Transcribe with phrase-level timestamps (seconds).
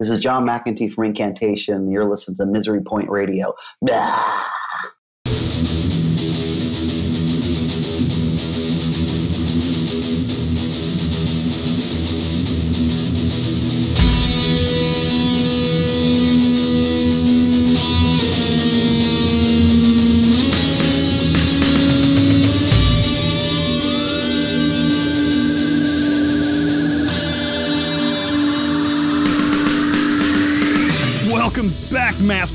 [0.00, 1.90] This is John McEntee from Incantation.
[1.90, 3.54] You're listening to Misery Point Radio.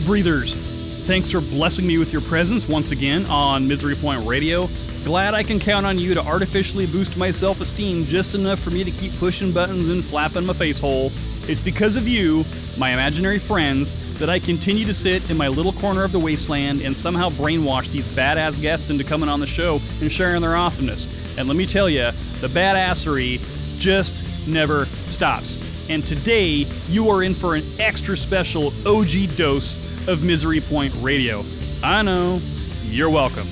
[0.10, 0.56] Breathers.
[1.06, 4.68] Thanks for blessing me with your presence once again on Misery Point Radio.
[5.04, 8.72] Glad I can count on you to artificially boost my self esteem just enough for
[8.72, 11.12] me to keep pushing buttons and flapping my face hole.
[11.44, 12.44] It's because of you,
[12.76, 16.82] my imaginary friends, that I continue to sit in my little corner of the wasteland
[16.82, 21.06] and somehow brainwash these badass guests into coming on the show and sharing their awesomeness.
[21.38, 22.10] And let me tell you,
[22.42, 23.40] the badassery
[23.78, 25.56] just never stops.
[25.88, 31.44] And today, you are in for an extra special OG dose of Misery Point Radio.
[31.84, 32.40] I know,
[32.84, 33.48] you're welcome.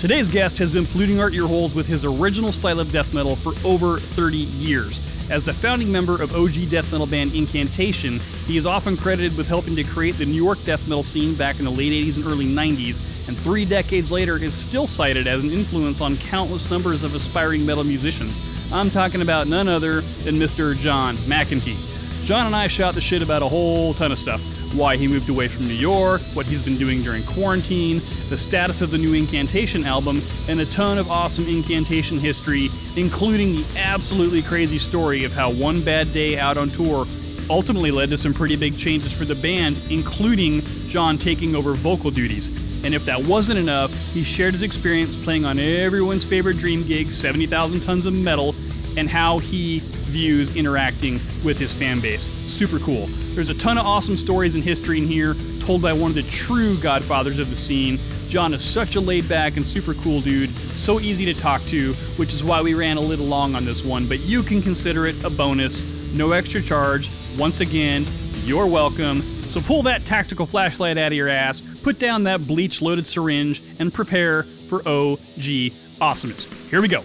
[0.00, 3.36] Today's guest has been polluting our ear holes with his original style of death metal
[3.36, 5.00] for over 30 years.
[5.30, 9.48] As the founding member of OG death metal band Incantation, he is often credited with
[9.48, 12.26] helping to create the New York death metal scene back in the late 80s and
[12.26, 17.02] early 90s, and three decades later is still cited as an influence on countless numbers
[17.02, 18.40] of aspiring metal musicians.
[18.70, 20.76] I'm talking about none other than Mr.
[20.76, 21.78] John McEntee.
[22.26, 24.42] John and I shot the shit about a whole ton of stuff.
[24.74, 28.80] Why he moved away from New York, what he's been doing during quarantine, the status
[28.80, 34.42] of the new Incantation album, and a ton of awesome Incantation history, including the absolutely
[34.42, 37.06] crazy story of how one bad day out on tour
[37.48, 42.10] ultimately led to some pretty big changes for the band, including John taking over vocal
[42.10, 42.48] duties.
[42.84, 47.12] And if that wasn't enough, he shared his experience playing on everyone's favorite dream gig,
[47.12, 48.54] 70,000 tons of metal,
[48.96, 49.82] and how he
[50.14, 52.22] views interacting with his fan base.
[52.22, 53.08] Super cool.
[53.34, 56.22] There's a ton of awesome stories and history in here, told by one of the
[56.22, 57.98] true godfathers of the scene.
[58.28, 61.94] John is such a laid back and super cool dude, so easy to talk to,
[62.16, 65.04] which is why we ran a little long on this one, but you can consider
[65.04, 65.82] it a bonus,
[66.12, 67.10] no extra charge.
[67.36, 68.06] Once again,
[68.44, 69.20] you're welcome.
[69.48, 73.64] So pull that tactical flashlight out of your ass, put down that bleach loaded syringe,
[73.80, 76.44] and prepare for OG awesomeness.
[76.70, 77.02] Here we go.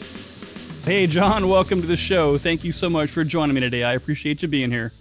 [0.85, 2.37] Hey, John, welcome to the show.
[2.37, 3.83] Thank you so much for joining me today.
[3.83, 4.91] I appreciate you being here.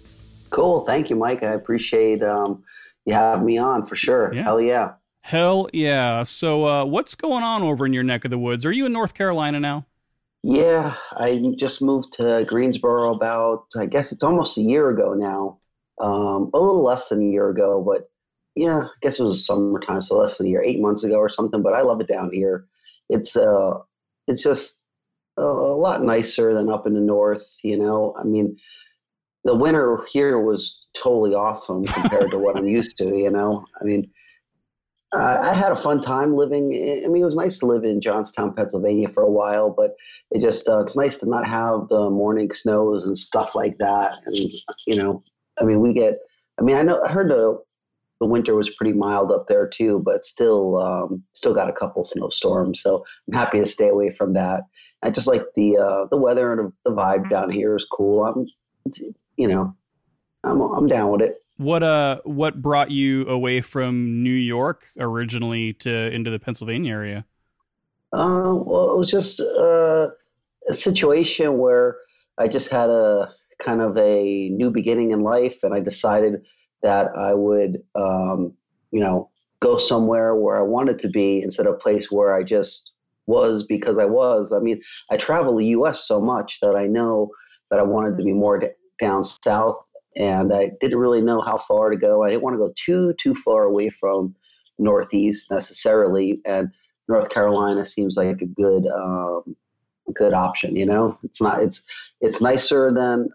[0.51, 0.85] Cool.
[0.85, 1.43] Thank you, Mike.
[1.43, 2.63] I appreciate um,
[3.07, 4.35] you having me on for sure.
[4.35, 4.43] Yeah.
[4.43, 4.93] Hell yeah.
[5.23, 6.23] Hell yeah.
[6.25, 8.67] So, uh, what's going on over in your neck of the woods?
[8.67, 9.87] Are you in North Carolina now?
[10.43, 15.59] Yeah, I just moved to Greensboro about, I guess it's almost a year ago now.
[16.01, 18.09] Um, a little less than a year ago, but
[18.55, 21.29] yeah, I guess it was summertime, so less than a year, eight months ago or
[21.29, 21.63] something.
[21.63, 22.67] But I love it down here.
[23.09, 23.79] It's uh,
[24.29, 24.79] it's just
[25.39, 27.47] a, lot nicer than up in the north.
[27.63, 28.57] You know, I mean,
[29.45, 33.17] the winter here was totally awesome compared to what I'm used to.
[33.17, 34.11] You know, I mean,
[35.15, 36.67] uh, I had a fun time living.
[37.05, 39.95] I mean, it was nice to live in Johnstown, Pennsylvania for a while, but
[40.31, 44.15] it just uh, it's nice to not have the morning snows and stuff like that.
[44.27, 44.37] And
[44.87, 45.23] you know,
[45.61, 46.19] I mean, we get.
[46.61, 47.59] I mean, I know I heard the
[48.21, 52.05] the winter was pretty mild up there too, but still um, still got a couple
[52.05, 52.81] snowstorms.
[52.81, 54.65] So I'm happy to stay away from that.
[55.03, 58.25] I just like the uh, the weather and the vibe down here is cool.
[58.25, 58.47] I'm,
[58.87, 59.01] it's,
[59.37, 59.75] you know,
[60.45, 61.43] I'm I'm down with it.
[61.59, 67.25] What uh, what brought you away from New York originally to into the Pennsylvania area?
[68.13, 70.09] Uh, well, it was just uh,
[70.69, 71.97] a situation where
[72.39, 76.43] I just had a kind of a new beginning in life, and I decided
[76.83, 78.53] that I would, um,
[78.91, 79.31] you know,
[79.61, 82.93] go somewhere where I wanted to be instead of a place where I just
[83.27, 84.53] was because I was.
[84.53, 84.81] I mean,
[85.11, 86.07] I travel the U.S.
[86.07, 87.31] so much that I know
[87.71, 88.69] that I wanted to be more d-
[88.99, 89.85] down south,
[90.17, 92.25] and I didn't really know how far to go.
[92.25, 94.35] I didn't want to go too too far away from
[94.79, 96.71] Northeast necessarily, and
[97.09, 99.57] North Carolina seems like a good um,
[100.15, 100.77] good option.
[100.77, 101.83] You know, it's not it's
[102.21, 103.29] it's nicer than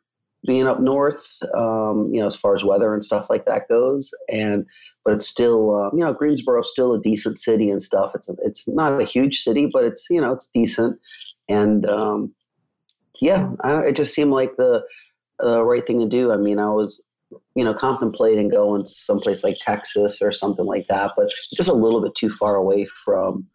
[0.45, 1.25] being up north.
[1.55, 4.65] Um, you know, as far as weather and stuff like that goes, and
[5.05, 8.11] but it's still um, you know Greensboro's still a decent city and stuff.
[8.15, 10.99] It's a, it's not a huge city, but it's you know it's decent,
[11.49, 12.33] and um,
[13.21, 14.83] yeah, I, it just seemed like the
[15.41, 16.31] right thing to do.
[16.31, 17.01] I mean, I was
[17.55, 21.73] you know contemplating going to someplace like Texas or something like that, but just a
[21.73, 23.47] little bit too far away from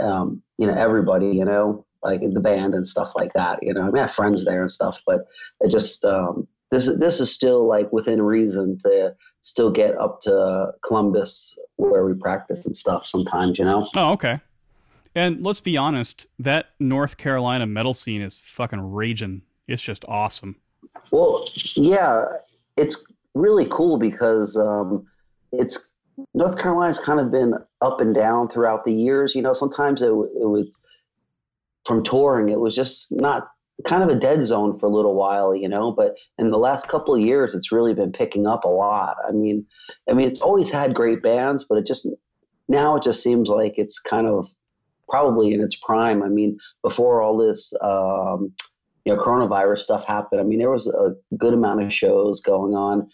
[0.00, 1.28] um, you know everybody.
[1.28, 3.58] You know, like in the band and stuff like that.
[3.62, 5.26] You know, I mean, I have friends there and stuff, but
[5.60, 10.20] it just um, this is this is still like within reason to still get up
[10.22, 13.58] to Columbus where we practice and stuff sometimes.
[13.58, 13.86] You know.
[13.96, 14.40] Oh, okay.
[15.14, 19.42] And let's be honest, that North Carolina metal scene is fucking raging.
[19.66, 20.56] It's just awesome.
[21.10, 22.24] Well, yeah,
[22.76, 23.02] it's
[23.34, 25.06] really cool because um,
[25.52, 25.88] it's
[26.34, 29.34] North Carolina's kind of been up and down throughout the years.
[29.34, 30.78] You know, sometimes it, it was
[31.86, 33.48] from touring, it was just not
[33.84, 35.92] kind of a dead zone for a little while, you know.
[35.92, 39.16] But in the last couple of years, it's really been picking up a lot.
[39.26, 39.66] I mean,
[40.10, 42.08] I mean, it's always had great bands, but it just
[42.68, 44.48] now it just seems like it's kind of
[45.08, 46.22] probably in its prime.
[46.22, 48.52] I mean, before all this, um,
[49.04, 52.74] you know, coronavirus stuff happened, I mean, there was a good amount of shows going
[52.74, 53.08] on.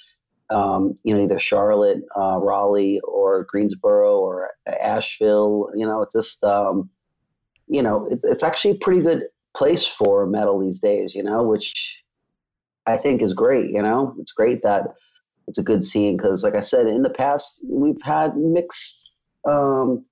[0.51, 5.71] Um, you know, either Charlotte, uh, Raleigh, or Greensboro, or Asheville.
[5.75, 6.91] You know, it's just, um,
[7.69, 9.23] you know, it, it's actually a pretty good
[9.56, 11.14] place for metal these days.
[11.14, 11.73] You know, which
[12.87, 13.70] I think is great.
[13.70, 14.94] You know, it's great that
[15.49, 19.11] it's a good scene because, like I said, in the past we've had mixed
[19.49, 20.05] um,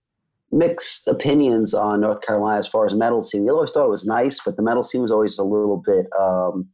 [0.53, 3.45] mixed opinions on North Carolina as far as metal scene.
[3.45, 6.07] We always thought it was nice, but the metal scene was always a little bit
[6.19, 6.69] um,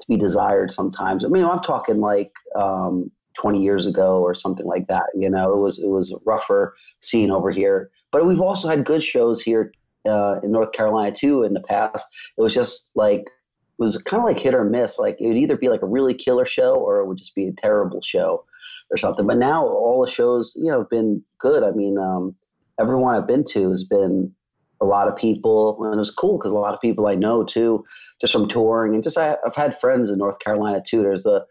[0.00, 1.24] to be desired sometimes.
[1.24, 3.10] I mean, I'm talking like um,
[3.40, 5.06] 20 years ago or something like that.
[5.14, 7.90] You know, it was it was a rougher scene over here.
[8.10, 9.72] But we've also had good shows here
[10.08, 12.06] uh, in North Carolina too in the past.
[12.36, 14.98] It was just like it was kind of like hit or miss.
[14.98, 17.48] Like it would either be like a really killer show or it would just be
[17.48, 18.44] a terrible show
[18.90, 19.26] or something.
[19.26, 21.62] But now all the shows, you know, have been good.
[21.62, 22.34] I mean, um,
[22.80, 24.32] everyone I've been to has been
[24.80, 27.44] a lot of people, and it was cool because a lot of people I know
[27.44, 27.84] too,
[28.20, 31.02] just from touring, and just I, have had friends in North Carolina too.
[31.02, 31.44] There's a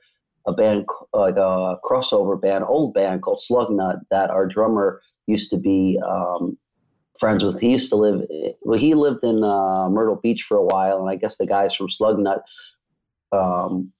[0.48, 5.57] a band like a crossover band, old band called Slugnut that our drummer used to
[5.57, 6.57] be um,
[7.19, 7.59] friends with.
[7.59, 8.27] He used to live
[8.62, 11.75] well, he lived in uh, Myrtle Beach for a while, and I guess the guys
[11.75, 12.41] from Slugnut
[13.31, 13.91] um,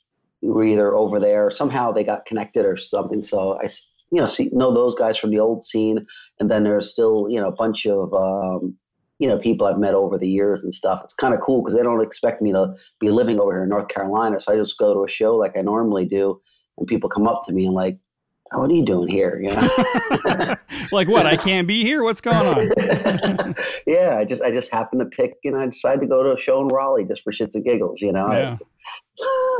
[0.42, 1.52] were either over there.
[1.52, 3.22] Somehow they got connected or something.
[3.22, 3.68] So I
[4.12, 6.06] you know, see, know those guys from the old scene,
[6.40, 8.76] and then there's still you know a bunch of um,
[9.20, 11.02] you know people I've met over the years and stuff.
[11.04, 13.70] It's kind of cool because they don't expect me to be living over here in
[13.70, 16.42] North Carolina, so I just go to a show like I normally do,
[16.78, 17.98] and people come up to me and like,
[18.52, 20.56] "What are you doing here?" You know,
[20.92, 21.26] like what?
[21.26, 22.04] I can't be here.
[22.04, 23.56] What's going on?
[23.88, 26.40] yeah, I just I just happened to pick, know, I decided to go to a
[26.40, 28.02] show in Raleigh just for shits and giggles.
[28.02, 28.32] You know.
[28.32, 28.58] Yeah.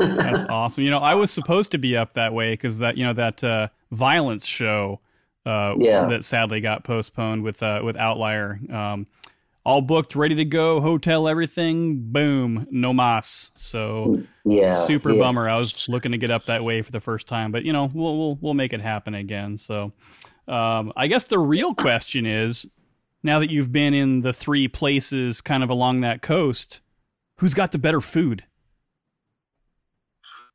[0.00, 0.84] That's awesome.
[0.84, 3.42] You know, I was supposed to be up that way because that you know that
[3.44, 5.00] uh, violence show
[5.44, 6.06] uh, yeah.
[6.06, 8.60] that sadly got postponed with uh, with Outlier.
[8.72, 9.06] Um,
[9.64, 12.10] all booked, ready to go, hotel, everything.
[12.12, 13.52] Boom, no mas.
[13.56, 15.20] So yeah, super yeah.
[15.20, 15.48] bummer.
[15.48, 17.90] I was looking to get up that way for the first time, but you know
[17.92, 19.56] we'll we'll, we'll make it happen again.
[19.58, 19.92] So
[20.48, 22.66] um, I guess the real question is,
[23.22, 26.80] now that you've been in the three places kind of along that coast,
[27.36, 28.44] who's got the better food?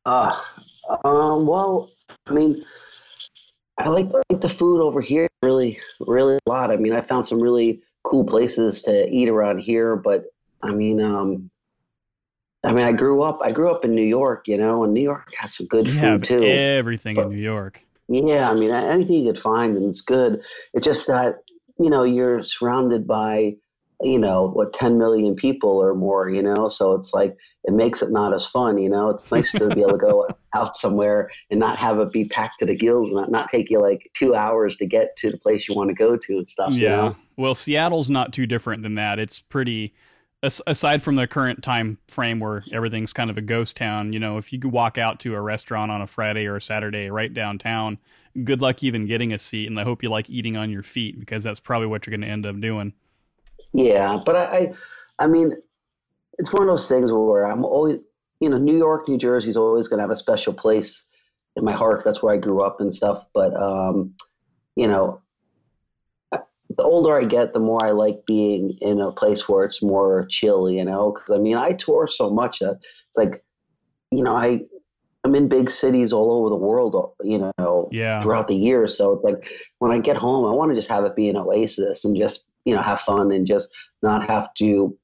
[0.05, 0.39] Uh,
[1.05, 1.91] um, well,
[2.27, 2.65] I mean,
[3.77, 6.71] I like, like the food over here really, really a lot.
[6.71, 10.25] I mean, I found some really cool places to eat around here, but
[10.61, 11.49] I mean, um,
[12.63, 13.39] I mean, I grew up.
[13.41, 15.99] I grew up in New York, you know, and New York has some good you
[15.99, 16.43] food too.
[16.43, 17.81] Everything but, in New York.
[18.07, 20.45] Yeah, I mean, anything you could find, and it's good.
[20.73, 21.39] It's just that
[21.79, 23.55] you know you're surrounded by
[24.03, 26.67] you know what 10 million people or more you know?
[26.69, 29.09] So it's like it makes it not as fun you know?
[29.09, 32.59] It's nice to be able to go out somewhere and not have it be packed
[32.59, 35.37] to the gills and not, not take you like two hours to get to the
[35.37, 36.79] place you want to go to and stuff yeah.
[36.79, 37.15] you know?
[37.37, 39.19] well seattle's not too different than that.
[39.19, 39.93] It's pretty
[40.43, 44.37] aside from the current time frame where everything's kind of a ghost town you know
[44.37, 47.33] if you could walk out to a restaurant on a friday or a saturday right
[47.33, 47.97] downtown
[48.43, 51.17] good luck even getting a seat and i hope you like eating on your feet
[51.17, 52.91] because that's probably what you're going to end up doing
[53.73, 54.73] yeah, but I, I,
[55.19, 55.53] I mean,
[56.37, 57.99] it's one of those things where I'm always,
[58.39, 61.05] you know, New York, New Jersey is always going to have a special place
[61.55, 62.03] in my heart.
[62.03, 63.25] That's where I grew up and stuff.
[63.33, 64.13] But, um,
[64.75, 65.21] you know,
[66.77, 70.25] the older I get, the more I like being in a place where it's more
[70.29, 73.43] chill, you know, because I mean, I tour so much that it's like,
[74.11, 74.61] you know, I,
[75.23, 78.21] I'm in big cities all over the world, you know, yeah.
[78.21, 78.87] throughout the year.
[78.87, 79.47] So it's like
[79.79, 82.43] when I get home, I want to just have it be an oasis and just
[82.65, 83.69] you know have fun and just
[84.01, 84.97] not have to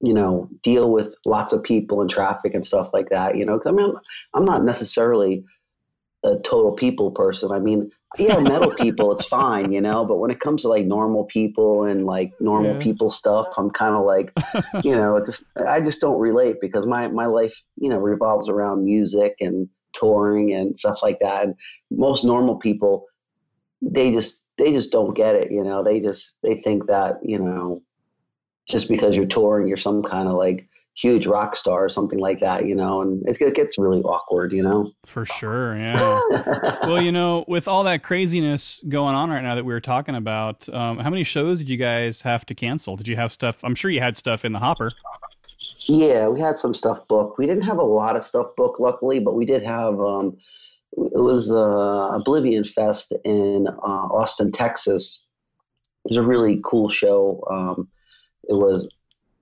[0.00, 3.58] you know deal with lots of people and traffic and stuff like that you know
[3.58, 3.92] because i mean
[4.34, 5.44] I'm, not necessarily
[6.24, 10.30] a total people person i mean yeah metal people it's fine you know but when
[10.30, 12.82] it comes to like normal people and like normal yeah.
[12.82, 14.32] people stuff i'm kind of like
[14.84, 18.84] you know just i just don't relate because my my life you know revolves around
[18.84, 21.54] music and touring and stuff like that and
[21.90, 23.06] most normal people
[23.82, 25.50] they just they just don't get it.
[25.50, 27.82] You know, they just they think that you know,
[28.68, 32.40] just because you're touring, you're some kind of like huge rock star or something like
[32.40, 32.66] that.
[32.66, 34.52] You know, and it, it gets really awkward.
[34.52, 35.76] You know, for sure.
[35.76, 36.20] Yeah.
[36.82, 40.14] well, you know, with all that craziness going on right now that we were talking
[40.14, 42.96] about, um, how many shows did you guys have to cancel?
[42.96, 43.64] Did you have stuff?
[43.64, 44.92] I'm sure you had stuff in the hopper.
[45.86, 47.38] Yeah, we had some stuff booked.
[47.38, 50.36] We didn't have a lot of stuff booked, luckily, but we did have um,
[50.96, 55.24] it was uh, Oblivion Fest in uh, Austin, Texas.
[56.04, 57.44] It was a really cool show.
[57.50, 57.88] Um,
[58.48, 58.88] it was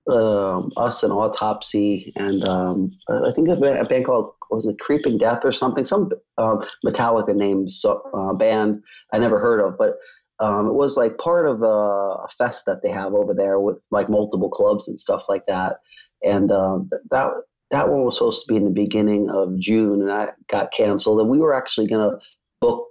[0.09, 5.41] um, us and Autopsy, and um, I think a band called was it Creeping Death
[5.43, 8.81] or something, some um, Metallica named uh, band
[9.13, 9.97] I never heard of, but
[10.39, 14.09] um, it was like part of a fest that they have over there with like
[14.09, 15.77] multiple clubs and stuff like that.
[16.23, 17.31] And um, that
[17.71, 21.19] that one was supposed to be in the beginning of June, and that got canceled.
[21.19, 22.17] And we were actually going to
[22.61, 22.87] book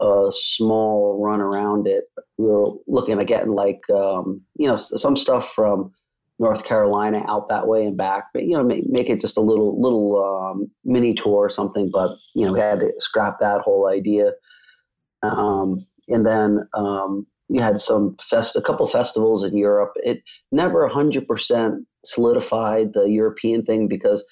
[0.00, 2.04] a small run around it.
[2.36, 5.92] We were looking at getting like um, you know some stuff from
[6.38, 9.42] North Carolina out that way and back, but you know make, make it just a
[9.42, 11.90] little little um, mini tour or something.
[11.92, 14.32] But you know we had to scrap that whole idea.
[15.22, 19.92] Um, and then um, we had some fest, a couple festivals in Europe.
[19.96, 24.24] It never 100% solidified the European thing because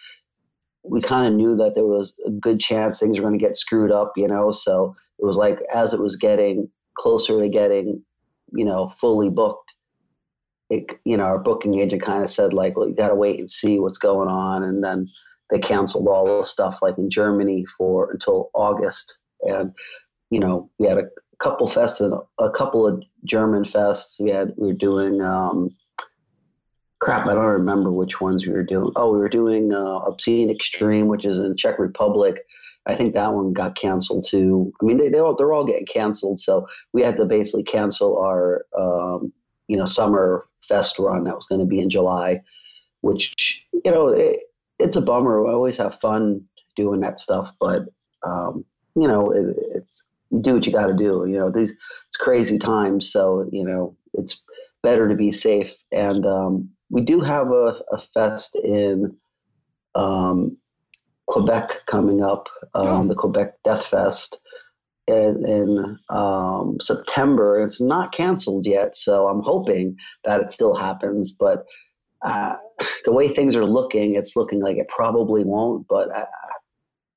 [0.85, 3.57] we kind of knew that there was a good chance things were going to get
[3.57, 4.51] screwed up, you know.
[4.51, 8.03] So it was like as it was getting closer to getting,
[8.53, 9.75] you know, fully booked,
[10.71, 13.39] it, you know, our booking agent kind of said like, well, you got to wait
[13.39, 15.09] and see what's going on, and then
[15.51, 19.73] they canceled all the stuff like in Germany for until August, and
[20.31, 22.01] you know, we had a couple fests,
[22.39, 24.21] a couple of German fests.
[24.21, 25.23] We had we were doing.
[25.23, 25.71] Um,
[27.05, 28.91] crap, I don't remember which ones we were doing.
[28.97, 32.47] Oh, we were doing uh, Obscene Extreme, which is in Czech Republic.
[32.87, 34.73] I think that one got canceled too.
[34.81, 38.17] I mean, they they all they're all getting canceled, so we had to basically cancel
[38.17, 39.31] our um,
[39.69, 42.41] you know summer fest run that was going to be in July,
[43.03, 44.41] which you know it,
[44.79, 45.47] it's a bummer.
[45.47, 46.43] I always have fun
[46.75, 47.83] doing that stuff, but
[48.23, 48.65] um,
[48.97, 51.27] you know it, it's you do what you got to do.
[51.29, 51.75] You know these
[52.07, 54.41] it's crazy times, so you know it's
[54.83, 55.75] better to be safe.
[55.93, 59.17] And um, we do have a, a fest in
[59.97, 60.57] um,
[61.27, 63.09] Quebec coming up, um, oh.
[63.09, 64.39] the Quebec Death Fest
[65.09, 67.61] in, in um, September.
[67.61, 71.33] It's not canceled yet, so I'm hoping that it still happens.
[71.33, 71.65] But
[72.25, 72.55] uh,
[73.05, 75.89] the way things are looking, it's looking like it probably won't.
[75.89, 76.27] But I,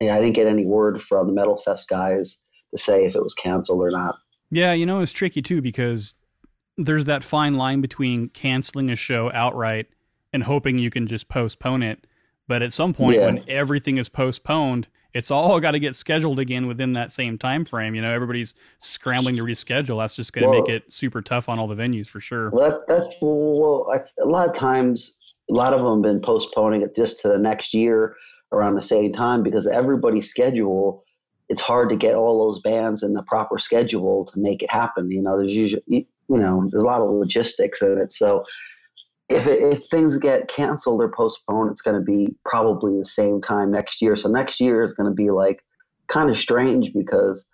[0.02, 2.40] yeah, I didn't get any word from the Metal Fest guys
[2.72, 4.16] to say if it was canceled or not.
[4.50, 6.16] Yeah, you know, it's tricky too because
[6.78, 9.88] there's that fine line between canceling a show outright
[10.32, 12.06] and hoping you can just postpone it.
[12.48, 13.26] But at some point, yeah.
[13.26, 17.66] when everything is postponed, it's all got to get scheduled again within that same time
[17.66, 17.96] frame.
[17.96, 20.02] You know, everybody's scrambling to reschedule.
[20.02, 22.52] That's just going to well, make it super tough on all the venues for sure.
[22.52, 25.18] Well, that, that's well, I, a lot of times,
[25.50, 28.16] a lot of them have been postponing it just to the next year
[28.52, 31.04] around the same time because everybody's schedule.
[31.50, 35.10] It's hard to get all those bands in the proper schedule to make it happen.
[35.10, 38.12] You know, there's usually you know, there's a lot of logistics in it.
[38.12, 38.44] So
[39.30, 43.42] if it, if things get canceled or postponed, it's going to be probably the same
[43.42, 44.16] time next year.
[44.16, 45.64] So next year is going to be like
[46.08, 47.46] kind of strange because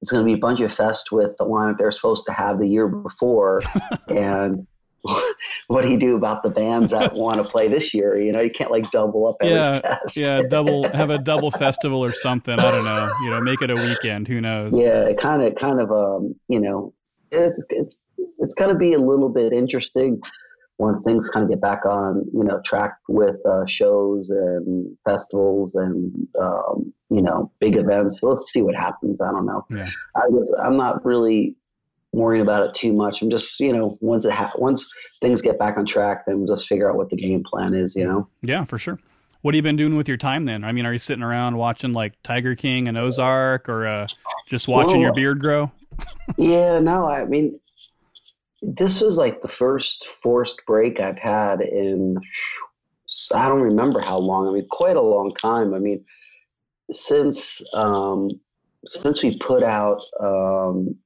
[0.00, 2.58] it's going to be a bunch of fest with the lineup they're supposed to have
[2.58, 3.62] the year before,
[4.08, 4.66] and
[5.68, 8.20] what do you do about the bands that want to play this year?
[8.20, 10.16] You know, you can't like double up every yeah, fest.
[10.16, 12.58] yeah, double have a double festival or something.
[12.58, 13.12] I don't know.
[13.22, 14.28] You know, make it a weekend.
[14.28, 14.78] Who knows?
[14.78, 16.92] Yeah, kind of kind of um, you know,
[17.30, 17.96] it's it's
[18.38, 20.20] it's going to be a little bit interesting
[20.80, 25.74] once things kind of get back on you know track with uh, shows and festivals
[25.74, 28.20] and um, you know big events.
[28.22, 29.20] Let's see what happens.
[29.20, 29.64] I don't know.
[29.70, 29.88] Yeah.
[30.16, 31.54] I was, I'm not really
[32.12, 33.22] worrying about it too much.
[33.22, 34.86] I'm just you know once it ha- once
[35.20, 37.94] things get back on track, then we'll just figure out what the game plan is.
[37.94, 38.28] You know.
[38.42, 38.98] Yeah, for sure.
[39.42, 40.64] What have you been doing with your time then?
[40.64, 44.06] I mean, are you sitting around watching like Tiger King and Ozark, or uh,
[44.46, 45.70] just watching well, your beard grow?
[46.36, 47.58] yeah, no, I mean,
[48.62, 52.16] this was like the first forced break I've had in,
[53.32, 54.48] I don't remember how long.
[54.48, 55.72] I mean, quite a long time.
[55.72, 56.04] I mean,
[56.92, 58.28] since um,
[58.84, 60.96] since we put out um,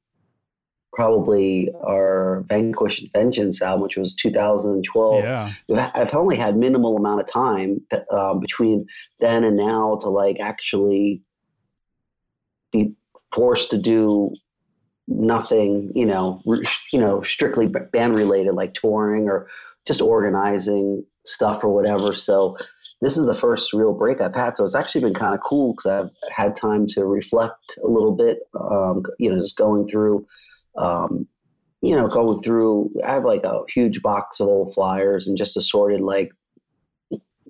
[0.95, 5.25] probably our Vanquish Vengeance album, which was 2012.
[5.25, 5.91] Yeah.
[5.95, 8.87] I've only had minimal amount of time to, um, between
[9.21, 11.23] then and now to like actually
[12.73, 12.95] be
[13.33, 14.35] forced to do
[15.09, 16.43] nothing, you know,
[16.93, 19.49] you know, strictly band related, like touring or
[19.87, 22.15] just organizing stuff or whatever.
[22.15, 22.57] So
[23.01, 24.57] this is the first real break I've had.
[24.57, 28.13] So it's actually been kind of cool because I've had time to reflect a little
[28.13, 28.39] bit.
[28.59, 30.27] Um, you know, just going through,
[30.77, 31.27] um,
[31.83, 32.91] you know, going through.
[33.07, 36.33] I have like a huge box of old flyers and just assorted like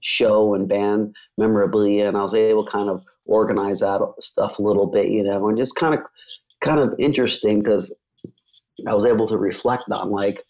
[0.02, 4.62] show and band memorabilia, and I was able to kind of organize that stuff a
[4.62, 6.00] little bit, you know, and just kind of
[6.60, 7.94] kind of interesting because
[8.86, 10.42] I was able to reflect on like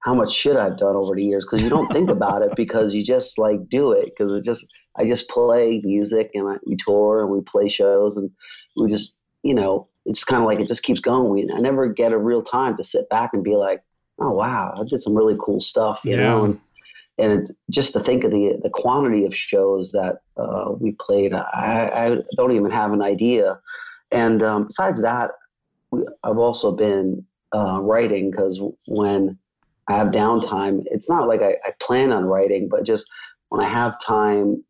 [0.00, 2.94] how much shit I've done over the years because you don't think about it because
[2.94, 4.66] you just like do it because it just
[4.96, 8.30] I just play music and I, we tour and we play shows and
[8.76, 11.30] we just, you know, it's kind of like it just keeps going.
[11.30, 13.82] We, I never get a real time to sit back and be like,
[14.18, 16.22] oh wow, I did some really cool stuff, you yeah.
[16.22, 16.44] know.
[16.44, 16.60] And,
[17.16, 21.90] and just to think of the the quantity of shows that uh, we played, I,
[21.94, 23.60] I, don't even have an idea.
[24.10, 25.30] And um, besides that,
[25.90, 29.38] we, I've also been uh, writing because when
[29.86, 33.08] I have downtime, it's not like I, I plan on writing, but just
[33.50, 34.64] when I have time,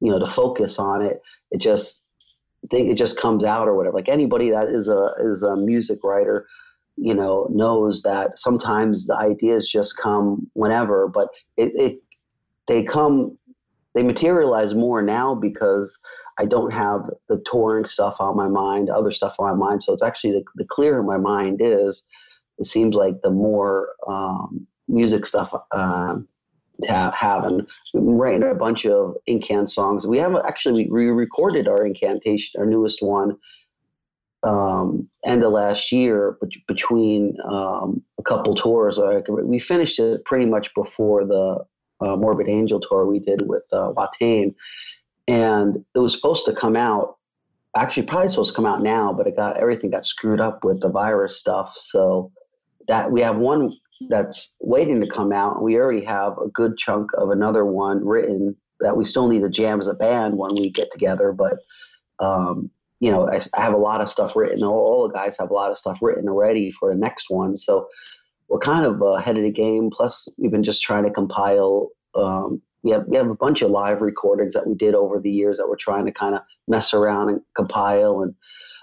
[0.00, 1.20] you know, to focus on it,
[1.50, 2.04] it just
[2.70, 3.96] think it just comes out or whatever.
[3.96, 6.46] Like anybody that is a is a music writer,
[6.96, 12.02] you know, knows that sometimes the ideas just come whenever, but it, it
[12.66, 13.38] they come
[13.94, 15.98] they materialize more now because
[16.38, 19.82] I don't have the touring stuff on my mind, other stuff on my mind.
[19.82, 22.04] So it's actually the, the clearer my mind is,
[22.58, 26.16] it seems like the more um, music stuff uh,
[26.82, 27.44] to have.
[27.44, 30.06] And writing a bunch of incant songs.
[30.06, 33.36] We have actually we recorded our incantation, our newest one,
[34.42, 38.98] um, end of last year, but between um, a couple tours.
[39.28, 41.64] we finished it pretty much before the
[42.00, 43.92] uh, Morbid Angel tour we did with uh,
[45.28, 47.16] and it was supposed to come out.
[47.74, 50.80] Actually, probably supposed to come out now, but it got everything got screwed up with
[50.80, 51.76] the virus stuff.
[51.76, 52.30] So
[52.88, 53.74] that we have one
[54.08, 55.62] that's waiting to come out.
[55.62, 59.50] We already have a good chunk of another one written that we still need to
[59.50, 61.32] jam as a band when we get together.
[61.32, 61.58] But
[62.18, 64.62] um, you know, I, I, have a lot of stuff written.
[64.62, 67.56] All, all, the guys have a lot of stuff written already for the next one.
[67.56, 67.88] So
[68.48, 69.90] we're kind of ahead of the game.
[69.90, 71.90] Plus, we've been just trying to compile.
[72.14, 75.30] Um, we have we have a bunch of live recordings that we did over the
[75.30, 78.22] years that we're trying to kind of mess around and compile.
[78.22, 78.34] And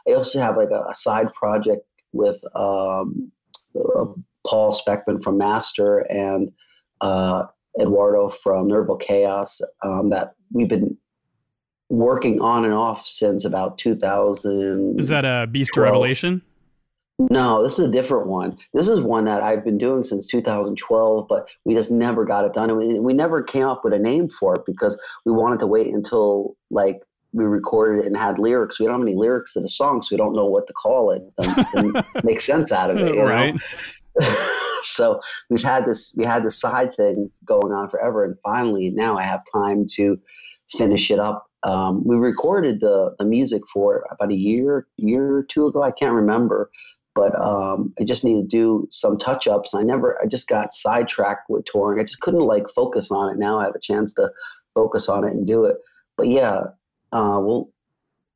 [0.07, 3.31] I also have like a, a side project with um,
[3.75, 4.05] uh,
[4.45, 6.51] Paul Speckmann from Master and
[7.01, 7.43] uh,
[7.79, 10.97] Eduardo from Nervochaos um, that we've been
[11.89, 14.99] working on and off since about 2000.
[14.99, 16.41] Is that a Beast Revelation?
[17.19, 18.57] No, this is a different one.
[18.73, 22.53] This is one that I've been doing since 2012, but we just never got it
[22.53, 22.71] done.
[22.71, 25.67] And we, we never came up with a name for it because we wanted to
[25.67, 28.79] wait until like we recorded it and had lyrics.
[28.79, 31.11] We don't have any lyrics to the song, so we don't know what to call
[31.11, 33.15] it and, and make sense out of it.
[33.15, 33.53] You right.
[33.53, 33.61] know?
[34.83, 39.17] so we've had this we had this side thing going on forever, and finally now
[39.17, 40.19] I have time to
[40.71, 41.45] finish it up.
[41.63, 45.81] Um, we recorded the, the music for about a year year or two ago.
[45.81, 46.69] I can't remember,
[47.15, 49.73] but um, I just need to do some touch ups.
[49.73, 51.99] I never I just got sidetracked with touring.
[51.99, 53.37] I just couldn't like focus on it.
[53.37, 54.29] Now I have a chance to
[54.73, 55.77] focus on it and do it.
[56.17, 56.59] But yeah,
[57.11, 57.71] uh, well,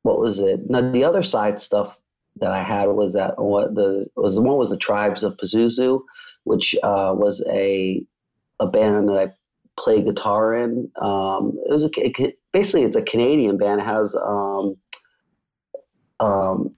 [0.04, 0.70] what was it?
[0.70, 1.98] Now the other side stuff
[2.40, 6.02] that I had was that what the was the one was the Tribes of Pazuzu,
[6.44, 8.04] which uh, was a
[8.60, 9.34] a band that I
[9.80, 10.90] play guitar in.
[11.02, 13.82] Um, it was a, it, basically it's a Canadian band.
[13.82, 14.76] It has um,
[16.20, 16.76] um,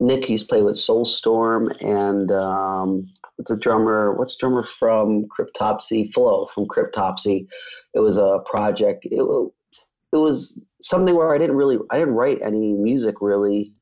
[0.00, 4.14] Nick used to play with Soulstorm and um, what's a drummer?
[4.14, 6.12] What's drummer from Cryptopsy?
[6.12, 7.46] Flo from Cryptopsy.
[7.94, 9.06] It was a project.
[9.06, 13.72] It, it was something where I didn't really I didn't write any music really.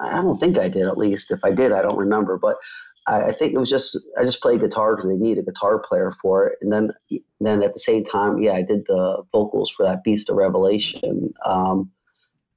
[0.00, 1.30] I don't think I did at least.
[1.30, 2.38] If I did, I don't remember.
[2.38, 2.56] But
[3.06, 5.78] I, I think it was just I just played guitar because they need a guitar
[5.78, 6.58] player for it.
[6.60, 6.92] And then
[7.40, 11.32] then at the same time, yeah, I did the vocals for that Beast of Revelation
[11.44, 11.90] um,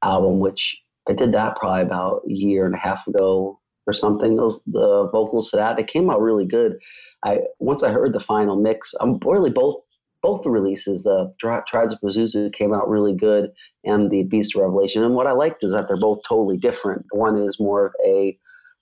[0.04, 0.78] album, which
[1.10, 4.36] I did that probably about a year and a half ago or something.
[4.36, 6.78] Those the vocals to that it came out really good.
[7.24, 9.82] I once I heard the final mix, I'm really both
[10.22, 13.52] both the releases, the Tribes of Pazuzu came out really good,
[13.84, 15.04] and the Beast of Revelation.
[15.04, 17.06] And what I liked is that they're both totally different.
[17.12, 18.38] One is more of a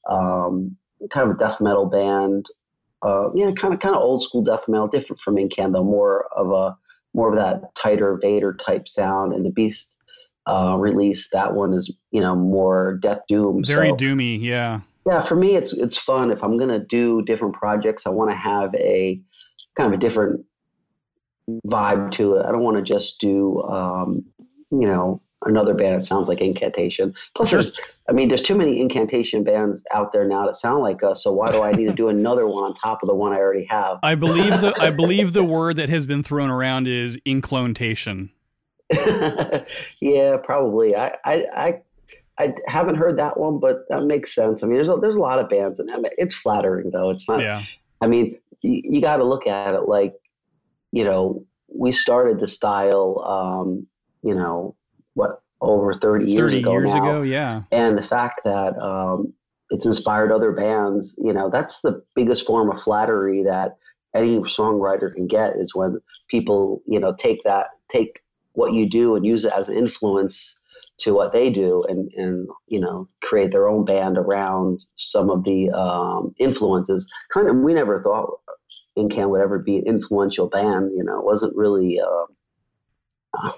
[0.09, 0.75] um,
[1.11, 2.47] kind of a death metal band,
[3.01, 6.51] uh, yeah, kind of kind of old school death metal, different from Incando, more of
[6.51, 6.77] a
[7.13, 9.33] more of that tighter Vader type sound.
[9.33, 9.95] And the Beast
[10.45, 14.81] uh, release, that one is you know more death doom, very so, doomy, yeah.
[15.05, 16.31] Yeah, for me, it's it's fun.
[16.31, 19.19] If I'm gonna do different projects, I want to have a
[19.77, 20.45] kind of a different
[21.67, 22.45] vibe to it.
[22.45, 24.23] I don't want to just do, um,
[24.71, 27.13] you know, another band that sounds like Incantation.
[27.35, 27.61] Plus, sure.
[27.61, 31.23] there's, I mean, there's too many Incantation bands out there now that sound like us.
[31.23, 33.37] So why do I need to do another one on top of the one I
[33.37, 33.99] already have?
[34.03, 38.29] I believe the I believe the word that has been thrown around is inclontation.
[40.01, 40.95] yeah, probably.
[40.95, 41.81] I, I, I
[42.39, 44.63] I haven't heard that one, but that makes sense.
[44.63, 47.09] I mean, there's a, there's a lot of bands, and it's flattering though.
[47.09, 47.41] It's not.
[47.41, 47.63] Yeah.
[48.01, 50.13] I mean, you, you got to look at it like
[50.91, 53.87] you know, we started the style, um,
[54.23, 54.75] you know,
[55.13, 57.03] what over 30 years 30 ago years now.
[57.03, 57.61] ago, yeah.
[57.71, 59.33] And the fact that um,
[59.69, 63.77] it's inspired other bands, you know, that's the biggest form of flattery that
[64.15, 68.21] any songwriter can get is when people, you know, take that, take
[68.53, 70.59] what you do and use it as an influence
[70.99, 75.43] to what they do and and you know create their own band around some of
[75.45, 78.29] the um, influences kind of we never thought
[78.99, 83.51] Incan would ever be an influential band you know it wasn't really uh,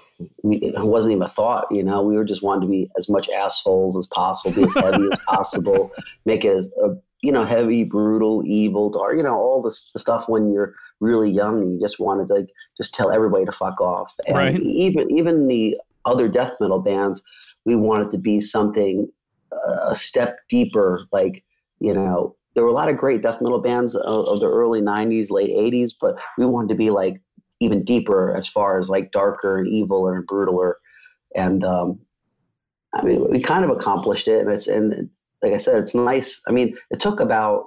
[0.44, 3.28] it wasn't even a thought you know we were just wanting to be as much
[3.30, 5.90] assholes as possible be as heavy as possible
[6.24, 9.98] make it as a you know heavy brutal evil dark you know all this the
[9.98, 13.52] stuff when you're really young and you just wanted to like, just tell everybody to
[13.52, 14.60] fuck off and right.
[14.60, 17.22] even even the other death metal bands,
[17.64, 19.08] we wanted to be something
[19.52, 21.00] uh, a step deeper.
[21.12, 21.44] Like,
[21.80, 24.80] you know, there were a lot of great death metal bands of, of the early
[24.80, 27.20] 90s, late 80s, but we wanted to be like
[27.60, 30.74] even deeper as far as like darker and evil and brutaler.
[31.34, 32.00] And um,
[32.92, 34.40] I mean, we kind of accomplished it.
[34.40, 35.08] And it's, and
[35.42, 36.40] like I said, it's nice.
[36.46, 37.66] I mean, it took about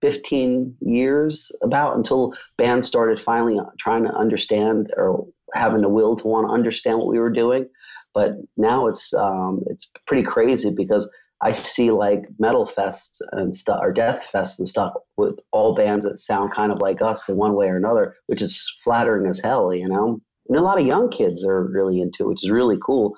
[0.00, 6.26] 15 years about until bands started finally trying to understand or having the will to
[6.26, 7.68] want to understand what we were doing.
[8.14, 11.08] But now it's um, it's pretty crazy because
[11.40, 16.04] I see like metal fests and stuff or death fests and stuff with all bands
[16.04, 19.38] that sound kind of like us in one way or another, which is flattering as
[19.38, 20.20] hell, you know.
[20.48, 23.14] And a lot of young kids are really into it, which is really cool.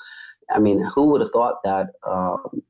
[0.54, 2.62] I mean, who would have thought that, um,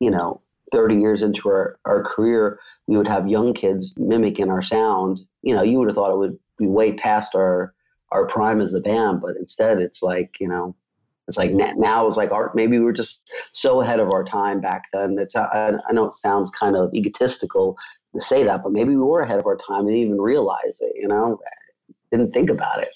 [0.00, 4.62] you know, 30 years into our, our career, we would have young kids mimicking our
[4.62, 5.20] sound.
[5.42, 7.74] You know, you would have thought it would be way past our
[8.12, 10.74] our prime as a band, but instead it's like, you know,
[11.30, 12.56] it's like now it's like art.
[12.56, 13.20] Maybe we are just
[13.52, 15.16] so ahead of our time back then.
[15.16, 17.76] It's uh, I, I know it sounds kind of egotistical
[18.16, 20.80] to say that, but maybe we were ahead of our time and didn't even realize
[20.80, 20.92] it.
[20.96, 21.38] You know,
[22.10, 22.88] didn't think about it.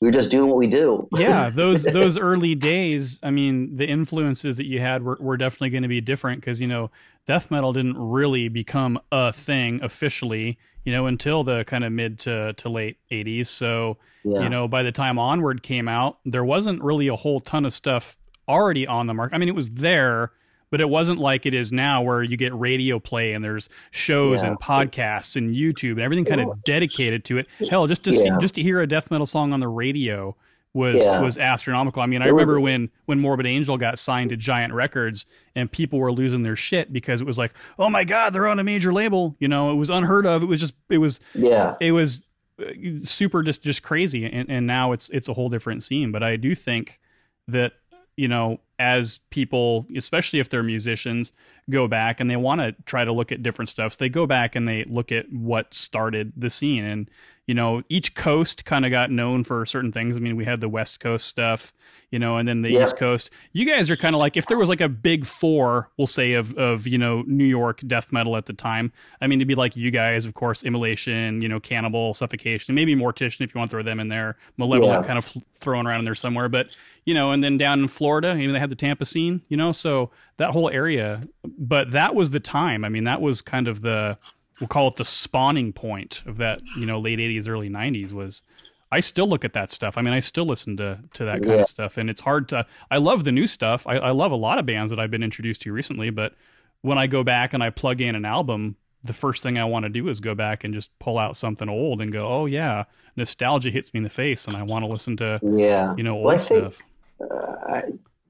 [0.00, 1.08] We were just doing what we do.
[1.12, 3.18] yeah, those those early days.
[3.22, 6.60] I mean, the influences that you had were, were definitely going to be different because
[6.60, 6.90] you know
[7.26, 10.58] death metal didn't really become a thing officially
[10.88, 13.48] you know, until the kind of mid to, to late 80s.
[13.48, 14.40] So, yeah.
[14.40, 17.74] you know, by the time Onward came out, there wasn't really a whole ton of
[17.74, 18.16] stuff
[18.48, 19.34] already on the market.
[19.34, 20.32] I mean, it was there,
[20.70, 24.42] but it wasn't like it is now where you get radio play and there's shows
[24.42, 24.50] yeah.
[24.50, 27.46] and podcasts and YouTube and everything kind of dedicated to it.
[27.70, 28.22] Hell, just to yeah.
[28.22, 30.36] see, just to hear a death metal song on the radio
[30.74, 31.20] was yeah.
[31.20, 32.02] was astronomical.
[32.02, 35.98] I mean, I remember when when Morbid Angel got signed to Giant Records and people
[35.98, 38.92] were losing their shit because it was like, "Oh my god, they're on a major
[38.92, 40.42] label." You know, it was unheard of.
[40.42, 41.74] It was just it was yeah.
[41.80, 42.22] It was
[42.60, 46.22] uh, super just just crazy and and now it's it's a whole different scene, but
[46.22, 47.00] I do think
[47.48, 47.72] that
[48.16, 51.32] you know, as people, especially if they're musicians,
[51.68, 54.26] go back and they want to try to look at different stuff, so they go
[54.26, 56.84] back and they look at what started the scene.
[56.84, 57.10] And
[57.48, 60.18] you know, each coast kind of got known for certain things.
[60.18, 61.72] I mean, we had the West Coast stuff,
[62.10, 62.82] you know, and then the yeah.
[62.82, 63.30] East Coast.
[63.54, 66.34] You guys are kind of like if there was like a big four, we'll say
[66.34, 68.92] of of you know New York death metal at the time.
[69.22, 72.94] I mean, to be like you guys, of course, Immolation, you know, Cannibal, Suffocation, maybe
[72.94, 74.36] Mortician if you want to throw them in there.
[74.58, 75.06] Malevolent yeah.
[75.06, 76.68] kind of thrown around in there somewhere, but
[77.06, 79.72] you know, and then down in Florida, even they had the Tampa scene, you know,
[79.72, 81.26] so that whole area.
[81.44, 82.84] But that was the time.
[82.84, 84.18] I mean, that was kind of the
[84.60, 88.42] we'll call it the spawning point of that, you know, late 80s, early 90s was
[88.90, 89.98] I still look at that stuff.
[89.98, 91.60] I mean, I still listen to to that kind yeah.
[91.60, 92.66] of stuff, and it's hard to.
[92.90, 93.86] I love the new stuff.
[93.86, 96.34] I, I, love a lot of bands that I've been introduced to recently, but
[96.80, 99.84] when I go back and I plug in an album, the first thing I want
[99.84, 102.84] to do is go back and just pull out something old and go, "Oh yeah,
[103.14, 106.14] nostalgia hits me in the face," and I want to listen to yeah, you know,
[106.14, 106.78] old well, stuff.
[107.18, 107.82] Think, uh,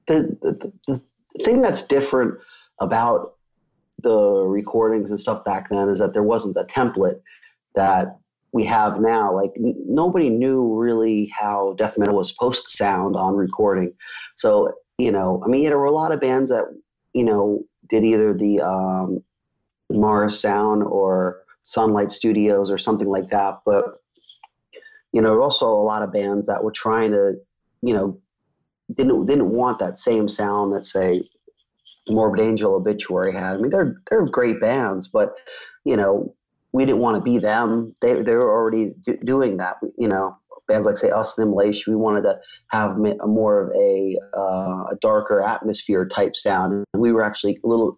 [0.09, 1.01] the, the
[1.35, 2.35] the thing that's different
[2.81, 3.35] about
[4.01, 7.19] the recordings and stuff back then is that there wasn't a template
[7.75, 8.17] that
[8.51, 9.33] we have now.
[9.33, 13.93] Like n- nobody knew really how death metal was supposed to sound on recording.
[14.35, 16.65] So you know, I mean, there were a lot of bands that
[17.13, 19.23] you know did either the um,
[19.91, 23.59] Morrisound or Sunlight Studios or something like that.
[23.65, 23.99] But
[25.11, 27.35] you know, also a lot of bands that were trying to,
[27.81, 28.19] you know,
[28.95, 31.21] didn't didn't want that same sound that say
[32.07, 33.55] Morbid Angel Obituary had.
[33.55, 35.33] I mean, they're they're great bands, but
[35.85, 36.35] you know,
[36.71, 37.93] we didn't want to be them.
[38.01, 39.77] They they were already do, doing that.
[39.97, 44.17] You know, bands like say Us and we wanted to have a more of a
[44.35, 47.97] uh, a darker atmosphere type sound, and we were actually a little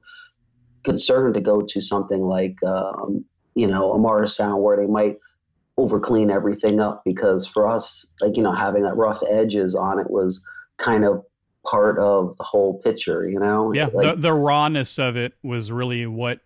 [0.84, 3.23] concerned to go to something like um,
[3.56, 5.17] you know a Morrisound, where they might
[5.77, 9.99] over clean everything up because for us, like you know, having that rough edges on
[9.99, 10.41] it was
[10.82, 11.24] kind of
[11.65, 13.74] part of the whole picture, you know?
[13.74, 16.39] Yeah, like, the, the rawness of it was really what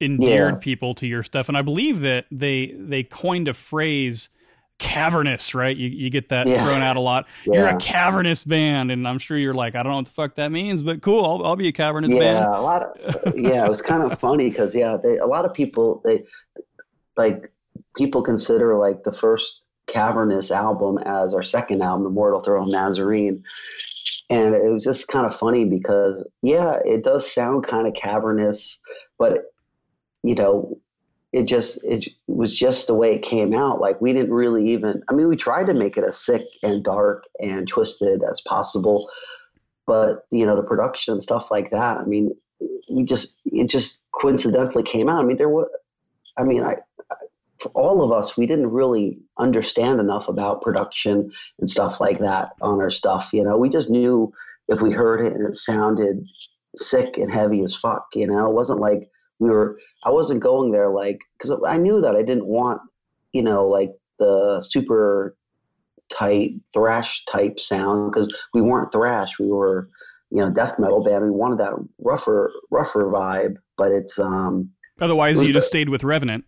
[0.00, 0.60] endeared yeah.
[0.60, 1.48] people to your stuff.
[1.48, 4.30] And I believe that they they coined a phrase
[4.78, 5.76] cavernous, right?
[5.76, 6.64] You you get that yeah.
[6.64, 7.26] thrown out a lot.
[7.44, 7.54] Yeah.
[7.54, 10.34] You're a cavernous band, and I'm sure you're like, I don't know what the fuck
[10.36, 12.48] that means, but cool, I'll, I'll be a cavernous yeah, band.
[12.50, 15.44] Yeah, a lot of yeah, it was kind of funny because yeah, they, a lot
[15.44, 16.24] of people they
[17.16, 17.52] like
[17.96, 23.42] people consider like the first cavernous album as our second album, The Mortal Throne Nazarene.
[24.30, 28.78] And it was just kind of funny because, yeah, it does sound kind of cavernous,
[29.18, 29.44] but,
[30.22, 30.78] you know,
[31.32, 35.02] it just it was just the way it came out like we didn't really even
[35.08, 39.10] i mean we tried to make it as sick and dark and twisted as possible
[39.86, 42.30] but you know the production and stuff like that i mean
[42.90, 45.68] we just it just coincidentally came out i mean there was
[46.38, 46.76] i mean i
[47.60, 52.50] for all of us we didn't really understand enough about production and stuff like that
[52.60, 53.56] on our stuff you know?
[53.56, 54.32] We just knew
[54.68, 56.24] if we heard it and it sounded
[56.76, 58.48] sick and heavy as fuck you know?
[58.48, 62.22] It wasn't like we were i wasn't going there like because i knew that i
[62.22, 62.80] didn't want
[63.32, 65.36] you know like the super
[66.10, 69.88] tight thrash type sound because we weren't thrash we were
[70.30, 75.40] you know death metal band we wanted that rougher rougher vibe but it's um otherwise
[75.42, 76.44] you just stayed with revenant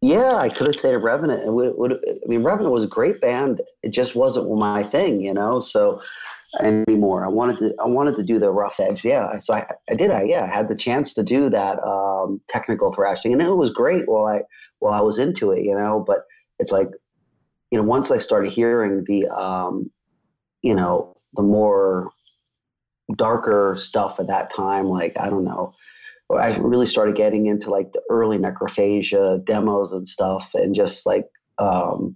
[0.00, 2.88] yeah i could have stayed at revenant and would, would i mean revenant was a
[2.88, 6.00] great band it just wasn't my thing you know so
[6.60, 7.24] anymore.
[7.24, 9.04] I wanted to I wanted to do the rough edge.
[9.04, 10.10] Yeah, so I, I did.
[10.10, 13.70] I yeah, I had the chance to do that um, technical thrashing, and it was
[13.70, 14.42] great while I
[14.78, 15.64] while I was into it.
[15.64, 16.24] You know, but
[16.58, 16.88] it's like
[17.70, 19.90] you know once I started hearing the um,
[20.62, 22.10] you know the more
[23.14, 25.74] darker stuff at that time, like I don't know.
[26.30, 31.26] I really started getting into like the early necrophagia demos and stuff, and just like
[31.58, 32.14] um,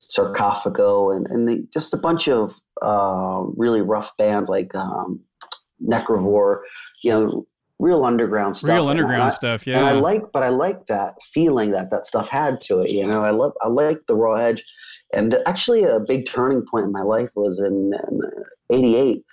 [0.00, 5.20] Sarcophago and, and the, just a bunch of uh, really rough bands like um,
[5.82, 6.60] Necrovore,
[7.02, 7.46] you know,
[7.78, 8.70] real underground stuff.
[8.70, 9.78] Real underground I, stuff, yeah.
[9.78, 12.90] And I like, but I like that feeling that that stuff had to it.
[12.90, 14.62] You know, I love, I like the raw edge.
[15.12, 17.92] And actually, a big turning point in my life was in,
[18.70, 19.24] '88.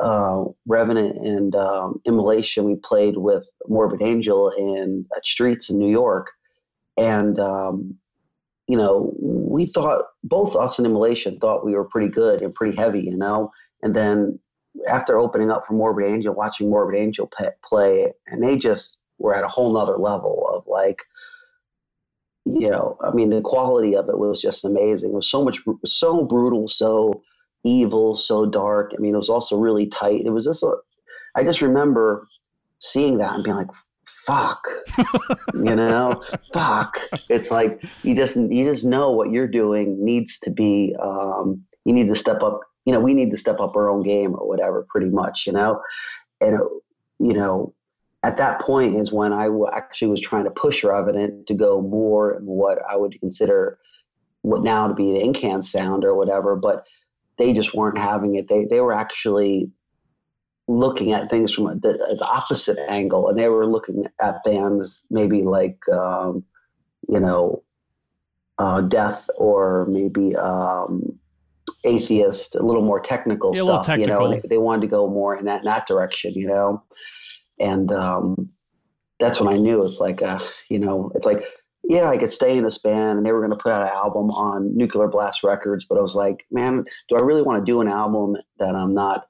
[0.00, 2.64] Uh, Revenant and um, Immolation.
[2.64, 6.30] We played with Morbid Angel in at Streets in New York,
[6.98, 7.96] and um,
[8.68, 12.76] you know, we thought both us and Immolation thought we were pretty good and pretty
[12.76, 13.50] heavy, you know.
[13.82, 14.38] And then
[14.88, 17.30] after opening up for Morbid Angel, watching Morbid Angel
[17.64, 21.02] play, and they just were at a whole nother level of like,
[22.44, 25.10] you know, I mean, the quality of it was just amazing.
[25.10, 27.22] It was so much, so brutal, so
[27.64, 28.92] evil, so dark.
[28.96, 30.22] I mean, it was also really tight.
[30.24, 30.72] It was just, a,
[31.34, 32.26] I just remember
[32.78, 33.70] seeing that and being like,
[34.26, 34.66] fuck
[35.54, 40.50] you know fuck it's like you just you just know what you're doing needs to
[40.50, 43.88] be um, you need to step up you know we need to step up our
[43.88, 45.80] own game or whatever pretty much you know
[46.40, 46.60] and it,
[47.18, 47.72] you know
[48.26, 52.36] at that point is when I actually was trying to push Revenant to go more
[52.36, 53.78] in what I would consider
[54.42, 56.84] what now to be the Incan sound or whatever, but
[57.38, 58.48] they just weren't having it.
[58.48, 59.70] They they were actually
[60.68, 65.42] looking at things from the, the, opposite angle, and they were looking at bands maybe
[65.42, 66.44] like um,
[67.08, 67.62] you know
[68.58, 71.18] uh, Death or maybe um,
[71.84, 73.86] Atheist, a little more technical yeah, stuff.
[73.86, 74.30] Technical.
[74.30, 76.32] You know, they, they, wanted to go more in that in that direction.
[76.34, 76.82] You know,
[77.60, 78.50] and um,
[79.18, 81.44] that's when I knew it's like uh, you know it's like
[81.88, 83.94] yeah, I could stay in this band, and they were going to put out an
[83.94, 87.70] album on Nuclear Blast Records, but I was like, man, do I really want to
[87.70, 89.26] do an album that I'm not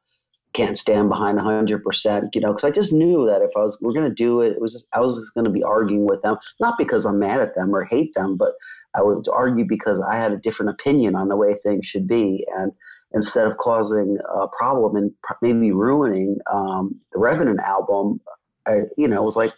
[0.57, 3.93] can't stand behind 100%, you know, because I just knew that if I was, we're
[3.93, 6.23] going to do it, it was just, I was just going to be arguing with
[6.23, 8.55] them, not because I'm mad at them or hate them, but
[8.95, 12.47] I would argue because I had a different opinion on the way things should be.
[12.57, 12.73] And
[13.13, 18.21] instead of causing a problem and maybe ruining um, the Revenant album,
[18.67, 19.53] I, you know, was like,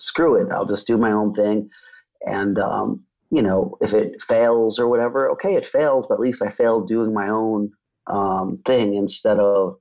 [0.00, 1.70] screw it, I'll just do my own thing.
[2.26, 6.42] And, um, you know, if it fails or whatever, okay, it fails, but at least
[6.42, 7.72] I failed doing my own
[8.06, 9.78] um, thing instead of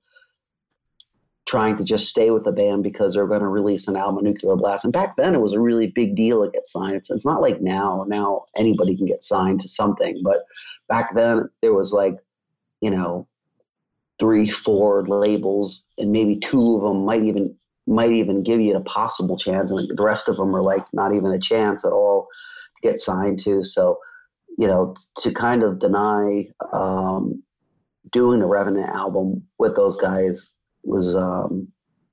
[1.46, 4.56] trying to just stay with the band because they're going to release an album, Nuclear
[4.56, 4.84] Blast.
[4.84, 6.96] And back then, it was a really big deal to get signed.
[6.96, 8.06] It's, it's not like now.
[8.08, 10.46] Now anybody can get signed to something, but
[10.88, 12.18] back then there was like,
[12.82, 13.28] you know,
[14.20, 17.56] three, four labels, and maybe two of them might even
[17.90, 21.14] might even give you a possible chance, and the rest of them are like not
[21.14, 22.28] even a chance at all
[22.76, 23.64] to get signed to.
[23.64, 23.98] So,
[24.58, 27.42] you know, to kind of deny um,
[28.12, 30.52] doing the Revenant album with those guys
[30.84, 31.68] was, um,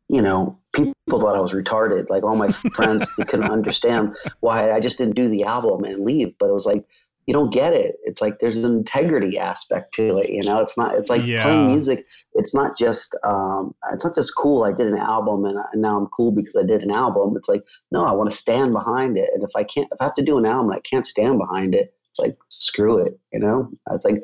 [0.08, 2.08] you know, people thought I was retarded.
[2.08, 6.32] Like all my friends couldn't understand why I just didn't do the album and leave.
[6.38, 6.84] But it was like,
[7.26, 7.96] you don't get it.
[8.04, 10.30] It's like there's an integrity aspect to it.
[10.30, 10.94] You know, it's not.
[10.96, 11.42] It's like yeah.
[11.42, 12.06] playing music.
[12.34, 13.14] It's not just.
[13.24, 14.64] Um, it's not just cool.
[14.64, 17.34] I did an album and, and now I'm cool because I did an album.
[17.36, 19.30] It's like no, I want to stand behind it.
[19.34, 21.74] And if I can't, if I have to do an album, I can't stand behind
[21.74, 21.92] it.
[22.10, 23.18] It's like screw it.
[23.32, 24.22] You know, it's like.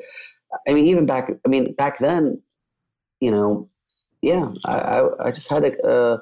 [0.67, 1.31] I mean, even back.
[1.43, 2.39] I mean, back then,
[3.19, 3.69] you know,
[4.21, 6.17] yeah, I, I, I just had to, uh,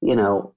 [0.00, 0.54] you know,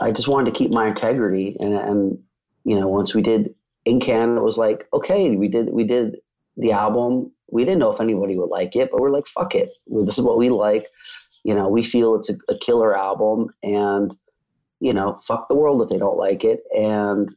[0.00, 1.56] I just wanted to keep my integrity.
[1.58, 2.18] And, and,
[2.64, 6.16] you know, once we did in Canada was like, okay, we did we did
[6.56, 7.32] the album.
[7.50, 9.70] We didn't know if anybody would like it, but we're like, fuck it.
[9.86, 10.86] This is what we like.
[11.44, 14.16] You know, we feel it's a, a killer album, and
[14.80, 16.62] you know, fuck the world if they don't like it.
[16.76, 17.34] And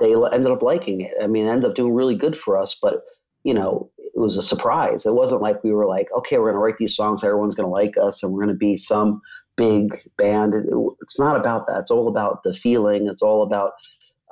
[0.00, 1.12] they ended up liking it.
[1.22, 3.02] I mean, it ended up doing really good for us, but
[3.44, 5.06] you know, it was a surprise.
[5.06, 7.68] It wasn't like we were like, okay, we're going to write these songs, everyone's going
[7.68, 9.20] to like us, and we're going to be some
[9.56, 10.54] big band.
[10.54, 10.64] It,
[11.00, 11.80] it's not about that.
[11.80, 13.06] It's all about the feeling.
[13.08, 13.72] It's all about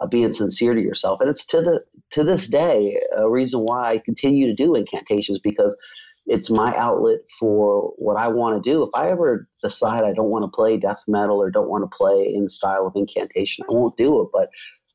[0.00, 1.20] uh, being sincere to yourself.
[1.20, 5.38] And it's to the to this day a reason why I continue to do incantations
[5.38, 5.74] because
[6.26, 8.82] it's my outlet for what I want to do.
[8.82, 11.96] If I ever decide I don't want to play death metal or don't want to
[11.96, 14.28] play in style of incantation, I won't do it.
[14.32, 14.48] But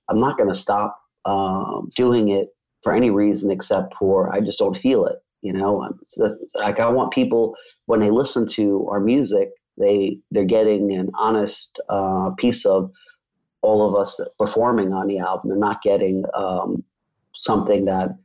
[0.10, 2.50] I'm not going to stop um, doing it
[2.82, 5.18] for any reason except for I just don't feel it.
[5.42, 5.90] You know,
[6.56, 11.80] like I want people when they listen to our music, they they're getting an honest
[11.90, 12.92] uh, piece of
[13.62, 15.50] all of us performing on the album.
[15.50, 16.84] They're not getting um,
[17.34, 18.18] something that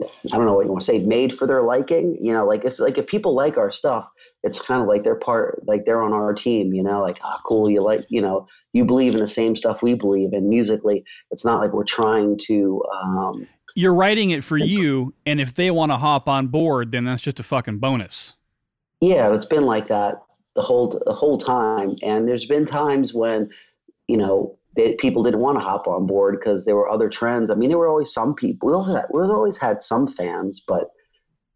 [0.00, 2.18] I don't know what you want to say, made for their liking.
[2.20, 4.08] You know, like it's like if people like our stuff,
[4.42, 6.72] it's kind of like they're part, like they're on our team.
[6.72, 9.54] You know, like ah, oh, cool, you like, you know, you believe in the same
[9.54, 11.04] stuff we believe in musically.
[11.30, 12.82] It's not like we're trying to.
[12.92, 13.46] Um,
[13.76, 17.22] You're writing it for you, and if they want to hop on board, then that's
[17.22, 18.36] just a fucking bonus.
[19.00, 20.22] Yeah, it's been like that
[20.54, 23.50] the whole the whole time, and there's been times when,
[24.08, 27.50] you know, they, people didn't want to hop on board because there were other trends.
[27.50, 28.68] I mean, there were always some people.
[28.68, 30.90] We always had, we always had some fans, but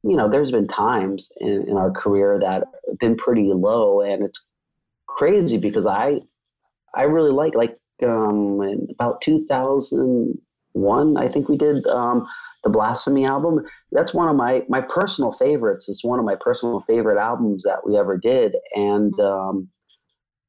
[0.05, 4.25] you know, there's been times in, in our career that have been pretty low, and
[4.25, 4.45] it's
[5.07, 6.21] crazy because I
[6.95, 12.27] I really like like um, in about 2001, I think we did um,
[12.63, 13.65] the Blasphemy album.
[13.91, 15.89] That's one of my my personal favorites.
[15.89, 19.69] It's one of my personal favorite albums that we ever did, and um,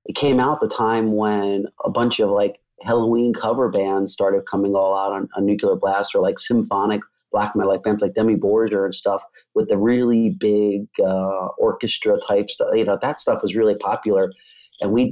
[0.10, 4.74] it came out the time when a bunch of like Halloween cover bands started coming
[4.74, 8.38] all out on, on Nuclear Blast or like symphonic black metal like bands like Dimmu
[8.38, 12.69] Borgir and stuff with the really big uh, orchestra type stuff.
[12.74, 14.34] You know, that stuff was really popular.
[14.82, 15.12] And we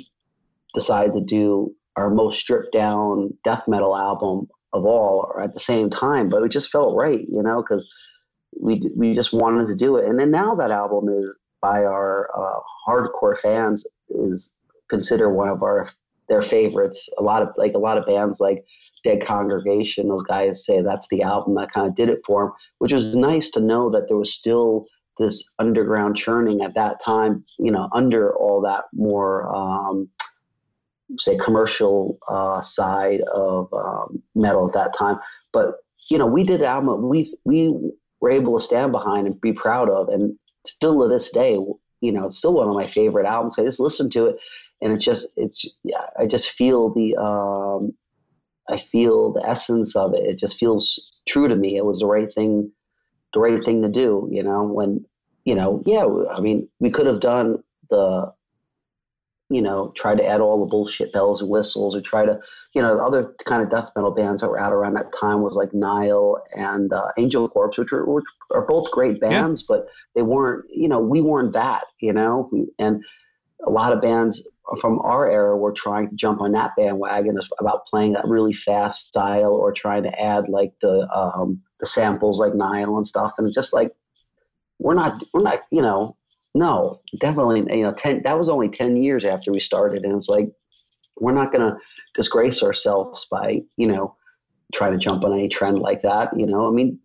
[0.73, 5.91] decided to do our most stripped down death metal album of all at the same
[5.91, 7.87] time, but it just felt right, you know, because
[8.59, 10.05] we we just wanted to do it.
[10.05, 14.49] And then now that album is by our uh, hardcore fans is
[14.89, 15.89] consider one of our
[16.29, 17.09] their favorites.
[17.17, 18.63] A lot of like a lot of bands like
[19.03, 22.53] Dead Congregation, those guys say that's the album that kind of did it for them,
[22.79, 24.85] which was nice to know that there was still
[25.17, 30.09] this underground churning at that time, you know, under all that more, um,
[31.17, 35.17] say, commercial uh, side of um, metal at that time.
[35.53, 35.75] But
[36.09, 37.73] you know, we did an album we we
[38.19, 41.57] were able to stand behind and be proud of, and still to this day,
[42.01, 43.55] you know, it's still one of my favorite albums.
[43.57, 44.37] I just listen to it
[44.81, 47.93] and it just it's yeah i just feel the um
[48.69, 50.25] i feel the essence of it.
[50.25, 51.77] It just feels true to me.
[51.77, 52.71] It was the right thing
[53.33, 55.05] the right thing to do you know when
[55.45, 57.57] you know yeah i mean we could have done
[57.89, 58.31] the
[59.49, 62.39] you know try to add all the bullshit bells and whistles or try to
[62.73, 65.41] you know the other kind of death metal bands that were out around that time
[65.41, 69.65] was like nile and uh, angel corpse which are, which are both great bands yeah.
[69.75, 72.49] but they weren't you know we weren't that you know?
[72.51, 73.03] We, and
[73.65, 74.43] a lot of bands
[74.75, 79.07] from our era were trying to jump on that bandwagon about playing that really fast
[79.07, 83.33] style or trying to add like the um, the samples like Nile and stuff.
[83.37, 83.93] And it's just like
[84.79, 86.15] we're not we're not you know
[86.53, 90.17] no definitely you know ten that was only ten years after we started, and it
[90.17, 90.49] was like
[91.19, 91.77] we're not going to
[92.13, 94.15] disgrace ourselves by you know
[94.73, 96.37] trying to jump on any trend like that.
[96.37, 96.99] You know, I mean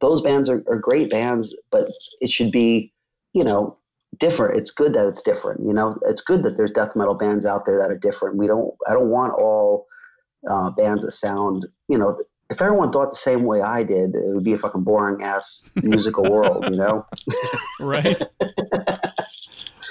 [0.00, 1.88] those bands are, are great bands, but
[2.20, 2.92] it should be
[3.34, 3.78] you know
[4.18, 4.58] different.
[4.58, 5.60] It's good that it's different.
[5.64, 8.36] You know, it's good that there's death metal bands out there that are different.
[8.36, 8.74] We don't.
[8.86, 9.86] I don't want all
[10.48, 11.66] uh, bands that sound.
[11.88, 12.18] You know,
[12.50, 15.64] if everyone thought the same way I did, it would be a fucking boring ass
[15.76, 16.64] musical world.
[16.64, 17.06] You know.
[17.80, 18.20] right.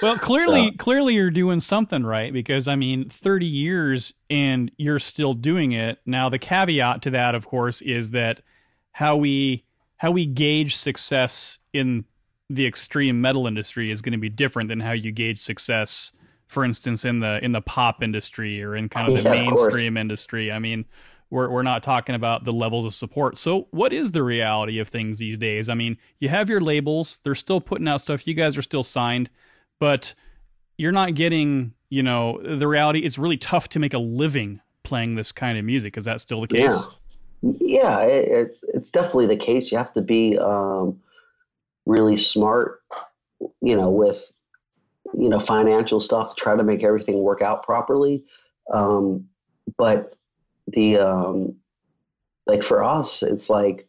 [0.02, 0.76] Well, clearly, so.
[0.76, 5.98] clearly you're doing something right because I mean, 30 years and you're still doing it.
[6.04, 8.42] Now, the caveat to that, of course, is that
[8.92, 9.64] how we
[9.96, 12.04] how we gauge success in
[12.50, 16.12] the extreme metal industry is going to be different than how you gauge success
[16.46, 19.96] for instance in the in the pop industry or in kind of the yeah, mainstream
[19.96, 20.52] of industry.
[20.52, 20.84] I mean
[21.30, 23.38] we're we're not talking about the levels of support.
[23.38, 25.68] So what is the reality of things these days?
[25.68, 28.82] I mean you have your labels they're still putting out stuff you guys are still
[28.82, 29.30] signed
[29.80, 30.14] but
[30.76, 35.16] you're not getting you know the reality it's really tough to make a living playing
[35.16, 35.96] this kind of music.
[35.96, 36.72] Is that still the case?
[37.42, 39.72] Yeah, yeah it, it's definitely the case.
[39.72, 41.00] You have to be um
[41.86, 42.82] really smart,
[43.60, 44.24] you know, with
[45.12, 48.24] you know financial stuff, to try to make everything work out properly.
[48.72, 49.28] Um,
[49.76, 50.14] but
[50.68, 51.56] the um,
[52.46, 53.86] like for us, it's like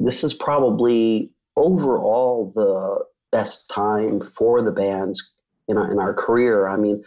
[0.00, 3.04] this is probably overall the
[3.36, 5.32] best time for the bands
[5.68, 6.68] in our, in our career.
[6.68, 7.04] I mean,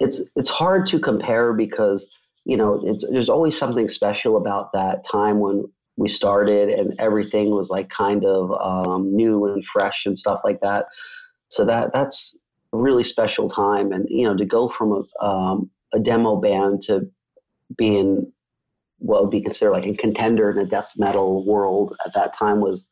[0.00, 2.06] it's it's hard to compare because
[2.44, 5.70] you know it's there's always something special about that time when
[6.02, 10.60] we started and everything was like kind of um, new and fresh and stuff like
[10.60, 10.86] that.
[11.48, 12.36] So that that's
[12.72, 16.82] a really special time, and you know to go from a, um, a demo band
[16.82, 17.08] to
[17.78, 18.32] being
[18.98, 22.60] what would be considered like a contender in a death metal world at that time
[22.60, 22.86] was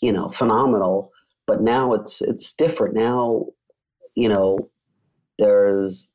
[0.00, 1.10] you know phenomenal.
[1.48, 2.94] But now it's it's different.
[2.94, 3.46] Now
[4.14, 4.70] you know
[5.40, 6.08] there's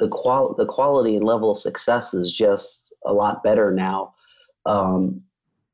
[0.00, 4.14] the qual the quality and level of success is just a lot better now
[4.66, 5.22] um,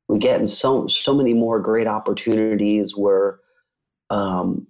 [0.07, 3.39] we're getting so so many more great opportunities where
[4.09, 4.65] um,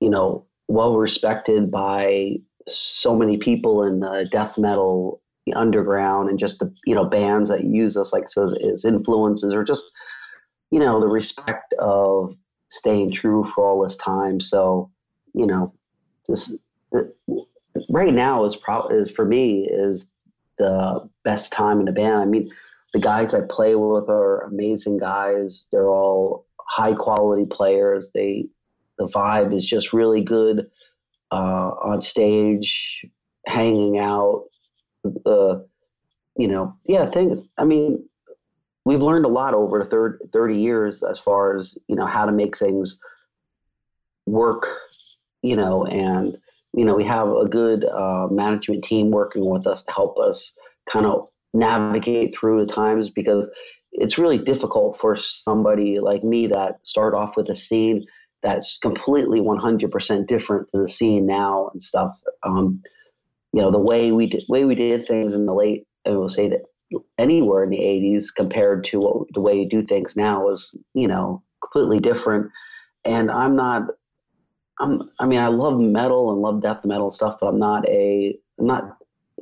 [0.00, 5.20] you know well respected by so many people in the death metal
[5.54, 9.62] underground and just the you know bands that use us like says as influences or
[9.62, 9.84] just
[10.70, 12.34] you know the respect of
[12.74, 14.40] staying true for all this time.
[14.40, 14.90] So
[15.34, 15.72] you know
[16.26, 16.54] this
[17.88, 20.06] right now is probably is for me is
[20.58, 22.16] the best time in the band.
[22.16, 22.50] I mean
[22.94, 28.46] the guys i play with are amazing guys they're all high quality players they
[28.96, 30.70] the vibe is just really good
[31.30, 33.04] uh, on stage
[33.46, 34.44] hanging out
[35.26, 35.56] uh,
[36.36, 37.48] you know, yeah, thing.
[37.58, 38.08] I mean,
[38.84, 42.26] we've learned a lot over the third, 30 years as far as, you know, how
[42.26, 42.98] to make things
[44.26, 44.66] work,
[45.42, 46.38] you know, and,
[46.72, 50.56] you know, we have a good uh, management team working with us to help us
[50.90, 53.48] kind of navigate through the times because
[53.92, 58.04] it's really difficult for somebody like me that started off with a scene
[58.42, 62.12] that's completely 100% different to the scene now and stuff.
[62.42, 62.82] Um,
[63.54, 66.28] you know the way we did way we did things in the late I will
[66.28, 66.62] say that
[67.18, 71.06] anywhere in the 80s compared to what the way you do things now is, you
[71.06, 72.50] know completely different
[73.04, 73.82] and I'm not
[74.80, 78.36] I'm I mean I love metal and love death metal stuff but I'm not a
[78.58, 78.96] I'm not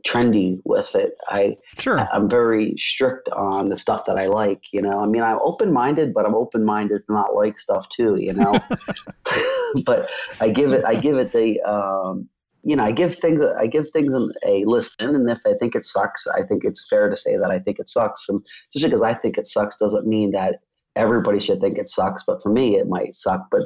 [0.07, 1.13] trendy with it.
[1.29, 4.63] I sure I'm very strict on the stuff that I like.
[4.73, 7.89] You know, I mean, I'm open minded, but I'm open minded to not like stuff
[7.89, 8.17] too.
[8.17, 8.59] You know,
[9.85, 12.29] but I give it I give it the um,
[12.65, 14.15] you know, I give things I give things
[14.47, 17.51] a listen, and if I think it sucks, I think it's fair to say that
[17.51, 18.29] I think it sucks.
[18.29, 18.41] And
[18.73, 20.57] just because I think it sucks doesn't mean that
[20.95, 22.23] everybody should think it sucks.
[22.25, 23.47] But for me, it might suck.
[23.51, 23.63] But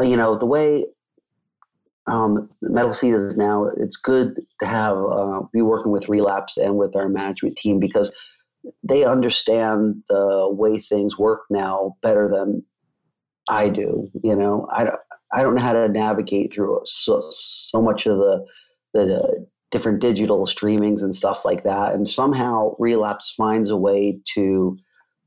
[0.00, 0.86] you know, the way
[2.08, 6.76] um, Metal Seed is now, it's good to have uh, be working with Relapse and
[6.76, 8.12] with our management team because
[8.82, 12.64] they understand the way things work now better than
[13.48, 14.10] I do.
[14.22, 15.00] You know, I don't.
[15.32, 18.46] I don't know how to navigate through so, so much of the,
[18.94, 21.92] the different digital streamings and stuff like that.
[21.92, 24.78] And somehow Relapse finds a way to,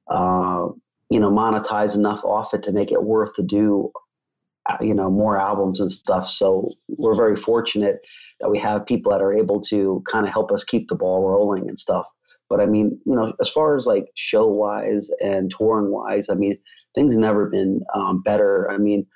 [0.10, 0.70] uh,
[1.12, 4.00] you know, monetize enough off it to make it worth to do, uh,
[4.80, 6.30] you know, more albums and stuff.
[6.30, 8.00] So we're very fortunate
[8.40, 11.28] that we have people that are able to kind of help us keep the ball
[11.28, 12.06] rolling and stuff.
[12.50, 16.36] But I mean, you know, as far as like show wise and touring wise, I
[16.36, 16.58] mean,
[16.94, 18.70] things never been um, better.
[18.70, 19.08] I mean,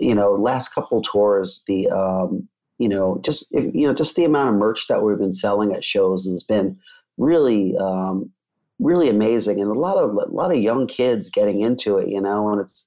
[0.00, 2.48] you know, last couple tours, the um,
[2.78, 5.84] you know, just you know, just the amount of merch that we've been selling at
[5.84, 6.78] shows has been
[7.16, 8.30] really, um,
[8.78, 12.08] really amazing, and a lot of a lot of young kids getting into it.
[12.08, 12.86] You know, and it's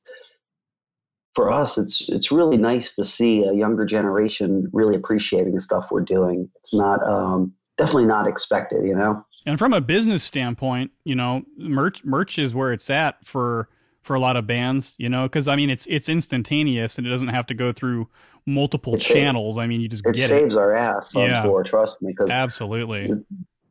[1.35, 5.87] for us, it's it's really nice to see a younger generation really appreciating the stuff
[5.91, 6.49] we're doing.
[6.57, 9.25] It's not um, definitely not expected, you know.
[9.45, 13.69] And from a business standpoint, you know, merch merch is where it's at for
[14.01, 17.09] for a lot of bands, you know, because I mean it's it's instantaneous and it
[17.09, 18.09] doesn't have to go through
[18.45, 19.57] multiple it channels.
[19.57, 20.59] I mean, you just it get saves it.
[20.59, 21.43] our ass on yeah.
[21.43, 21.63] tour.
[21.63, 23.11] Trust me, because absolutely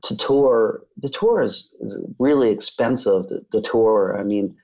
[0.03, 3.29] to tour the tour is, is really expensive.
[3.29, 4.57] The, the tour, I mean,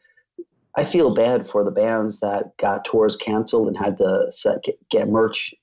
[0.77, 4.77] I feel bad for the bands that got tours canceled and had to set, get,
[4.91, 5.55] get merch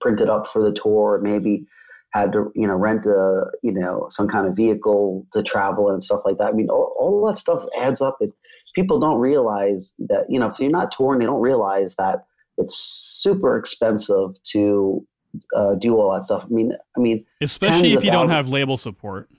[0.00, 1.66] printed up for the tour, or maybe
[2.12, 6.02] had to you know rent a you know some kind of vehicle to travel and
[6.02, 6.48] stuff like that.
[6.48, 8.16] I mean, all, all that stuff adds up.
[8.20, 8.32] It
[8.74, 12.24] people don't realize that you know if you're not touring, they don't realize that
[12.58, 15.06] it's super expensive to
[15.54, 16.44] uh, do all that stuff.
[16.44, 19.30] I mean, I mean, especially if you don't have label support.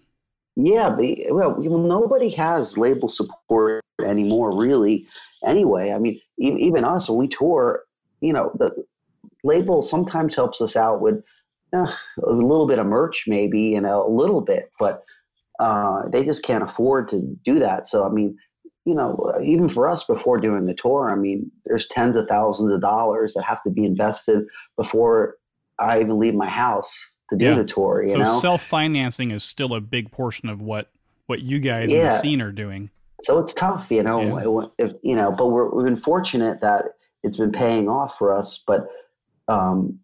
[0.60, 5.08] Yeah, but well, nobody has label support anymore, really.
[5.46, 7.84] Anyway, I mean, even us when we tour,
[8.22, 8.72] you know, the
[9.44, 11.24] label sometimes helps us out with
[11.76, 11.92] uh,
[12.24, 15.04] a little bit of merch, maybe, you know, a little bit, but
[15.60, 17.88] uh, they just can't afford to do that.
[17.88, 18.36] So, I mean,
[18.86, 22.72] you know, even for us before doing the tour, I mean, there's tens of thousands
[22.72, 24.46] of dollars that have to be invested
[24.76, 25.36] before
[25.78, 26.98] I even leave my house
[27.30, 27.56] to do yeah.
[27.56, 28.04] the tour.
[28.04, 30.90] You so know, self financing is still a big portion of what
[31.28, 31.98] what you guys yeah.
[31.98, 32.90] in the scene are doing.
[33.24, 34.70] So it's tough, you know.
[34.78, 34.86] Yeah.
[34.86, 36.86] If you know, but we're, we've been fortunate that
[37.24, 38.64] it's been paying off for us.
[38.66, 38.88] But
[39.48, 40.00] um,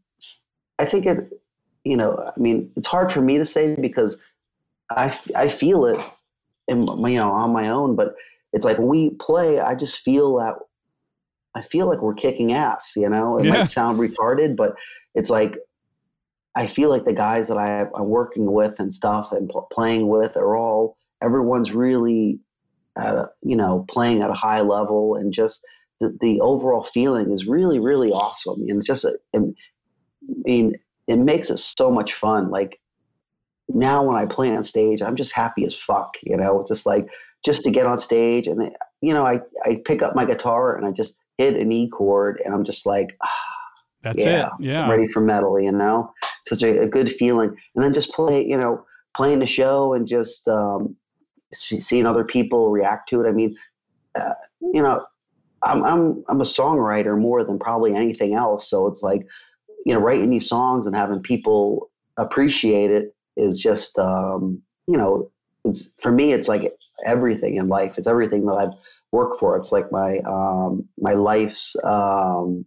[0.80, 1.42] I think it,
[1.84, 4.18] you know, I mean, it's hard for me to say because
[4.90, 6.00] I, I feel it,
[6.68, 7.96] in, you know, on my own.
[7.96, 8.16] But
[8.52, 10.56] it's like when we play, I just feel that
[11.56, 12.94] I feel like we're kicking ass.
[12.96, 13.52] You know, it yeah.
[13.52, 14.76] might sound retarded, but
[15.16, 15.58] it's like
[16.56, 20.08] I feel like the guys that I, am working with and stuff and pl- playing
[20.08, 22.40] with are all everyone's really,
[23.42, 25.66] you know, playing at a high level and just
[26.00, 28.62] the, the overall feeling is really really awesome.
[28.68, 29.40] And it's just, I
[30.46, 30.76] mean,
[31.08, 32.52] it makes it so much fun.
[32.52, 32.80] Like
[33.68, 36.14] now when I play on stage, I'm just happy as fuck.
[36.22, 37.08] You know, just like
[37.44, 40.86] just to get on stage and you know, I I pick up my guitar and
[40.86, 43.18] I just hit an E chord and I'm just like.
[43.24, 43.30] Ah,
[44.04, 44.52] that's yeah, it.
[44.60, 44.90] Yeah.
[44.90, 46.14] Ready for metal, you know?
[46.46, 47.56] Such a, a, good feeling.
[47.76, 48.86] And then just play, you know,
[49.16, 50.96] playing the show and just um,
[51.54, 53.28] seeing other people react to it.
[53.28, 53.56] I mean,
[54.16, 55.06] uh, you know,
[55.64, 58.70] I'm, I'm, I'm a songwriter more than probably anything else.
[58.70, 59.26] So it's like,
[59.86, 65.32] you know, writing these songs and having people appreciate it is just, um, you know,
[65.64, 66.74] it's for me, it's like
[67.06, 67.98] everything in life.
[67.98, 68.74] It's everything that I've
[69.14, 69.56] worked for.
[69.56, 72.66] It's like my, um, my life's, um,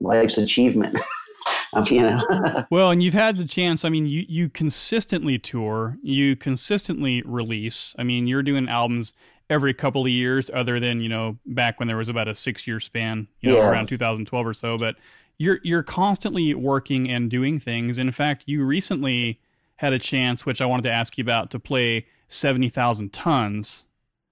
[0.00, 0.98] life's achievement.
[1.72, 2.64] um, you know.
[2.70, 3.84] well, and you've had the chance.
[3.84, 7.94] I mean, you you consistently tour, you consistently release.
[7.98, 9.14] I mean, you're doing albums
[9.48, 12.66] every couple of years, other than you know back when there was about a six
[12.66, 13.68] year span, you know, yeah.
[13.68, 14.78] around 2012 or so.
[14.78, 14.96] But
[15.38, 17.98] you're you're constantly working and doing things.
[17.98, 19.40] In fact, you recently
[19.76, 23.84] had a chance, which I wanted to ask you about, to play 70,000 tons.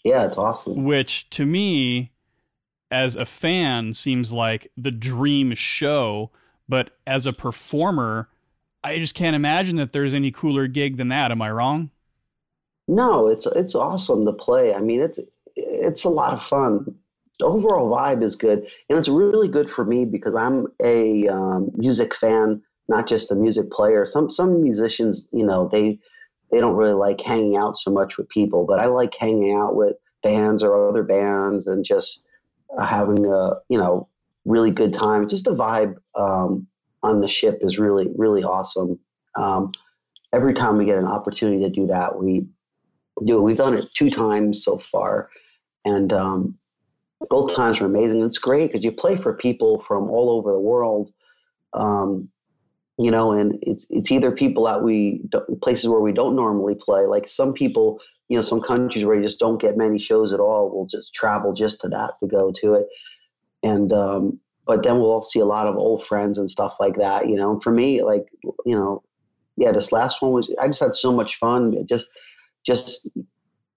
[0.02, 0.84] Yeah, it's awesome.
[0.84, 2.12] Which to me
[2.94, 6.30] as a fan seems like the dream show,
[6.68, 8.28] but as a performer,
[8.84, 11.32] I just can't imagine that there's any cooler gig than that.
[11.32, 11.90] Am I wrong?
[12.86, 14.72] No, it's it's awesome to play.
[14.72, 15.18] I mean, it's
[15.56, 16.94] it's a lot of fun.
[17.40, 21.72] The overall vibe is good, and it's really good for me because I'm a um,
[21.74, 24.06] music fan, not just a music player.
[24.06, 25.98] Some some musicians, you know, they
[26.52, 29.74] they don't really like hanging out so much with people, but I like hanging out
[29.74, 32.20] with bands or other bands and just
[32.82, 34.08] having a you know
[34.44, 35.28] really good time.
[35.28, 36.66] Just the vibe um,
[37.02, 38.98] on the ship is really really awesome.
[39.36, 39.72] Um,
[40.32, 42.46] every time we get an opportunity to do that, we
[43.24, 43.42] do it.
[43.42, 45.30] We've done it two times so far,
[45.84, 46.58] and um,
[47.30, 48.22] both times were amazing.
[48.22, 51.12] It's great because you play for people from all over the world.
[51.72, 52.28] Um,
[52.98, 55.20] you know, and it's it's either people that we
[55.62, 57.06] places where we don't normally play.
[57.06, 58.00] Like some people
[58.34, 61.14] you know some countries where you just don't get many shows at all will just
[61.14, 62.86] travel just to that to go to it.
[63.62, 66.96] And um, but then we'll all see a lot of old friends and stuff like
[66.96, 67.60] that you know?
[67.60, 68.26] For me like
[68.66, 69.04] you know
[69.56, 72.08] yeah this last one was i just had so much fun just
[72.66, 73.08] just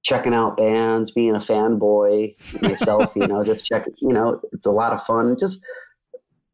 [0.01, 2.34] checking out bands being a fanboy
[2.64, 5.38] myself you know just checking you know it's a lot of fun.
[5.39, 5.60] Just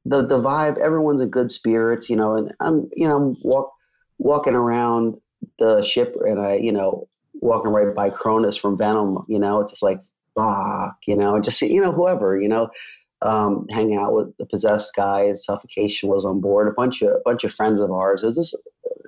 [0.04, 3.72] the the vibe everyone's in good spirits you know and i'm you know I'm walk
[4.18, 5.16] walking around
[5.60, 7.08] the ship and i you know
[7.44, 10.00] walking right by Cronos from Venom, you know, it's just like,
[10.36, 12.70] fuck, you know, just, you know, whoever, you know,
[13.22, 17.22] um, hanging out with the possessed guys, suffocation was on board, a bunch of, a
[17.24, 18.24] bunch of friends of ours.
[18.24, 18.56] It was just,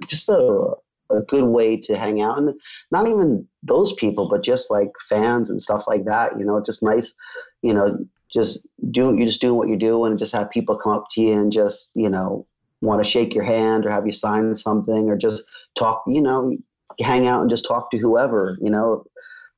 [0.08, 0.72] just a,
[1.10, 2.38] a good way to hang out.
[2.38, 2.54] And
[2.92, 6.84] not even those people, but just like fans and stuff like that, you know, just
[6.84, 7.14] nice,
[7.62, 7.98] you know,
[8.34, 8.60] just
[8.92, 11.34] do, you just doing what you do and just have people come up to you
[11.34, 12.46] and just, you know,
[12.82, 15.44] want to shake your hand or have you sign something or just
[15.78, 16.56] talk, you know,
[17.00, 19.06] hang out and just talk to whoever, you know,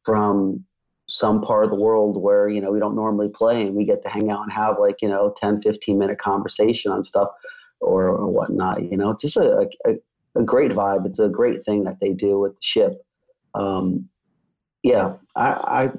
[0.03, 0.63] from
[1.09, 4.03] some part of the world where, you know, we don't normally play and we get
[4.03, 7.29] to hang out and have like, you know, 10, 15 minute conversation on stuff
[7.79, 8.83] or, whatnot.
[8.83, 9.95] You know, it's just a, a,
[10.35, 11.05] a, great vibe.
[11.05, 13.01] It's a great thing that they do with the ship.
[13.53, 14.09] Um,
[14.83, 15.91] yeah, I, I,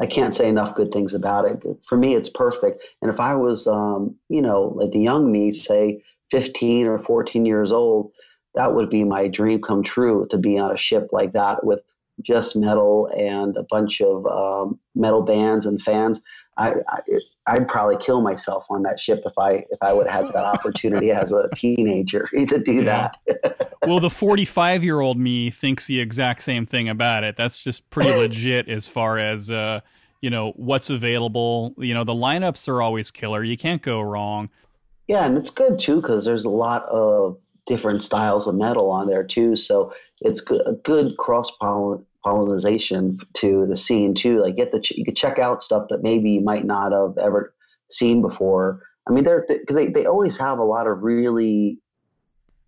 [0.00, 1.62] I can't say enough good things about it.
[1.86, 2.82] For me, it's perfect.
[3.00, 7.46] And if I was, um, you know, like the young me, say 15 or 14
[7.46, 8.10] years old,
[8.54, 11.80] that would be my dream come true to be on a ship like that with
[12.20, 16.20] just metal and a bunch of um, metal bands and fans.
[16.58, 16.74] I,
[17.46, 20.34] I would probably kill myself on that ship if I if I would have had
[20.34, 23.10] that opportunity as a teenager to do yeah.
[23.26, 23.78] that.
[23.86, 27.36] well, the 45 year old me thinks the exact same thing about it.
[27.36, 29.80] That's just pretty legit as far as uh,
[30.20, 31.74] you know what's available.
[31.78, 33.42] You know the lineups are always killer.
[33.42, 34.50] You can't go wrong.
[35.08, 39.06] Yeah, and it's good too because there's a lot of different styles of metal on
[39.06, 39.56] there too.
[39.56, 41.50] So it's a good cross
[42.24, 44.42] pollination to the scene too.
[44.42, 47.54] Like get the you could check out stuff that maybe you might not have ever
[47.90, 48.82] seen before.
[49.08, 51.78] I mean, they're because they, they always have a lot of really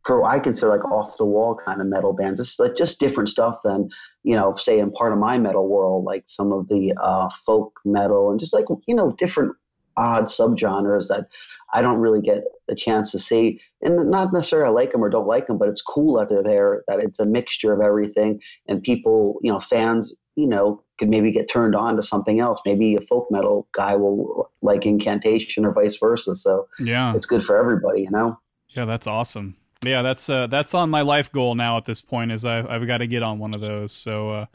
[0.05, 2.39] for what I consider like off the wall kind of metal bands.
[2.39, 3.89] It's like just different stuff than
[4.23, 7.79] you know, say in part of my metal world, like some of the uh, folk
[7.85, 9.55] metal and just like you know different
[9.97, 11.29] odd subgenres that
[11.73, 13.61] I don't really get a chance to see.
[13.83, 16.43] And not necessarily I like them or don't like them, but it's cool that they're
[16.43, 16.85] there.
[16.87, 21.33] That it's a mixture of everything, and people, you know, fans, you know, could maybe
[21.33, 22.61] get turned on to something else.
[22.65, 26.37] Maybe a folk metal guy will like incantation or vice versa.
[26.37, 28.39] So yeah, it's good for everybody, you know.
[28.69, 32.33] Yeah, that's awesome yeah, that's uh, that's on my life goal now at this point.
[32.33, 33.93] Is I, I've got to get on one of those.
[33.93, 34.47] So uh,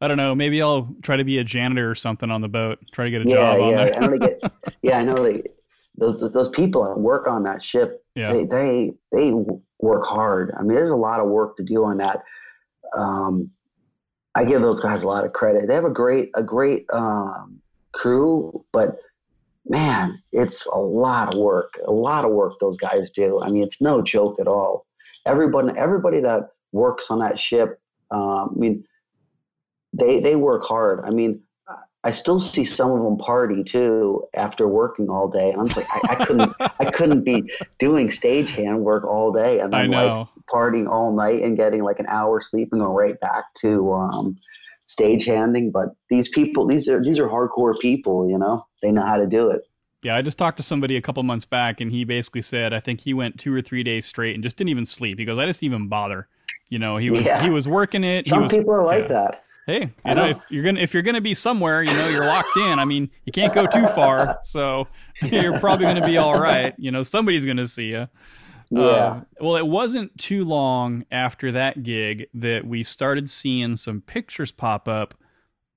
[0.00, 0.34] I don't know.
[0.34, 2.78] Maybe I'll try to be a janitor or something on the boat.
[2.92, 3.84] Try to get a yeah, job on yeah.
[3.84, 4.14] there.
[4.14, 5.42] I get, yeah, I know they
[5.96, 8.04] those those people that work on that ship.
[8.14, 8.32] Yeah.
[8.32, 9.32] They they they
[9.80, 10.54] work hard.
[10.56, 12.22] I mean, there's a lot of work to do on that.
[12.96, 13.50] Um,
[14.34, 15.66] I give those guys a lot of credit.
[15.66, 17.60] They have a great a great um,
[17.92, 18.98] crew, but
[19.68, 21.78] man, it's a lot of work.
[21.86, 23.40] A lot of work those guys do.
[23.42, 24.86] I mean, it's no joke at all.
[25.26, 27.80] Everybody, everybody that works on that ship,
[28.10, 28.84] um, I mean,
[29.92, 31.04] they they work hard.
[31.04, 31.42] I mean,
[32.04, 35.52] I still see some of them party too after working all day.
[35.52, 39.90] I'm like, I, I couldn't, I couldn't be doing stagehand work all day and then
[39.90, 43.92] like partying all night and getting like an hour sleep and going right back to
[43.92, 44.38] um,
[44.86, 45.72] stagehanding.
[45.72, 48.30] But these people, these are these are hardcore people.
[48.30, 49.62] You know, they know how to do it.
[50.04, 52.78] Yeah, I just talked to somebody a couple months back, and he basically said I
[52.78, 55.18] think he went two or three days straight and just didn't even sleep.
[55.18, 56.28] He goes, I just didn't even bother.
[56.68, 57.42] You know, he was yeah.
[57.42, 58.26] he was working it.
[58.26, 59.08] Some was, people are like yeah.
[59.08, 59.44] that.
[59.68, 62.24] Hey, you know, know, if you're gonna if you're gonna be somewhere, you know, you're
[62.24, 62.78] locked in.
[62.78, 64.88] I mean, you can't go too far, so
[65.22, 66.74] you're probably gonna be all right.
[66.78, 68.08] You know, somebody's gonna see you.
[68.70, 68.80] Yeah.
[68.80, 74.52] Uh, well, it wasn't too long after that gig that we started seeing some pictures
[74.52, 75.12] pop up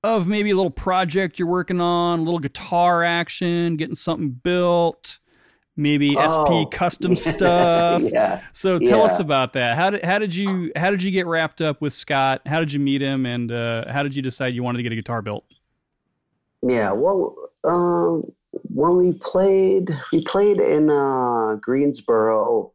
[0.06, 5.20] of maybe a little project you're working on, a little guitar action, getting something built,
[5.76, 8.01] maybe oh, SP custom stuff.
[8.03, 8.41] yeah.
[8.53, 9.05] So tell yeah.
[9.05, 9.76] us about that.
[9.76, 12.41] How did how did you how did you get wrapped up with Scott?
[12.45, 14.91] How did you meet him, and uh, how did you decide you wanted to get
[14.91, 15.45] a guitar built?
[16.61, 16.91] Yeah.
[16.91, 18.32] Well, um,
[18.74, 22.72] when we played, we played in uh, Greensboro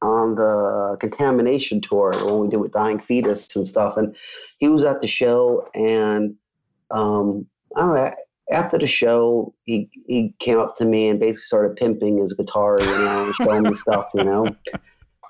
[0.00, 4.16] on the contamination tour when we did with Dying Fetus and stuff, and
[4.58, 6.34] he was at the show and
[6.90, 8.14] um, I don't know.
[8.50, 12.76] After the show, he he came up to me and basically started pimping his guitar,
[12.80, 14.54] you know, and showing me stuff, you know.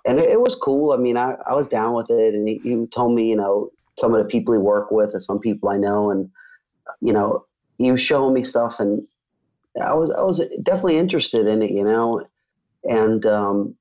[0.04, 0.92] And it, it, was cool.
[0.92, 3.70] I mean, I, I was down with it, and he, he told me, you know,
[3.98, 6.28] some of the people he worked with and some people I know, and
[7.00, 7.44] you know,
[7.78, 9.06] he was showing me stuff, and
[9.80, 12.26] I was I was definitely interested in it, you know,
[12.84, 13.74] and um,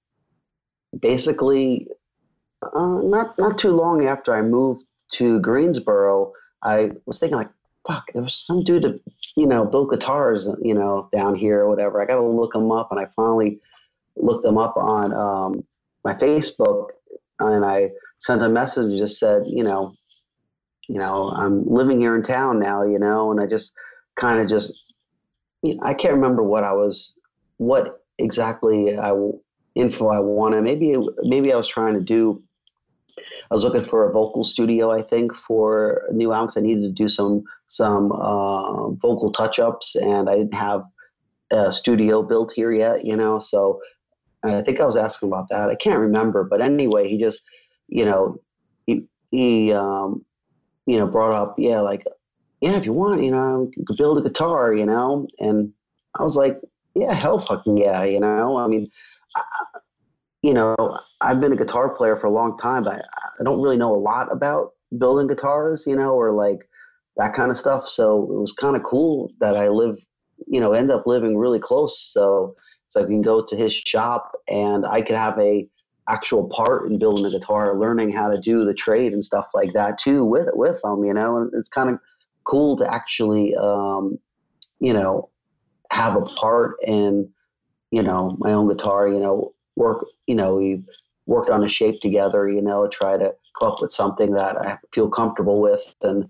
[1.00, 1.88] basically,
[2.62, 7.50] uh, not not too long after I moved to Greensboro, I was thinking like,
[7.88, 9.00] fuck, there was some dude that,
[9.36, 12.02] you know, built guitars, you know, down here or whatever.
[12.02, 12.90] I got to look him up.
[12.92, 13.60] And I finally
[14.16, 15.64] looked him up on um,
[16.04, 16.90] my Facebook
[17.40, 19.96] and I sent a message and just said, you know,
[20.88, 23.72] you know, I'm living here in town now, you know, and I just
[24.16, 24.74] kind of just,
[25.64, 27.16] you know, I can't remember what I was,
[27.58, 29.14] what exactly I
[29.76, 30.64] info I wanted.
[30.64, 32.44] Maybe, maybe I was trying to do
[33.50, 36.58] I was looking for a vocal studio, I think, for new albums.
[36.58, 40.84] I needed to do some some uh, vocal touch ups, and I didn't have
[41.52, 43.40] a studio built here yet, you know.
[43.40, 43.82] So
[44.44, 45.70] I think I was asking about that.
[45.70, 47.42] I can't remember, but anyway, he just,
[47.88, 48.38] you know,
[48.86, 50.26] he he um,
[50.86, 52.06] you know brought up, yeah, like
[52.62, 55.74] yeah, if you want, you know, build a guitar, you know, and
[56.20, 56.60] I was like,
[56.96, 58.58] yeah, hell fucking yeah, you know.
[58.58, 58.90] I mean,
[60.42, 60.76] you know,
[61.22, 63.06] I've been a guitar player for a long time, but
[63.40, 66.68] I don't really know a lot about building guitars, you know, or like
[67.18, 67.88] that kind of stuff.
[67.88, 69.98] So it was kind of cool that I live,
[70.48, 72.00] you know, end up living really close.
[72.00, 72.56] So
[72.88, 75.68] it's like we can go to his shop and I could have a
[76.10, 79.74] actual part in building a guitar, learning how to do the trade and stuff like
[79.74, 81.38] that too with with them, you know.
[81.38, 82.00] And it's kind of
[82.46, 84.18] cool to actually, um,
[84.80, 85.30] you know,
[85.92, 87.30] have a part in,
[87.92, 90.84] you know, my own guitar, you know, work, you know, we
[91.26, 94.78] worked on a shape together, you know, try to come up with something that I
[94.94, 95.96] feel comfortable with.
[96.02, 96.28] And,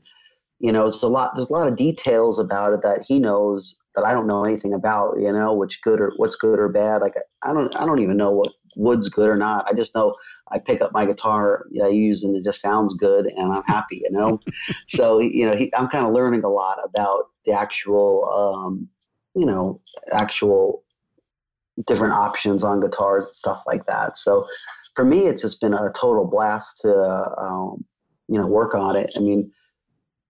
[0.59, 3.75] you know, it's a lot, there's a lot of details about it that he knows
[3.95, 7.01] that I don't know anything about, you know, which good or what's good or bad.
[7.01, 9.65] Like, I don't, I don't even know what wood's good or not.
[9.67, 10.15] I just know
[10.49, 14.01] I pick up my guitar I use and it just sounds good and I'm happy,
[14.03, 14.39] you know?
[14.87, 18.87] so, you know, he, I'm kind of learning a lot about the actual, um,
[19.35, 19.81] you know,
[20.11, 20.83] actual
[21.87, 24.17] different options on guitars and stuff like that.
[24.17, 24.47] So
[24.95, 26.93] for me, it's just been a total blast to
[27.37, 27.83] um,
[28.27, 29.11] you know work on it.
[29.15, 29.51] I mean,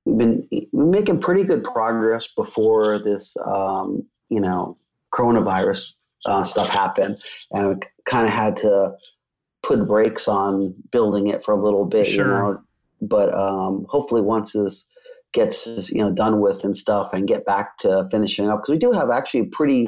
[0.06, 4.78] we've been making pretty good progress before this um, you know
[5.14, 5.90] coronavirus
[6.26, 7.18] uh, stuff happened,
[7.52, 8.94] and kind of had to
[9.64, 12.26] put brakes on building it for a little bit, Sure.
[12.26, 12.62] you know.
[13.02, 14.86] But um, hopefully, once this
[15.34, 18.78] gets you know done with and stuff, and get back to finishing up because we
[18.78, 19.88] do have actually pretty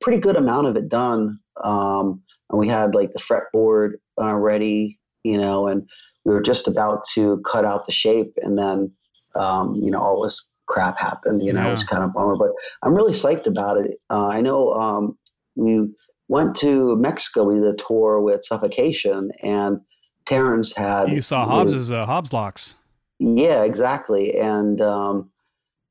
[0.00, 1.38] pretty good amount of it done.
[1.64, 5.86] Um, and we had like the fretboard uh, ready, you know, and
[6.24, 8.90] we were just about to cut out the shape, and then
[9.34, 11.42] um, you know all this crap happened.
[11.42, 11.70] You know, Yeah.
[11.70, 12.50] it was kind of bummer, but
[12.82, 14.00] I'm really psyched about it.
[14.10, 15.18] Uh, I know um,
[15.56, 15.88] we
[16.28, 17.44] went to Mexico.
[17.44, 19.80] We did a tour with Suffocation, and
[20.26, 22.74] Terrance had You saw Hobbs's uh, Hobbs locks.
[23.18, 24.38] yeah, exactly.
[24.38, 25.30] And um,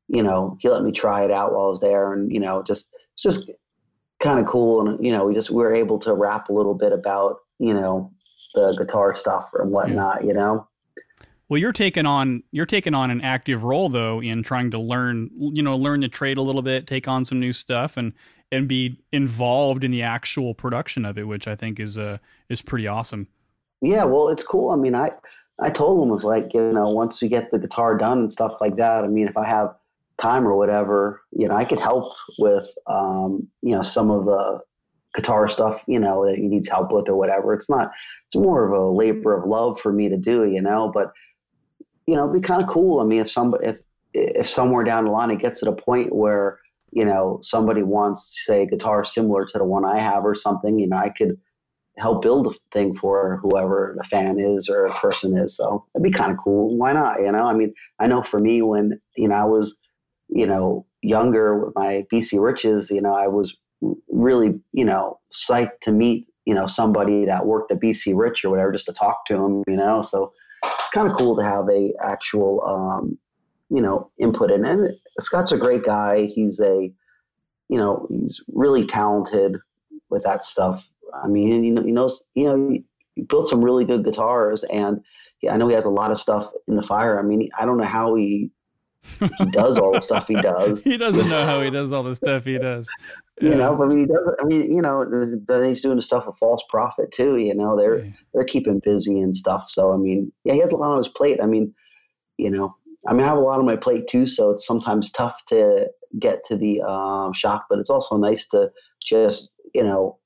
[0.07, 2.63] you know, he let me try it out while I was there, and you know,
[2.63, 3.49] just it's just
[4.21, 4.87] kind of cool.
[4.87, 7.73] And you know, we just we were able to rap a little bit about you
[7.73, 8.11] know
[8.53, 10.23] the guitar stuff and whatnot.
[10.23, 10.67] You know,
[11.49, 15.29] Well, you're taking on you're taking on an active role though in trying to learn,
[15.37, 18.13] you know, learn the trade a little bit, take on some new stuff, and
[18.51, 22.17] and be involved in the actual production of it, which I think is uh
[22.49, 23.27] is pretty awesome.
[23.81, 24.03] yeah.
[24.03, 24.71] Well, it's cool.
[24.71, 25.11] I mean, I
[25.59, 28.55] I told him was like you know once we get the guitar done and stuff
[28.61, 29.03] like that.
[29.03, 29.75] I mean, if I have
[30.17, 34.59] time or whatever, you know, I could help with um, you know some of the
[35.15, 37.53] guitar stuff, you know, that he needs help with or whatever.
[37.53, 37.91] It's not,
[38.27, 41.11] it's more of a labor of love for me to do, you know, but,
[42.05, 42.99] you know, it'd be kind of cool.
[42.99, 43.79] I mean, if somebody, if,
[44.13, 46.59] if somewhere down the line it gets to the point where,
[46.91, 50.77] you know, somebody wants, say, a guitar similar to the one I have or something,
[50.77, 51.37] you know, I could
[51.97, 55.57] help build a thing for whoever the fan is or a person is.
[55.57, 56.77] So it'd be kind of cool.
[56.77, 57.19] Why not?
[57.19, 59.79] You know, I mean, I know for me when, you know, I was,
[60.29, 63.55] you know, younger with my BC Riches, you know, I was
[64.09, 68.49] really, you know, psyched to meet, you know, somebody that worked at BC Rich or
[68.49, 70.01] whatever, just to talk to him, you know.
[70.01, 73.17] So it's kind of cool to have a actual, um,
[73.69, 74.65] you know, input in.
[74.65, 76.25] And Scott's a great guy.
[76.25, 76.91] He's a,
[77.69, 79.57] you know, he's really talented
[80.09, 80.89] with that stuff.
[81.23, 82.83] I mean, he, he knows, you know, he,
[83.29, 85.01] built some really good guitars, and
[85.49, 87.19] I know he has a lot of stuff in the fire.
[87.19, 88.51] I mean, I don't know how he
[89.37, 90.81] he does all the stuff he does.
[90.81, 92.91] he doesn't know how he does all the stuff he does.
[93.39, 94.35] You know, I mean, he does.
[94.41, 95.05] I mean, you know,
[95.63, 97.37] he's doing the stuff with False Prophet too.
[97.37, 98.11] You know, they're Yeah.
[98.33, 99.69] they're keeping busy and stuff.
[99.69, 101.39] So I mean, yeah, he has a lot on his plate.
[101.41, 101.73] I mean,
[102.37, 102.75] you know,
[103.07, 104.25] I mean, I have a lot on my plate too.
[104.25, 105.87] So it's sometimes tough to
[106.19, 108.71] get to the um, shop, but it's also nice to
[109.05, 110.17] just you know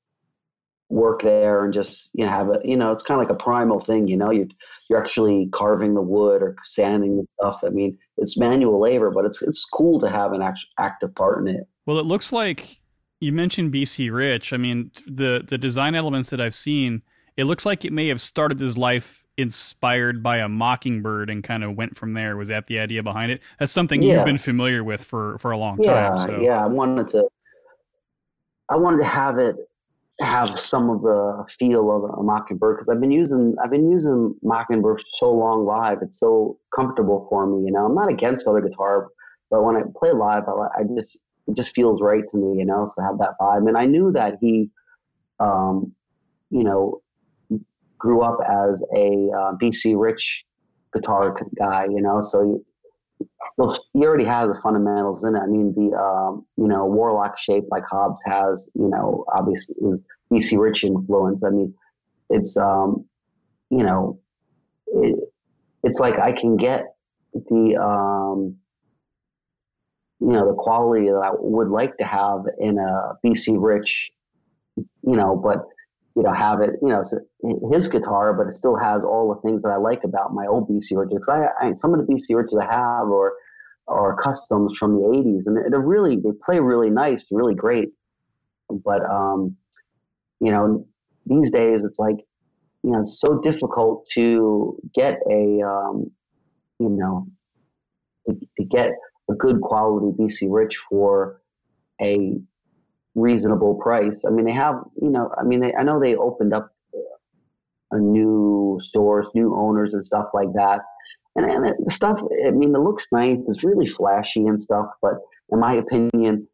[0.90, 3.44] work there and just you know have a you know it's kind of like a
[3.44, 4.08] primal thing.
[4.08, 4.48] You know, you're
[4.90, 7.62] you're actually carving the wood or sanding the stuff.
[7.66, 11.42] I mean, it's manual labor, but it's it's cool to have an act- active part
[11.42, 11.68] in it.
[11.86, 12.80] Well, it looks like
[13.20, 14.54] you mentioned BC Rich.
[14.54, 17.02] I mean, the the design elements that I've seen,
[17.36, 21.64] it looks like it may have started his life inspired by a mockingbird and kind
[21.64, 22.38] of went from there.
[22.38, 23.42] Was that the idea behind it?
[23.60, 24.18] That's something Yeah.
[24.18, 26.18] you've been familiar with for for a long yeah, time.
[26.18, 26.40] So.
[26.42, 26.64] yeah.
[26.64, 27.28] I wanted to.
[28.70, 29.58] I wanted to have it
[30.22, 34.36] have some of the feel of a mockingbird because I've been using I've been using
[34.44, 36.00] mockingbird so long live.
[36.02, 37.66] It's so comfortable for me.
[37.66, 39.10] You know, I'm not against other guitar,
[39.50, 41.18] but when I play live, I, I just
[41.48, 42.60] it just feels right to me.
[42.60, 43.68] You know, so have that vibe.
[43.68, 44.70] And I knew that he,
[45.40, 45.94] um,
[46.50, 47.02] you know,
[47.98, 50.44] grew up as a uh, BC Rich
[50.94, 51.86] guitar guy.
[51.86, 52.64] You know, so.
[53.58, 55.40] Well, he already has the fundamentals in it.
[55.40, 60.00] I mean, the um, you know warlock shape like Hobbs has, you know, obviously is
[60.32, 61.44] BC Rich influence.
[61.44, 61.74] I mean,
[62.30, 63.06] it's um,
[63.70, 64.20] you know,
[64.88, 65.16] it,
[65.84, 66.96] it's like I can get
[67.34, 68.56] the um,
[70.20, 74.12] you know the quality that I would like to have in a BC Rich,
[74.78, 75.66] you know, but
[76.16, 77.04] you know have it, you know,
[77.72, 80.68] his guitar, but it still has all the things that I like about my old
[80.68, 80.96] BC.
[80.96, 83.34] 'Cause I, I some of the BC Riches I have or
[83.88, 87.90] or customs from the 80s and they're really they play really nice really great
[88.86, 89.56] but um
[90.40, 90.86] you know
[91.26, 92.18] these days it's like
[92.84, 96.10] you know it's so difficult to get a um
[96.80, 97.28] you know
[98.28, 98.92] to, to get
[99.30, 101.42] a good quality bc rich for
[102.02, 102.40] a
[103.16, 104.24] reasonable price.
[104.26, 106.72] I mean they have you know i mean they, i know they opened up
[107.92, 110.82] a new stores new owners and stuff like that.
[111.36, 114.88] And, and it, the stuff i mean it looks nice it's really flashy and stuff
[115.02, 115.14] but
[115.52, 116.48] in my opinion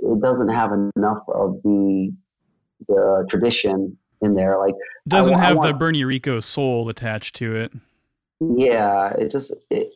[0.00, 2.12] it doesn't have enough of the
[2.88, 4.58] the tradition in there.
[4.58, 4.74] Like
[5.08, 7.72] Doesn't I have the want- Bernie Rico soul attached to it.
[8.40, 9.92] yeah it just it,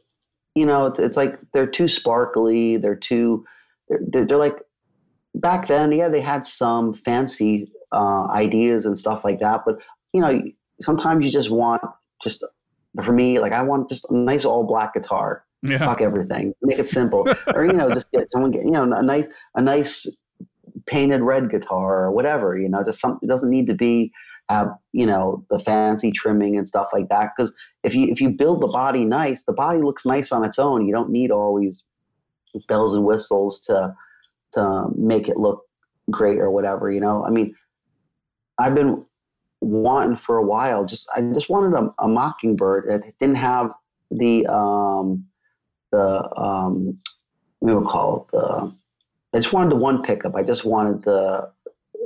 [0.54, 3.44] you know it's, it's like they're too sparkly they're too
[3.88, 4.56] they're, they're like
[5.34, 9.78] back then yeah they had some fancy uh, ideas and stuff like that but
[10.12, 10.42] you know
[10.80, 11.82] sometimes you just want
[12.22, 12.44] just
[13.04, 15.44] for me like i want just a nice all black guitar.
[15.62, 15.78] Yeah.
[15.78, 16.54] fuck everything.
[16.62, 17.26] Make it simple.
[17.52, 19.26] Or you know just get someone get you know a nice
[19.56, 20.06] a nice
[20.86, 24.12] painted red guitar or whatever you know just something it doesn't need to be
[24.48, 27.52] have you know the fancy trimming and stuff like that because
[27.82, 30.86] if you if you build the body nice the body looks nice on its own.
[30.86, 31.84] You don't need all these
[32.68, 33.94] bells and whistles to
[34.52, 35.62] to make it look
[36.10, 37.54] great or whatever you know i mean
[38.58, 39.04] i've been
[39.60, 43.70] wanting for a while just i just wanted a, a mockingbird it didn't have
[44.10, 45.24] the um
[45.90, 46.98] the um
[47.60, 48.72] we would call it the
[49.34, 51.50] i just wanted the one pickup i just wanted the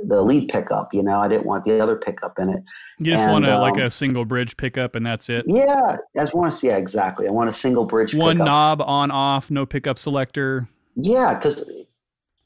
[0.07, 0.93] the lead pickup.
[0.93, 2.63] You know, I didn't want the other pickup in it.
[2.99, 5.45] You just and, want a, um, like a single bridge pickup, and that's it.
[5.47, 6.67] Yeah, I just want to see.
[6.67, 7.27] Yeah, exactly.
[7.27, 8.13] I want a single bridge.
[8.13, 8.45] One pickup.
[8.45, 10.67] knob on off, no pickup selector.
[10.95, 11.69] Yeah, because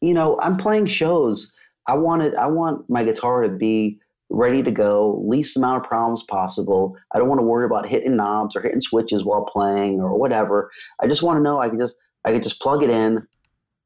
[0.01, 1.53] you know I'm playing shows.
[1.87, 2.35] I wanted.
[2.35, 6.97] I want my guitar to be ready to go, least amount of problems possible.
[7.13, 10.69] I don't want to worry about hitting knobs or hitting switches while playing or whatever.
[11.01, 11.95] I just want to know I can just
[12.25, 13.25] I can just plug it in,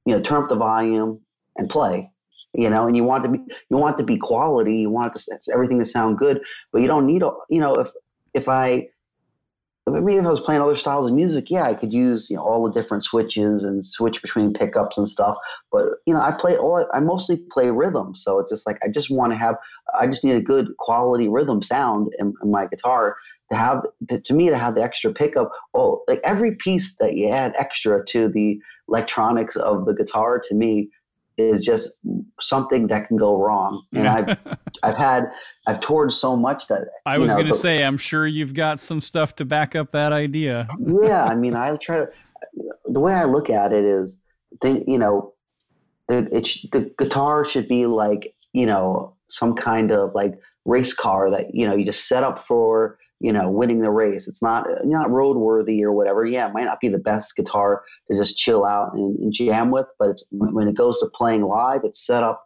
[0.06, 1.20] you know, turn up the volume
[1.58, 2.10] and play
[2.54, 3.40] you know, and you want to be
[3.70, 6.42] you want to be quality, you want to, everything to sound good,
[6.72, 7.90] but you don't need you know if
[8.34, 8.90] if I
[9.92, 12.44] maybe if I was playing other styles of music, yeah, I could use you know
[12.44, 15.38] all the different switches and switch between pickups and stuff.
[15.72, 18.88] But you know, I play all I mostly play rhythm, so it's just like I
[18.88, 19.56] just want to have
[20.00, 23.16] I just need a good quality rhythm sound in, in my guitar
[23.52, 25.52] to have to, to, me to have the extra pickup.
[25.74, 30.56] Oh, like every piece that you add extra to the electronics of the guitar to
[30.56, 30.90] me
[31.50, 31.92] is just
[32.40, 33.84] something that can go wrong.
[33.94, 34.38] And I've
[34.84, 35.32] I've had
[35.68, 39.02] I've toured so much that I was going to say I'm sure you've got some
[39.02, 40.68] stuff to back up that idea.
[41.04, 42.10] yeah, I mean I try to
[42.86, 44.18] the way I look at it is
[44.62, 45.34] think you know
[46.08, 51.32] the it the guitar should be like you know some kind of like race car
[51.32, 54.28] that you know you just set up for you know, winning the race.
[54.28, 56.26] It's not not roadworthy or whatever.
[56.26, 59.70] Yeah, it might not be the best guitar to just chill out and, and jam
[59.70, 62.44] with, but it's when it goes to playing live, it's set up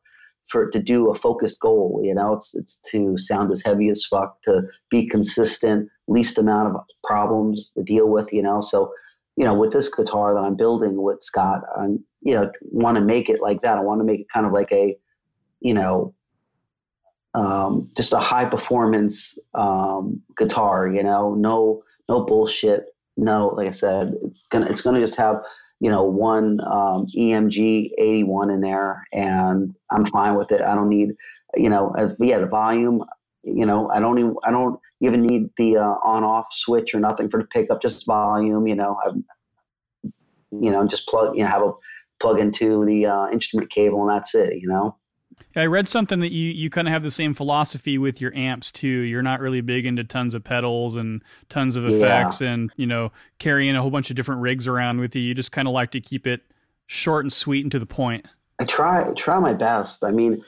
[0.49, 2.01] for to do a focused goal.
[2.03, 6.75] You know, it's it's to sound as heavy as fuck, to be consistent, least amount
[6.75, 8.31] of problems to deal with.
[8.33, 8.91] You know, so
[9.37, 13.01] you know, with this guitar that I'm building with Scott, I'm you know want to
[13.01, 13.77] make it like that.
[13.77, 14.97] I want to make it kind of like a
[15.61, 16.13] you know
[17.35, 20.87] um, just a high performance um, guitar.
[20.87, 22.85] You know, no no bullshit.
[23.17, 25.41] No, like I said, it's gonna it's gonna just have
[25.79, 30.61] you know one um, EMG 81 in there, and I'm fine with it.
[30.61, 31.11] I don't need
[31.55, 33.03] you know yeah the volume.
[33.43, 36.99] You know, I don't even I don't even need the uh, on off switch or
[36.99, 37.81] nothing for the pickup.
[37.81, 38.67] Just volume.
[38.67, 39.15] You know, I've
[40.51, 41.71] you know just plug you know have a
[42.21, 44.53] plug into the uh, instrument cable and that's it.
[44.61, 44.97] You know.
[45.55, 48.71] I read something that you, you kind of have the same philosophy with your amps
[48.71, 48.87] too.
[48.87, 52.51] You're not really big into tons of pedals and tons of effects yeah.
[52.51, 55.21] and, you know, carrying a whole bunch of different rigs around with you.
[55.21, 56.41] You just kind of like to keep it
[56.87, 58.25] short and sweet and to the point.
[58.59, 60.03] I try try my best.
[60.03, 60.43] I mean,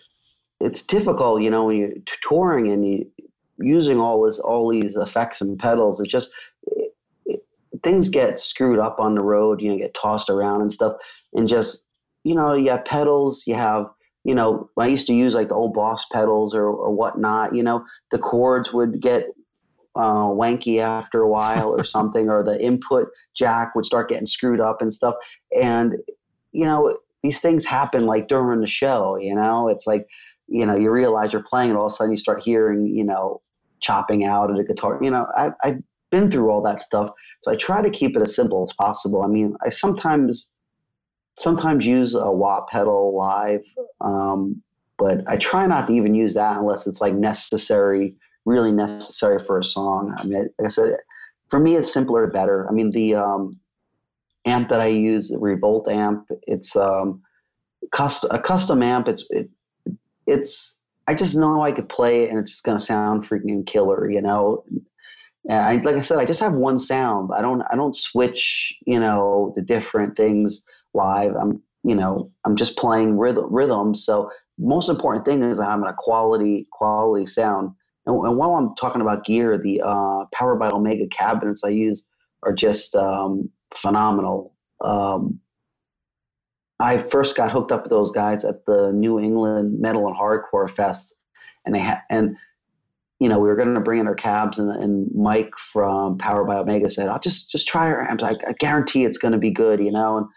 [0.59, 3.11] it's difficult, you know, when you're touring and you
[3.59, 5.99] using all this all these effects and pedals.
[5.99, 6.29] It just
[6.63, 7.45] it, it,
[7.83, 9.61] things get screwed up on the road.
[9.61, 10.93] You know, get tossed around and stuff,
[11.33, 11.83] and just
[12.23, 13.87] you know, you have pedals, you have
[14.27, 17.63] you know, I used to use like the old Boss pedals or, or whatnot, you
[17.63, 19.27] know, the chords would get
[19.95, 23.07] uh, wanky after a while or something, or the input
[23.37, 25.15] jack would start getting screwed up and stuff.
[25.57, 25.95] And,
[26.51, 30.05] you know, these things happen like during the show, you know, it's like,
[30.49, 33.05] you know, you realize you're playing and all of a sudden you start hearing, you
[33.05, 33.41] know,
[33.79, 34.99] chopping out of the guitar.
[35.01, 37.11] You know, I, I've been through all that stuff.
[37.43, 39.23] So I try to keep it as simple as possible.
[39.23, 40.49] I mean, I sometimes
[41.37, 43.63] sometimes use a wah pedal live,
[44.01, 44.61] um,
[44.97, 48.15] but I try not to even use that unless it's like necessary,
[48.45, 50.15] really necessary for a song.
[50.17, 50.97] I mean, like I said,
[51.49, 52.67] for me, it's simpler, better.
[52.67, 53.51] I mean, the um,
[54.45, 57.21] amp that I use, Revolt amp, it's um,
[57.91, 59.07] custom, a custom amp.
[59.07, 59.49] It's it,
[60.25, 60.75] it's
[61.07, 64.21] I just know I could play it and it's just gonna sound freaking killer, you
[64.21, 64.63] know.
[65.49, 67.29] And I, like I said, I just have one sound.
[67.33, 70.63] I don't I don't switch, you know, the different things
[70.97, 71.35] live.
[71.35, 73.95] I'm, you know, I'm just playing rhythm, rhythm.
[73.95, 77.71] So most important thing is I'm in a quality, quality sound.
[78.05, 82.03] And, and while I'm talking about gear, the uh, Power by Omega cabinets I use
[82.43, 84.53] are just um, phenomenal.
[84.81, 85.39] Um,
[86.79, 90.69] I first got hooked up with those guys at the New England Metal and Hardcore
[90.69, 91.13] Fest,
[91.65, 92.37] and they had and
[93.19, 96.43] you know we were going to bring in our cabs, and, and Mike from Power
[96.43, 98.23] by Omega said, "I'll just just try our amps.
[98.23, 100.17] I, I guarantee it's going to be good," you know.
[100.17, 100.27] And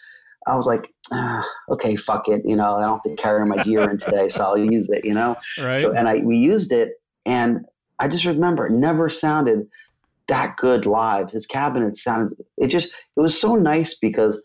[0.46, 2.42] I was like, ah, okay, fuck it.
[2.44, 5.04] You know, I don't have to carry my gear in today, so I'll use it.
[5.04, 5.80] You know, right?
[5.80, 7.64] So and I we used it, and
[7.98, 9.68] I just remember it never sounded
[10.28, 11.30] that good live.
[11.30, 14.40] His cabinet sounded it just it was so nice because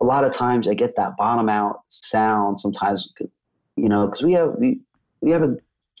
[0.00, 3.12] a lot of times I get that bottom out sound sometimes,
[3.76, 4.80] you know, because we have we
[5.20, 5.56] we have a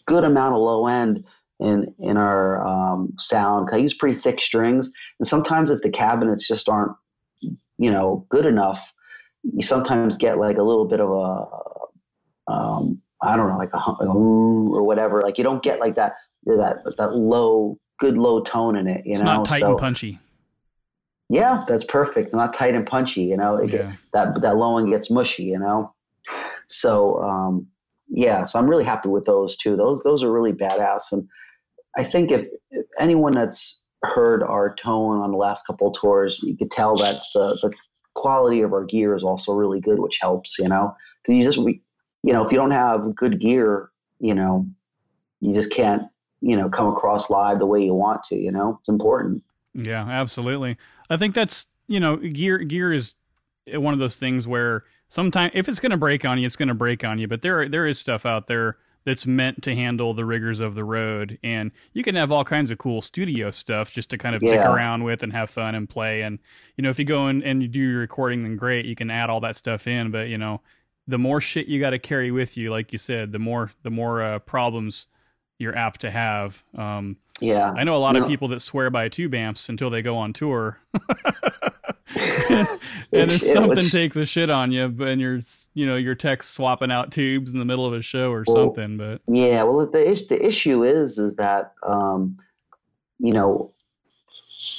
[0.06, 1.24] good amount of low end
[1.60, 3.68] in in our um, sound.
[3.72, 6.92] I use pretty thick strings, and sometimes if the cabinets just aren't,
[7.42, 8.92] you know, good enough,
[9.54, 13.78] you sometimes get like a little bit of a, um, I don't know, like a,
[13.78, 15.20] like a or whatever.
[15.22, 16.14] Like you don't get like that
[16.46, 19.04] that that low, good low tone in it.
[19.04, 20.18] You it's know, not tight so, and punchy.
[21.28, 22.32] Yeah, that's perfect.
[22.32, 23.22] Not tight and punchy.
[23.22, 23.76] You know, it Yeah.
[23.78, 25.44] get, that that low one gets mushy.
[25.44, 25.92] You know,
[26.68, 27.66] so um,
[28.08, 28.44] yeah.
[28.44, 29.76] So I'm really happy with those two.
[29.76, 31.12] Those those are really badass.
[31.12, 31.26] And
[31.96, 36.38] I think if, if anyone that's heard our tone on the last couple of tours,
[36.42, 37.72] you could tell that the the
[38.18, 40.58] quality of our gear is also really good, which helps.
[40.58, 41.80] You know, because you just we,
[42.22, 44.66] you know, if you don't have good gear, you know,
[45.40, 46.02] you just can't
[46.40, 48.36] you know come across live the way you want to.
[48.36, 49.42] You know, it's important.
[49.74, 50.76] Yeah, absolutely.
[51.08, 53.16] I think that's you know gear gear is
[53.72, 56.68] one of those things where sometimes if it's going to break on you, it's going
[56.68, 57.28] to break on you.
[57.28, 58.76] But there there is stuff out there
[59.08, 62.70] that's meant to handle the rigors of the road, and you can have all kinds
[62.70, 64.70] of cool studio stuff just to kind of dick Yeah.
[64.72, 66.22] around with and have fun and play.
[66.22, 66.38] And
[66.76, 69.10] you know if you go in and you do your recording, then great, you can
[69.10, 70.10] add all that stuff in.
[70.10, 70.60] But you know
[71.06, 73.90] the more shit you got to carry with you, like you said, the more the
[73.90, 75.08] more uh, problems
[75.58, 76.62] you're apt to have.
[76.76, 79.90] Um, Yeah, I know a lot You of people that swear by tube amps until
[79.90, 80.78] they go on tour.
[82.16, 85.40] and if something which- takes a shit on you, and you're,
[85.74, 88.74] you know, your tech's swapping out tubes in the middle of a show or Well,
[88.74, 92.36] something, but Yeah, well, the is- the issue is is that um,
[93.18, 93.72] you know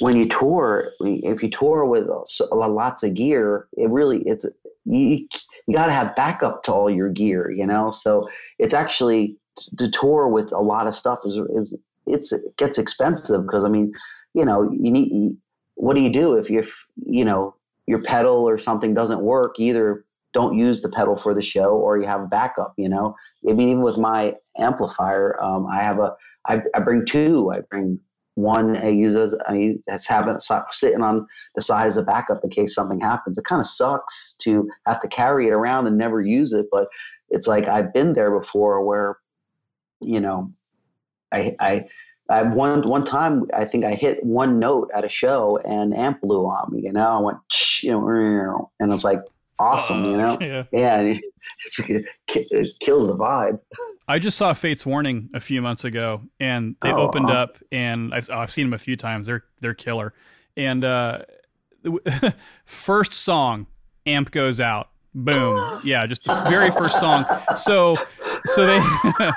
[0.00, 4.22] when you tour, if you tour with s- a lot- lots of gear, it really
[4.26, 4.44] it's
[4.84, 5.26] you
[5.66, 7.90] you got to have backup to all your gear, you know.
[7.90, 9.36] So it's actually
[9.78, 11.74] to tour with a lot of stuff is is
[12.12, 13.92] it's it gets expensive because I mean,
[14.34, 15.36] you know, you need
[15.74, 16.64] what do you do if you
[17.06, 17.54] you know
[17.86, 19.58] your pedal or something doesn't work?
[19.58, 23.14] Either don't use the pedal for the show or you have a backup, you know.
[23.48, 26.14] I mean, even with my amplifier, um, I have a,
[26.46, 27.50] I, I bring two.
[27.52, 27.98] I bring
[28.34, 30.42] one I use as I mean, that's having it
[30.72, 33.36] sitting on the side as a backup in case something happens.
[33.36, 36.88] It kind of sucks to have to carry it around and never use it, but
[37.28, 39.18] it's like I've been there before where,
[40.00, 40.52] you know,
[41.32, 41.84] I I.
[42.28, 46.20] I one one time I think I hit one note at a show and amp
[46.20, 46.82] blew on me.
[46.84, 47.38] You know, I went,
[47.82, 49.18] you know, and it was like
[49.58, 50.04] awesome.
[50.04, 50.62] You know, yeah.
[50.70, 51.00] yeah,
[51.88, 53.58] it it kills the vibe.
[54.06, 57.36] I just saw Fates Warning a few months ago, and they Oh, opened awesome.
[57.36, 59.26] up, and I've, I've seen them a few times.
[59.26, 60.14] They're they're killer.
[60.56, 61.22] And uh,
[62.64, 63.66] first song,
[64.06, 67.24] amp goes out, boom, yeah, just the very first song.
[67.56, 67.96] So
[68.46, 68.80] so they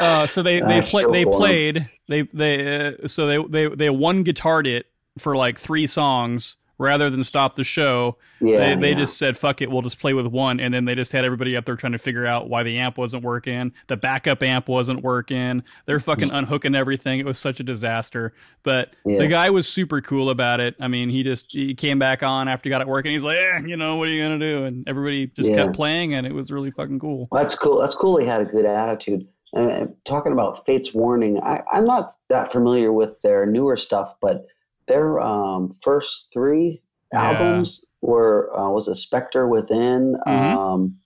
[0.00, 4.24] uh, so they they play they played they they uh, so they they they one
[4.24, 4.86] guitared it
[5.18, 8.98] for like three songs rather than stop the show Yeah, they, they yeah.
[8.98, 11.56] just said fuck it we'll just play with one and then they just had everybody
[11.56, 15.02] up there trying to figure out why the amp wasn't working the backup amp wasn't
[15.02, 19.18] working they're fucking unhooking everything it was such a disaster but Yeah.
[19.18, 22.48] the guy was super cool about it i mean he just he came back on
[22.48, 24.64] after he got it working he's like eh, you know what are you gonna do
[24.64, 25.56] and everybody just Yeah.
[25.64, 27.80] kept playing and it was really fucking cool Well, that's cool.
[27.80, 28.18] That's cool.
[28.18, 29.26] He had a good attitude.
[29.54, 34.46] And talking about Fate's Warning, I, I'm not that familiar with their newer stuff, but
[34.88, 36.82] their um, first three
[37.12, 37.22] Yeah.
[37.24, 40.30] albums were uh, was a Spectre Within, Mhm.
[40.56, 40.96] um,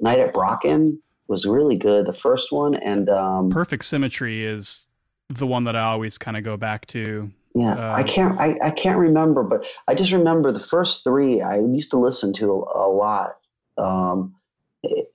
[0.00, 2.06] Night at Brocken was really good.
[2.06, 4.88] The first one, and um, perfect symmetry is
[5.30, 8.40] the one that i always kind of go back to Yeah, Uh, I can't.
[8.40, 11.42] I, I can't remember, but I just remember the first three.
[11.42, 13.36] I used to listen to a, a lot
[13.76, 14.34] um,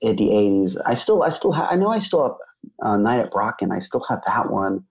[0.02, 0.76] in the eighties.
[0.84, 2.36] I still, I still, ha- I know I still have
[2.86, 3.72] uh, Night at Brocken.
[3.72, 4.84] I still have that one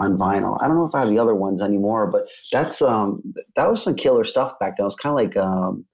[0.00, 0.56] on vinyl.
[0.60, 3.22] I don't know if I have the other ones anymore, but that's um,
[3.54, 4.84] that was some killer stuff back then.
[4.84, 5.84] It was kind of like um,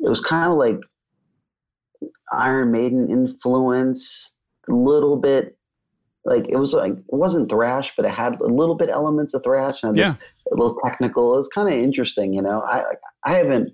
[0.00, 0.80] it was kind of like
[2.32, 4.32] Iron Maiden influence,
[4.68, 5.56] a little bit.
[6.24, 9.44] Like it was like it wasn't thrash, but it had a little bit elements of
[9.44, 10.14] thrash and Yeah.
[10.50, 11.34] a little technical.
[11.34, 12.62] It was kind of interesting, you know.
[12.62, 12.84] I
[13.24, 13.72] I haven't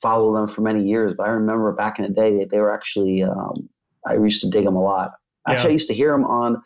[0.00, 2.72] followed them for many years, but I remember back in the day they, they were
[2.72, 3.22] actually.
[3.22, 3.68] Um,
[4.06, 5.12] I used to dig them a lot.
[5.46, 5.70] Actually, Yeah.
[5.70, 6.60] I used to hear them on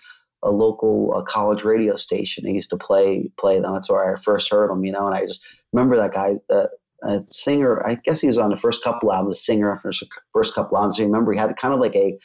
[0.46, 2.44] a local uh, college radio station.
[2.44, 3.72] They used to play play them.
[3.72, 5.06] That's where I first heard them, you know.
[5.06, 5.40] And I just
[5.72, 6.68] remember that guy, uh,
[7.06, 7.86] uh, singer.
[7.86, 10.98] I guess he was on the first couple albums, singer on the first, couple albums.
[11.00, 12.16] I remember he had kind of like a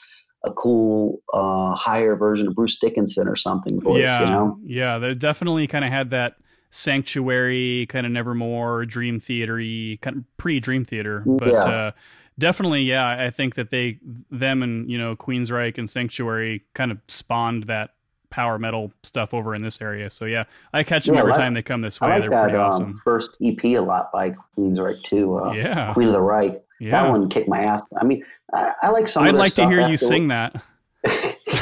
[0.43, 4.57] a cool uh, higher version of Bruce Dickinson or something voice, yeah, you know.
[4.63, 6.35] yeah, they definitely kind of had that
[6.71, 11.63] sanctuary, kind of Nevermore, Dream Theater-y, kind of pre-Dream Theater, but Yeah.
[11.63, 11.91] uh,
[12.39, 13.99] definitely, yeah, I think that they,
[14.31, 17.91] them, and you know, Queensryche and Sanctuary kind of spawned that
[18.31, 20.09] power metal stuff over in this area.
[20.09, 22.07] So yeah, I catch them Yeah, every like- time they come this way.
[22.07, 23.01] I like They're that pretty um, awesome.
[23.03, 25.37] first EP a lot by Queensryche too.
[25.37, 26.59] Uh, yeah, Queen of the Reich.
[26.79, 27.03] yeah.
[27.03, 27.83] That one kicked my ass.
[28.01, 28.23] I mean,
[28.53, 29.23] I, I like some.
[29.23, 30.63] I'd like to hear you sing that.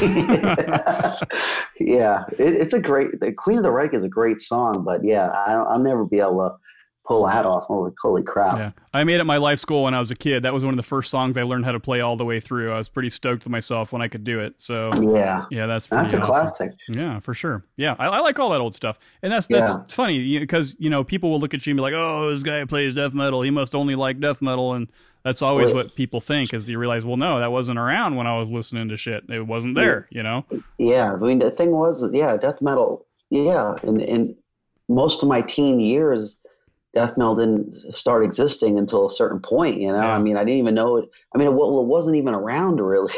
[1.80, 3.20] yeah, it, it's a great.
[3.20, 6.20] The Queen of the Reich is a great song, but yeah, I, I'll never be
[6.20, 6.54] able to
[7.06, 7.64] pull that off.
[7.64, 8.56] Holy, holy crap!
[8.56, 10.44] Yeah, I made it my life school when I was a kid.
[10.44, 12.40] That was one of the first songs I learned how to play all the way
[12.40, 12.72] through.
[12.72, 14.60] I was pretty stoked with myself when I could do it.
[14.60, 16.22] So yeah, yeah, that's that's a awesome.
[16.22, 16.72] classic.
[16.88, 17.64] Yeah, for sure.
[17.76, 19.84] Yeah, I, I, like all that old stuff, and that's that's yeah.
[19.88, 22.64] funny because you know people will look at you and be like, "Oh, this guy
[22.64, 23.42] plays death metal.
[23.42, 24.88] He must only like death metal," and
[25.24, 26.54] that's always what people think.
[26.54, 29.24] Is you realize, well, no, that wasn't around when I was listening to shit.
[29.28, 30.08] It wasn't there.
[30.10, 30.44] You know.
[30.78, 33.06] Yeah, I mean the thing was, yeah, death metal.
[33.30, 34.34] Yeah, and and
[34.88, 36.36] most of my teen years
[36.94, 39.80] death metal didn't start existing until a certain point.
[39.80, 40.14] You know, yeah.
[40.14, 41.08] I mean, I didn't even know it.
[41.34, 43.12] I mean, it, well, it wasn't even around really.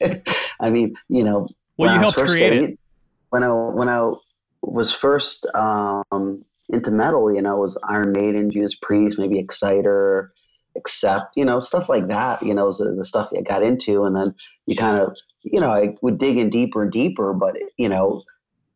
[0.60, 2.78] I mean, you know, well, you helped create getting, it.
[3.30, 4.12] When I when I
[4.62, 10.32] was first um, into metal, you know, was Iron Maiden, Judas Priest, maybe Exciter,
[10.74, 12.42] Accept, you know, stuff like that.
[12.42, 14.34] You know, was the, the stuff I got into, and then
[14.66, 17.34] you kind of, you know, I would dig in deeper and deeper.
[17.34, 18.22] But you know,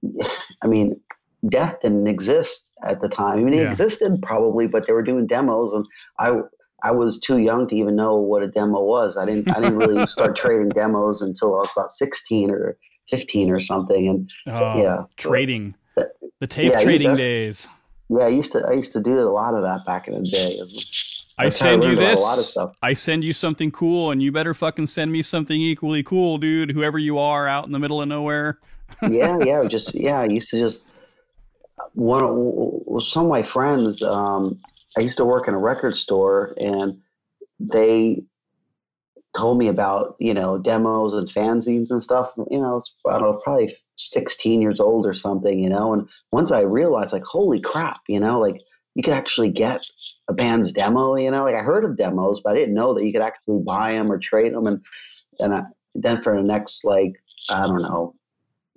[0.62, 1.00] I mean,
[1.48, 3.38] death didn't exist at the time.
[3.38, 3.68] I mean, it yeah.
[3.68, 5.86] existed probably, but they were doing demos, and
[6.18, 6.40] I
[6.82, 9.16] I was too young to even know what a demo was.
[9.16, 12.76] I didn't I didn't really start trading demos until I was about sixteen or
[13.08, 14.08] fifteen or something.
[14.08, 15.74] And oh, yeah, trading
[16.40, 17.68] the tape yeah, trading to, days.
[18.08, 20.28] Yeah, I used to I used to do a lot of that back in the
[20.28, 20.60] day.
[21.38, 22.56] I, I send you this.
[22.82, 26.70] I send you something cool, and you better fucking send me something equally cool, dude.
[26.70, 28.58] Whoever you are, out in the middle of nowhere.
[29.08, 30.20] yeah, yeah, just yeah.
[30.20, 30.86] I used to just
[31.96, 34.02] one of, some of my friends.
[34.02, 34.60] Um,
[34.96, 37.00] I used to work in a record store, and
[37.58, 38.22] they
[39.36, 42.30] told me about you know demos and fanzines and stuff.
[42.50, 45.58] You know, I don't know, probably 16 years old or something.
[45.58, 48.60] You know, and once I realized, like, holy crap, you know, like
[48.94, 49.82] you could actually get
[50.28, 51.16] a band's demo.
[51.16, 53.62] You know, like I heard of demos, but I didn't know that you could actually
[53.62, 54.66] buy them or trade them.
[54.66, 54.84] And
[55.40, 55.62] and I,
[55.94, 57.14] then for the next like
[57.48, 58.14] I don't know,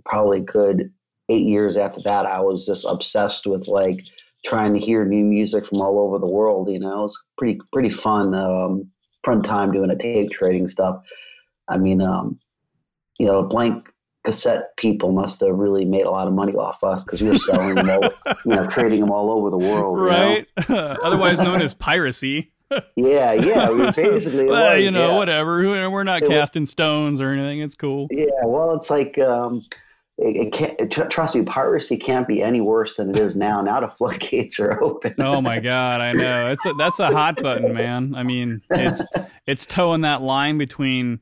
[0.06, 0.94] probably good
[1.30, 4.02] eight years after that, I was just obsessed with like
[4.46, 6.70] trying to hear new music from all over the world.
[6.70, 8.90] You know, it's pretty pretty fun um,
[9.26, 11.02] fun time doing a tape trading stuff.
[11.68, 12.40] I mean, um,
[13.20, 13.88] you know, blank
[14.26, 17.38] cassette people must have really made a lot of money off us because we were
[17.38, 18.04] selling them all,
[18.46, 20.00] you know, trading them all over the world.
[20.00, 20.48] Right.
[20.58, 20.98] You know?
[21.04, 22.52] Otherwise known as piracy.
[22.96, 23.70] yeah, yeah.
[23.72, 25.18] We basically, well, was, you know, yeah.
[25.18, 25.60] whatever.
[25.90, 27.62] We're not it casting was, stones or anything.
[27.62, 28.08] It's cool.
[28.12, 28.26] Yeah.
[28.44, 29.18] Well, it's like.
[29.20, 29.66] Um,
[30.22, 33.88] it, can't trust me piracy can't be any worse than it is now now the
[33.98, 38.14] floodgates are open oh my god i know it's a, that's a hot button man
[38.16, 39.02] i mean it's
[39.48, 41.20] it's toeing that line between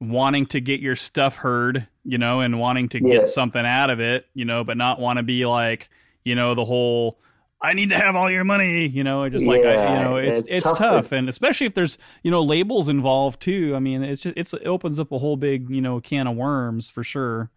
[0.00, 3.18] wanting to get your stuff heard you know and wanting to yeah.
[3.18, 5.88] get something out of it you know but not want to be like
[6.24, 7.18] you know the whole
[7.64, 10.16] I need to have all your money, you know, just like yeah, I, you know,
[10.16, 11.12] it's it's, it's tough, tough.
[11.12, 13.74] and especially if there's you know labels involved too.
[13.76, 16.34] I mean, it's just it's it opens up a whole big you know can of
[16.34, 17.50] worms for sure.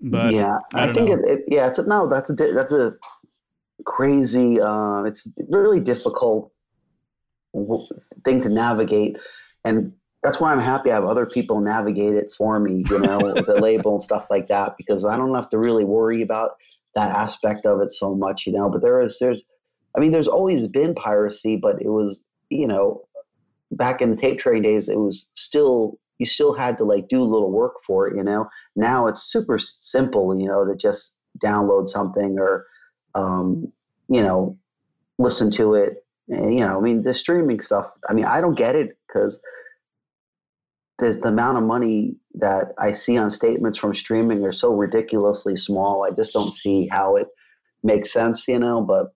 [0.00, 2.94] But yeah, I, I think it, it, yeah, it's a, no, that's a that's a
[3.84, 4.60] crazy.
[4.60, 6.52] Uh, it's really difficult
[8.24, 9.18] thing to navigate,
[9.64, 9.92] and
[10.22, 12.84] that's why I'm happy I have other people navigate it for me.
[12.88, 16.22] You know, the label and stuff like that, because I don't have to really worry
[16.22, 16.52] about
[16.94, 18.46] that aspect of it so much.
[18.46, 19.42] You know, but there is there's,
[19.96, 23.02] I mean, there's always been piracy, but it was you know
[23.72, 27.22] back in the tape trading days, it was still you still had to like do
[27.22, 28.48] a little work for it, you know.
[28.76, 32.66] Now it's super simple, you know, to just download something or,
[33.14, 33.72] um,
[34.08, 34.56] you know,
[35.18, 36.04] listen to it.
[36.28, 37.90] And, you know, I mean, the streaming stuff.
[38.08, 39.40] I mean, I don't get it because
[40.98, 45.56] there's the amount of money that I see on statements from streaming are so ridiculously
[45.56, 46.04] small.
[46.04, 47.28] I just don't see how it
[47.82, 48.82] makes sense, you know.
[48.82, 49.06] But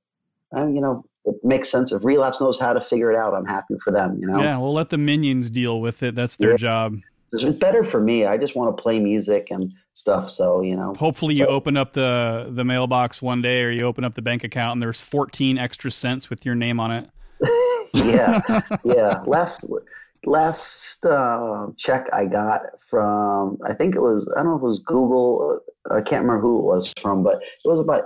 [0.56, 1.92] uh, you know, it makes sense.
[1.92, 4.18] If Relapse knows how to figure it out, I'm happy for them.
[4.20, 4.42] You know.
[4.42, 6.14] Yeah, we'll let the minions deal with it.
[6.14, 6.56] That's their yeah.
[6.56, 6.98] job.
[7.32, 8.26] It's better for me.
[8.26, 10.30] I just want to play music and stuff.
[10.30, 10.92] So you know.
[10.98, 11.44] Hopefully, so.
[11.44, 14.74] you open up the the mailbox one day, or you open up the bank account,
[14.74, 17.10] and there's 14 extra cents with your name on it.
[17.94, 18.40] yeah,
[18.84, 19.22] yeah.
[19.26, 19.64] Last
[20.24, 24.66] last uh, check I got from I think it was I don't know if it
[24.66, 28.04] was Google I can't remember who it was from but it was about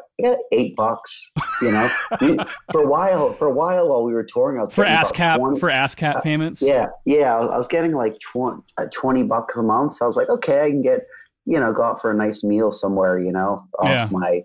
[0.52, 1.88] eight bucks you know?
[2.72, 5.60] For a while for a while while we were touring I was for ASCAP 20,
[5.60, 6.62] for ASCAP uh, payments?
[6.62, 10.16] Yeah yeah I was getting like 20, uh, 20 bucks a month so I was
[10.16, 11.00] like okay I can get
[11.44, 14.08] you know go out for a nice meal somewhere you know off yeah.
[14.10, 14.42] my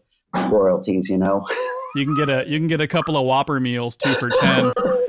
[0.50, 1.46] royalties you know?
[1.96, 4.72] You can get a you can get a couple of Whopper meals two for ten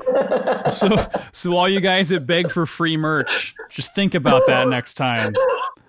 [0.70, 4.94] so, so all you guys that beg for free merch, just think about that next
[4.94, 5.34] time.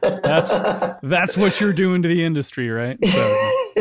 [0.02, 0.52] That's
[1.02, 2.98] that's what you're doing to the industry, right?
[3.06, 3.20] So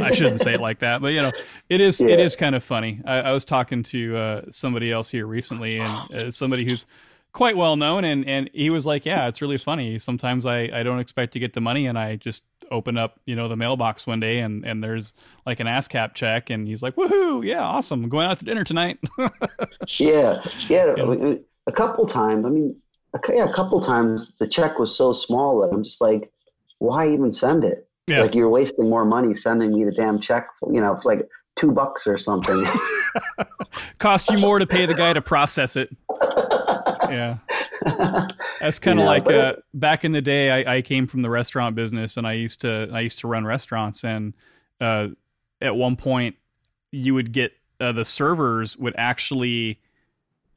[0.01, 1.33] I shouldn't say it like that, but you know,
[1.69, 2.09] it is yeah.
[2.09, 3.01] it is kind of funny.
[3.05, 6.87] I, I was talking to uh, somebody else here recently, and uh, somebody who's
[7.33, 9.99] quite well known, and and he was like, yeah, it's really funny.
[9.99, 13.37] Sometimes I I don't expect to get the money, and I just open up you
[13.37, 15.13] know the mailbox one day, and and there's
[15.47, 18.65] like an ASCAP check, and he's like, woohoo, yeah, awesome, I'm going out to dinner
[18.65, 18.99] tonight.
[19.99, 21.35] yeah, yeah, yeah,
[21.67, 22.45] a couple times.
[22.45, 22.77] I mean,
[23.29, 26.31] yeah, a couple times the check was so small that I'm just like,
[26.79, 27.89] why even send it?
[28.09, 28.23] Yeah.
[28.23, 30.49] Like you're wasting more money sending me the damn check.
[30.59, 32.67] For, you know, it's like two bucks or something.
[33.99, 35.91] Cost you more to pay the guy to process it.
[37.11, 37.39] Yeah.
[38.61, 40.51] That's kind of like uh, back in the day.
[40.51, 43.45] I, I, came from the restaurant business, and I used to I used to run
[43.45, 44.05] restaurants.
[44.05, 44.35] And
[44.81, 45.09] uh,
[45.61, 46.37] at one point,
[46.91, 49.81] you would get uh, the servers would actually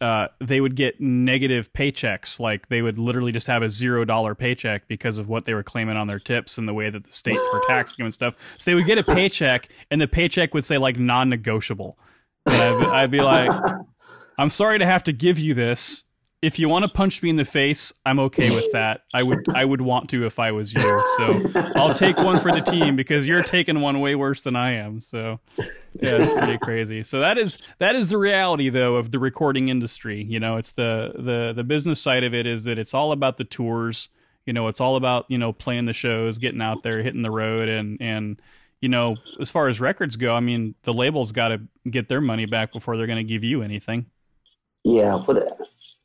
[0.02, 2.40] uh, they would get negative paychecks.
[2.40, 5.64] Like they would literally just have a zero dollar paycheck because of what they were
[5.64, 8.36] claiming on their tips and the way that the states were taxing them and stuff.
[8.58, 11.98] So they would get a paycheck, and the paycheck would say like non negotiable.
[12.46, 13.50] And I'd, I'd be like,
[14.38, 16.04] I'm sorry to have to give you this,
[16.42, 19.02] if you want to punch me in the face, I'm okay with that.
[19.14, 21.00] I would I would want to if I was you.
[21.18, 21.42] So
[21.76, 25.00] I'll take one for the team because you're taking one way worse than I am.
[25.00, 27.04] So yeah, it's pretty crazy.
[27.04, 30.24] So that is that is the reality though of the recording industry.
[30.24, 33.38] You know, it's the the the business side of it is that it's all about
[33.38, 34.10] the tours.
[34.46, 37.32] You know, it's all about, you know, playing the shows, getting out there, hitting the
[37.32, 38.40] road and and
[38.82, 42.22] you know, as far as records go, I mean, the label's got to get their
[42.22, 44.06] money back before they're going to give you anything.
[44.84, 45.55] Yeah, but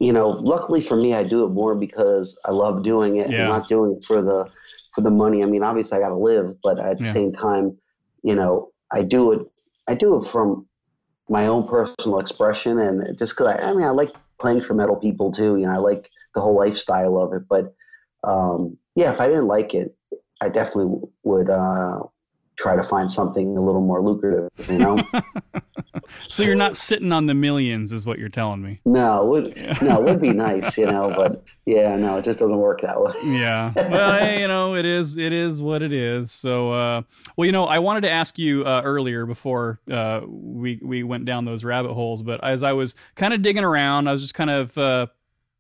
[0.01, 3.31] you know, luckily for me, I do it more because I love doing it.
[3.31, 3.43] Yeah.
[3.43, 4.51] I'm not doing it for the
[4.95, 5.43] for the money.
[5.43, 7.13] I mean, obviously I got to live, but at the yeah.
[7.13, 7.77] same time,
[8.23, 9.47] you know, I do it.
[9.87, 10.67] I do it from
[11.29, 14.97] my own personal expression, and just because I, I mean, I like playing for metal
[14.97, 15.57] people too.
[15.57, 17.43] You know, I like the whole lifestyle of it.
[17.47, 17.75] But
[18.25, 19.95] um, yeah, if I didn't like it,
[20.41, 22.01] I definitely would uh,
[22.61, 24.51] try to find something a little more lucrative.
[24.69, 25.03] You know.
[26.29, 28.81] so you're not sitting on the millions, is what you're telling me.
[28.85, 29.79] No, it would, yeah.
[29.83, 33.01] no, it would be nice, you know, but yeah, no, it just doesn't work that
[33.01, 33.15] way.
[33.25, 36.31] yeah, well, hey, you know, it is, it is what it is.
[36.31, 37.03] So, uh,
[37.37, 41.25] well, you know, I wanted to ask you uh, earlier before uh, we we went
[41.25, 44.35] down those rabbit holes, but as I was kind of digging around, I was just
[44.35, 45.07] kind of uh,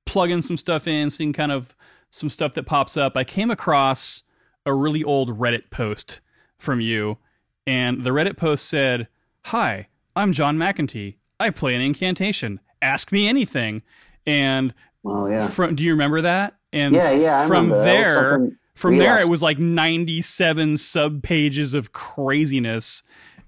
[0.04, 1.74] plugging some stuff in, seeing kind of
[2.10, 3.16] some stuff that pops up.
[3.16, 4.24] I came across
[4.66, 6.20] a really old Reddit post
[6.60, 7.18] from you,
[7.66, 9.08] and the Reddit post said,
[9.46, 11.16] "Hi." I'm John McEntee.
[11.38, 12.60] I play an incantation.
[12.82, 13.82] Ask me anything.
[14.26, 14.74] And
[15.04, 15.46] oh, yeah.
[15.46, 16.56] From, do you remember that?
[16.72, 17.46] And yeah, yeah.
[17.46, 23.02] from there, from there, it was like 97 sub pages of craziness.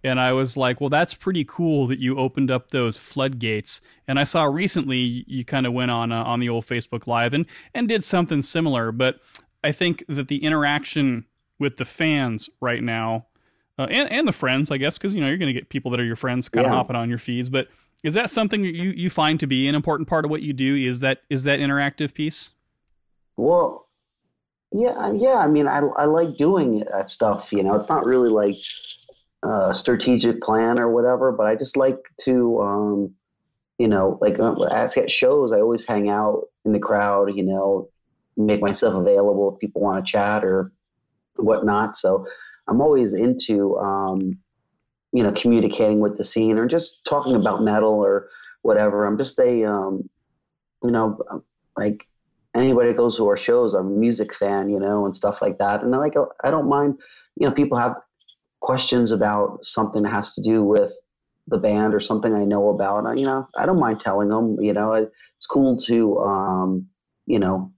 [0.04, 3.80] And I was like, well, that's pretty cool that you opened up those floodgates.
[4.08, 7.34] And I saw recently you kind of went on uh, on the old Facebook Live
[7.34, 8.90] and and did something similar.
[8.90, 9.20] But
[9.62, 11.26] I think that the interaction
[11.62, 13.26] with the fans right now
[13.78, 15.90] uh, and and the friends, I guess, because you know you're going to get people
[15.92, 16.76] that are your friends kind of yeah.
[16.76, 17.48] hopping on your feeds.
[17.48, 17.68] But
[18.02, 20.52] is that something that you you find to be an important part of what you
[20.52, 20.76] do?
[20.76, 22.50] Is that is that interactive piece?
[23.36, 23.88] Well,
[24.72, 25.36] yeah, yeah.
[25.36, 27.52] I mean, I I like doing that stuff.
[27.52, 28.58] You know, it's not really like
[29.42, 33.14] a strategic plan or whatever, but I just like to, um,
[33.78, 37.34] you know, like uh, as at shows, I always hang out in the crowd.
[37.34, 37.88] You know,
[38.36, 40.72] make myself available if people want to chat or
[41.36, 41.96] whatnot.
[41.96, 42.26] So
[42.68, 44.38] I'm always into, um,
[45.12, 48.28] you know, communicating with the scene or just talking about metal or
[48.62, 49.04] whatever.
[49.04, 50.08] I'm just a, um,
[50.82, 51.18] you know,
[51.76, 52.06] like
[52.54, 55.58] anybody that goes to our shows, I'm a music fan, you know, and stuff like
[55.58, 55.82] that.
[55.82, 56.14] And I like,
[56.44, 56.98] I don't mind,
[57.36, 57.96] you know, people have
[58.60, 60.92] questions about something that has to do with
[61.48, 63.18] the band or something I know about.
[63.18, 64.56] You know, I don't mind telling them.
[64.60, 66.86] You know, it's cool to, um,
[67.26, 67.72] you know,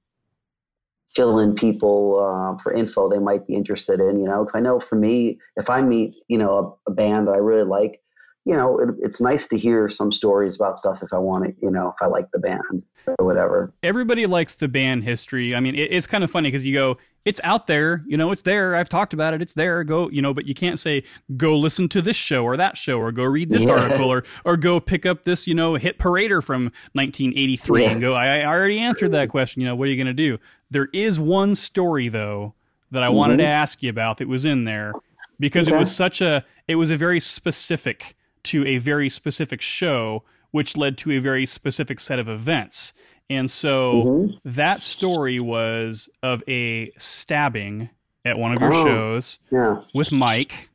[1.15, 4.21] fill in people uh, for info they might be interested in.
[4.21, 7.29] You know, because I know for me, if I meet you know a, a band
[7.29, 8.01] that I really like,
[8.45, 11.55] you know, it, it's nice to hear some stories about stuff if I want to,
[11.63, 12.83] you know, if I like the band
[13.19, 13.73] or whatever.
[13.83, 15.55] Everybody likes the band history.
[15.55, 18.33] I mean, it, it's kind of funny because you go, it's out there, you know,
[18.33, 18.77] it's there.
[18.77, 19.41] I've talked about it.
[19.41, 19.83] It's there.
[19.83, 21.05] Go, you know, but you can't say
[21.39, 23.71] go listen to this show or that show or go read this yeah.
[23.71, 27.91] article or or go pick up this, you know, hit parader from 1983 yeah.
[27.91, 28.13] and go.
[28.13, 29.63] I, I, already answered that question.
[29.63, 30.39] You know, what are you going to do?
[30.75, 32.55] There is one story though
[32.91, 33.17] that I mm-hmm.
[33.17, 34.93] wanted to ask you about that was in there
[35.39, 35.77] because okay.
[35.77, 40.77] it was such a it was a very specific to a very specific show, which
[40.77, 42.93] led to a very specific set of events.
[43.31, 44.37] And so mm-hmm.
[44.45, 47.89] that story was of a stabbing
[48.25, 49.81] at one of your oh, shows yeah.
[49.95, 50.71] with Mike.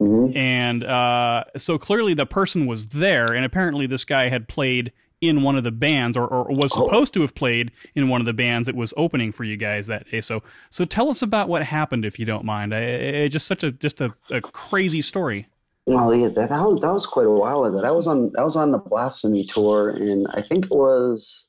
[0.00, 0.36] Mm-hmm.
[0.36, 4.92] And uh, so clearly the person was there, and apparently this guy had played
[5.22, 6.84] in one of the bands or, or was oh.
[6.84, 9.86] supposed to have played in one of the bands that was opening for you guys
[9.86, 10.20] that day.
[10.20, 12.74] So so tell us about what happened if you don't mind.
[12.74, 15.46] I, I, just such a just a, a crazy story.
[15.86, 17.80] Well, yeah, that, that was that was quite a while ago.
[17.80, 21.46] That was on that was on the Blasphemy tour, and I think it was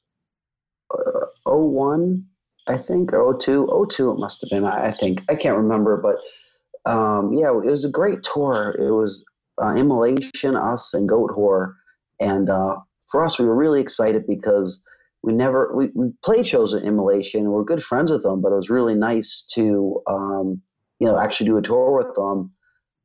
[0.93, 2.25] uh, 01,
[2.67, 3.87] I think, or 02.
[3.89, 5.23] 02 it must have been, I, I think.
[5.29, 8.75] I can't remember, but um, yeah, it was a great tour.
[8.79, 9.23] It was
[9.61, 11.73] uh, Immolation, us, and Goat Goatwhore.
[12.19, 12.77] And uh,
[13.13, 14.81] for us, we were really excited because
[15.21, 17.51] we never we, we played shows at Immolation.
[17.51, 20.59] We're good friends with them, but it was really nice to um,
[20.99, 22.51] you know actually do a tour with them.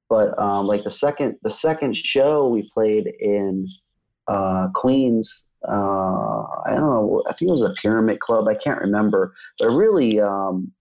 [0.09, 3.69] But um, like the second the second show we played in
[4.29, 5.73] uh, Queens, uh,
[6.65, 8.49] I don't know, I think it was a Pyramid Club.
[8.49, 10.73] I can't remember, but really, um,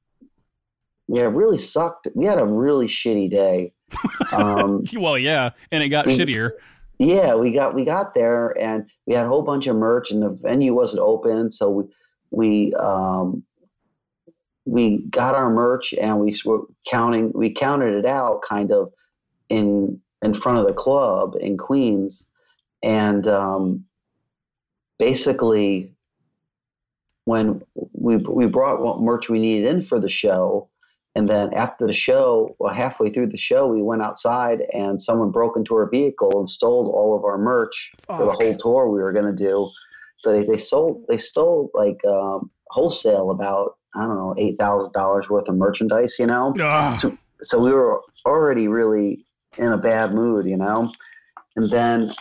[1.09, 2.07] yeah, it really sucked.
[2.15, 3.73] We had a really shitty day.
[4.33, 6.51] Um, well, yeah, and it got we, shittier.
[6.99, 10.23] Yeah, we got we got there and we had a whole bunch of merch and
[10.23, 11.83] the venue wasn't open, so we
[12.31, 13.43] we um,
[14.65, 18.91] we got our merch and we were counting we counted it out kind of
[19.49, 22.25] in in front of the club in Queens.
[22.83, 23.85] And um,
[24.97, 25.93] basically
[27.25, 27.61] when
[27.93, 30.69] we we brought what merch we needed in for the show
[31.17, 35.31] and then after the show, well, halfway through the show, we went outside and someone
[35.31, 38.99] broke into our vehicle and stole all of our merch for the whole tour we
[38.99, 39.67] were going to do.
[40.19, 45.47] So they, they sold, they stole like um, wholesale about, I don't know, $8,000 worth
[45.47, 46.53] of merchandise, you know?
[46.99, 49.25] So, so we were already really
[49.57, 50.91] in a bad mood, you know?
[51.55, 52.13] And then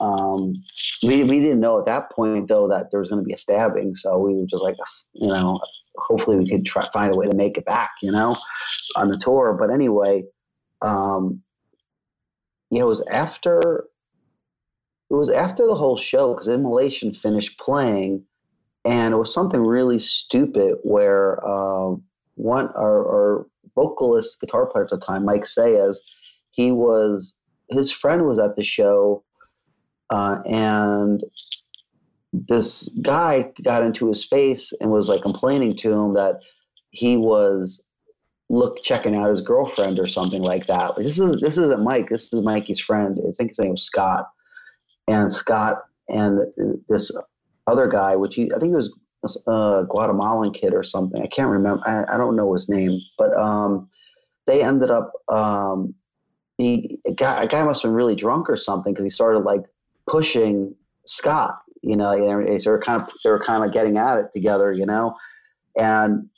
[0.00, 0.54] um,
[1.02, 3.38] we, we didn't know at that point though that there was going to be a
[3.38, 3.94] stabbing.
[3.96, 4.76] So we were just like,
[5.14, 5.60] you know,
[5.96, 8.36] hopefully we could try find a way to make it back, you know,
[8.96, 9.56] on the tour.
[9.58, 10.24] But anyway,
[10.82, 11.42] um,
[12.70, 13.86] know, it was after
[15.10, 18.24] it was after the whole show because Immolation finished playing,
[18.84, 21.94] and it was something really stupid where uh,
[22.34, 25.96] one our, our vocalist guitar player at the time, Mike Saez,
[26.50, 27.34] he was
[27.70, 29.24] his friend was at the show,
[30.10, 31.22] uh, and
[32.32, 36.40] this guy got into his face and was like complaining to him that
[36.90, 37.84] he was
[38.50, 40.96] look checking out his girlfriend or something like that.
[40.96, 42.08] Like, this is this isn't Mike.
[42.08, 43.18] This is Mikey's friend.
[43.26, 44.28] I think his name was Scott.
[45.06, 46.40] And Scott and
[46.88, 47.10] this
[47.66, 48.90] other guy, which he, I think was
[49.46, 51.22] a Guatemalan kid or something.
[51.22, 51.82] I can't remember.
[51.86, 53.88] I, I don't know his name, but um,
[54.46, 55.12] they ended up.
[55.28, 55.94] Um,
[56.56, 59.40] he a guy, a guy must have been really drunk or something because he started
[59.40, 59.62] like
[60.08, 60.74] pushing
[61.06, 64.72] Scott you know, they were kind of they were kind of getting at it together,
[64.72, 65.16] you know,
[65.76, 66.28] and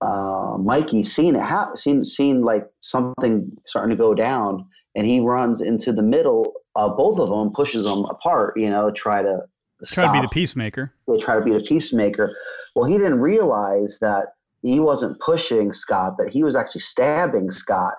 [0.00, 5.20] uh, Mikey seen it happen, seen seen like something starting to go down, and he
[5.20, 9.40] runs into the middle of both of them, pushes them apart, you know, try to
[9.86, 10.92] try to be the peacemaker.
[11.08, 12.36] They try to be the peacemaker.
[12.74, 17.94] Well, he didn't realize that he wasn't pushing Scott; that he was actually stabbing Scott.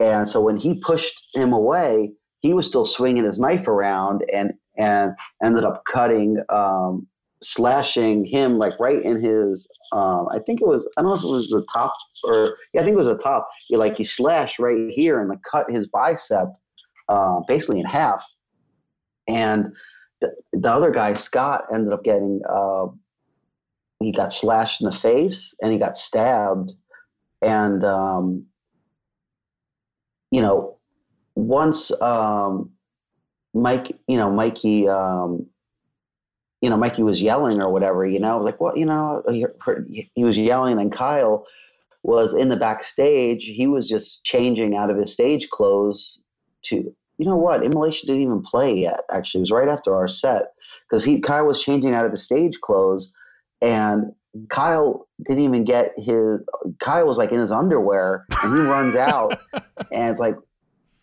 [0.00, 4.52] And so when he pushed him away, he was still swinging his knife around, and
[4.76, 5.12] and
[5.42, 7.06] ended up cutting, um,
[7.42, 9.66] slashing him like right in his.
[9.92, 10.88] Um, I think it was.
[10.96, 11.94] I don't know if it was the top
[12.24, 13.48] or yeah, I think it was the top.
[13.68, 16.48] He like he slashed right here and like cut his bicep
[17.08, 18.24] uh, basically in half.
[19.26, 19.72] And
[20.20, 22.40] the, the other guy, Scott, ended up getting.
[22.48, 22.86] Uh,
[24.00, 26.72] he got slashed in the face and he got stabbed,
[27.42, 28.46] and um,
[30.30, 30.77] you know,
[31.38, 32.70] once um,
[33.54, 35.46] Mike, you know, Mikey, um,
[36.60, 40.24] you know, Mikey was yelling or whatever, you know, like, what, you know, he, he
[40.24, 41.46] was yelling and Kyle
[42.02, 43.44] was in the backstage.
[43.44, 46.20] He was just changing out of his stage clothes
[46.64, 49.02] to, you know what, Immolation didn't even play yet.
[49.12, 50.54] Actually, it was right after our set
[50.90, 53.12] because he, Kyle was changing out of his stage clothes
[53.62, 54.12] and
[54.48, 56.40] Kyle didn't even get his,
[56.80, 59.38] Kyle was like in his underwear and he runs out
[59.92, 60.34] and it's like,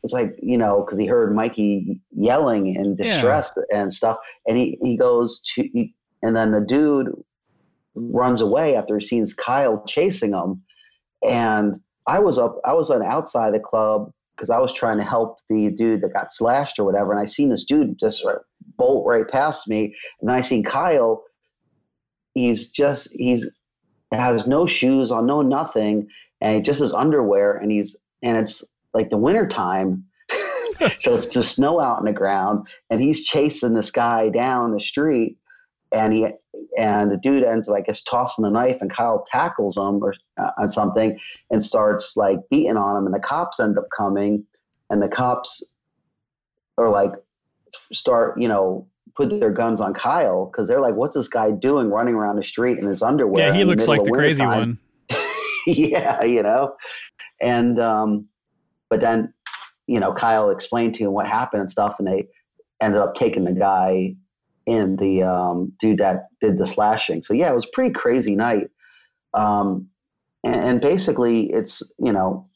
[0.05, 3.81] it's like you know because he heard Mikey yelling in distress yeah.
[3.81, 4.17] and stuff,
[4.47, 7.07] and he he goes to he, and then the dude
[7.95, 10.61] runs away after he sees Kyle chasing him,
[11.27, 15.03] and I was up I was on outside the club because I was trying to
[15.03, 18.23] help the dude that got slashed or whatever, and I seen this dude just
[18.77, 19.85] bolt right past me,
[20.21, 21.23] and then I seen Kyle.
[22.35, 23.49] He's just he's
[24.11, 26.07] has no shoes on, no nothing,
[26.41, 28.63] and he just his underwear, and he's and it's
[28.95, 30.05] like the winter time.
[30.99, 34.79] so it's the snow out in the ground, and he's chasing this guy down the
[34.79, 35.37] street,
[35.91, 36.27] and he
[36.77, 40.13] and the dude ends up, I guess, tossing the knife, and Kyle tackles him or
[40.39, 41.19] uh, on something
[41.51, 44.43] and starts like beating on him, and the cops end up coming,
[44.89, 45.63] and the cops
[46.77, 47.11] are like
[47.91, 51.89] start you know put their guns on Kyle because they're like, "What's this guy doing
[51.89, 54.79] running around the street in his underwear?" Yeah, he looks like the crazy time?
[55.09, 55.19] one.
[55.67, 56.75] yeah, you know,
[57.41, 58.27] and um,
[58.95, 59.33] but then,
[59.87, 62.29] you know, Kyle explained to him what happened and stuff, and they
[62.81, 64.15] ended up taking the guy
[64.65, 67.21] in the um, dude that did the slashing.
[67.21, 68.69] So yeah, it was pretty crazy night.
[69.33, 69.89] Um,
[70.45, 72.47] and, and, basically, it's you know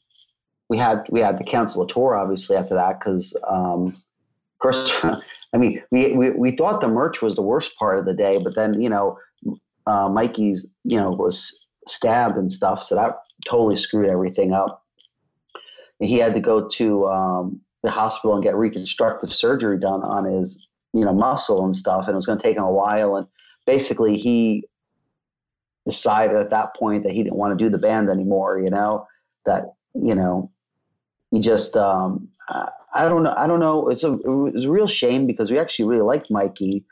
[0.70, 4.02] we had we had the cancel a tour obviously after that because um,
[4.62, 8.14] first I mean we, we we thought the merch was the worst part of the
[8.14, 9.18] day, but then you know
[9.86, 14.86] uh, Mikey's you know was stabbed and stuff, so that totally screwed everything up.
[16.00, 20.66] He had to go to um, the hospital and get reconstructive surgery done on his
[20.92, 23.16] you know muscle and stuff, and it was going to take him a while.
[23.16, 23.26] And
[23.66, 24.64] basically, he
[25.86, 28.60] decided at that point that he didn't want to do the band anymore.
[28.60, 29.06] You know
[29.46, 30.50] that you know
[31.30, 32.28] he just um,
[32.94, 35.58] I don't know I don't know it's a it was a real shame because we
[35.58, 36.84] actually really liked Mikey.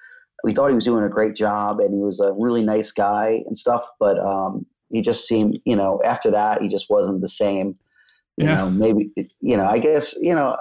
[0.44, 3.43] We thought he was doing a great job and he was a really nice guy
[3.47, 7.28] and stuff, but um, he just seemed you know after that he just wasn't the
[7.28, 7.76] same.
[8.39, 8.55] You yeah.
[8.55, 9.10] know maybe
[9.40, 10.56] you know I guess you know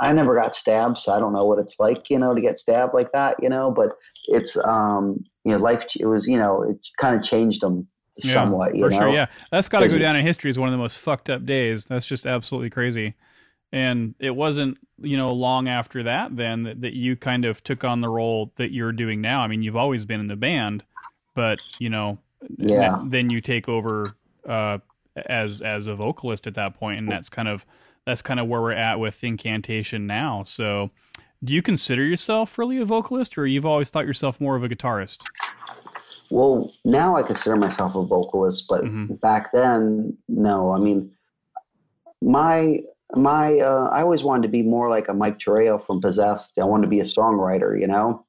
[0.00, 2.58] I never got stabbed, so I don't know what it's like, you know, to get
[2.58, 3.70] stabbed like that, you know.
[3.70, 3.90] But
[4.26, 5.84] it's, um, you know, life.
[5.98, 7.86] It was, you know, it kind of changed them
[8.16, 8.74] yeah, somewhat.
[8.74, 8.98] You for know?
[8.98, 11.30] sure, yeah, that's got to go down in history as one of the most fucked
[11.30, 11.84] up days.
[11.84, 13.14] That's just absolutely crazy.
[13.74, 17.84] And it wasn't, you know, long after that then that, that you kind of took
[17.84, 19.40] on the role that you're doing now.
[19.40, 20.84] I mean, you've always been in the band,
[21.34, 22.18] but you know,
[22.58, 22.98] yeah.
[22.98, 24.14] then, then you take over
[24.46, 24.78] uh,
[25.16, 27.66] as as a vocalist at that point, and that's kind of
[28.06, 30.42] that's kind of where we're at with incantation now.
[30.42, 30.90] So,
[31.42, 34.68] do you consider yourself really a vocalist, or you've always thought yourself more of a
[34.68, 35.24] guitarist?
[36.30, 39.14] Well, now I consider myself a vocalist, but mm-hmm.
[39.16, 40.72] back then, no.
[40.72, 41.10] I mean,
[42.22, 42.80] my
[43.14, 46.58] my uh, I always wanted to be more like a Mike Torrao from Possessed.
[46.58, 48.24] I wanted to be a songwriter, you know,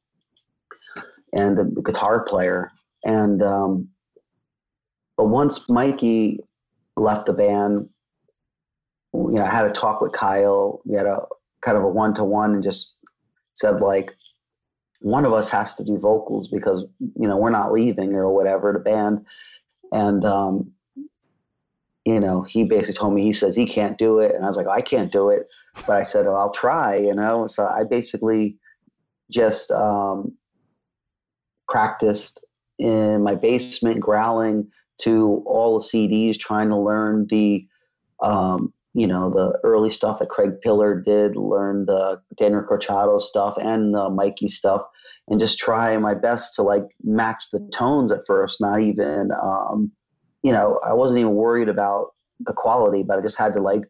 [1.33, 2.71] and a guitar player.
[3.05, 3.87] And um,
[5.17, 6.39] but once Mikey
[6.95, 7.89] left the band,
[9.13, 10.81] you know, I had a talk with Kyle.
[10.85, 11.25] We had a
[11.61, 12.97] kind of a one to one and just
[13.53, 14.15] said like,
[15.03, 18.71] one of us has to do vocals because you know we're not leaving or whatever
[18.71, 19.25] the band,
[19.91, 20.71] and um,
[22.05, 24.55] you know he basically told me he says he can't do it, and I was
[24.55, 25.47] like I can't do it,
[25.85, 27.47] but I said I'll try, you know.
[27.47, 28.57] So I basically
[29.29, 30.37] just um,
[31.67, 32.41] practiced
[32.79, 34.71] in my basement growling
[35.01, 37.67] to all the CDs, trying to learn the
[38.21, 43.55] um, you know, the early stuff that Craig Pillard did, learn the Daniel Corchado stuff
[43.59, 44.83] and the Mikey stuff,
[45.27, 48.61] and just try my best to like match the tones at first.
[48.61, 49.91] Not even, um,
[50.43, 52.09] you know, I wasn't even worried about
[52.39, 53.81] the quality, but I just had to like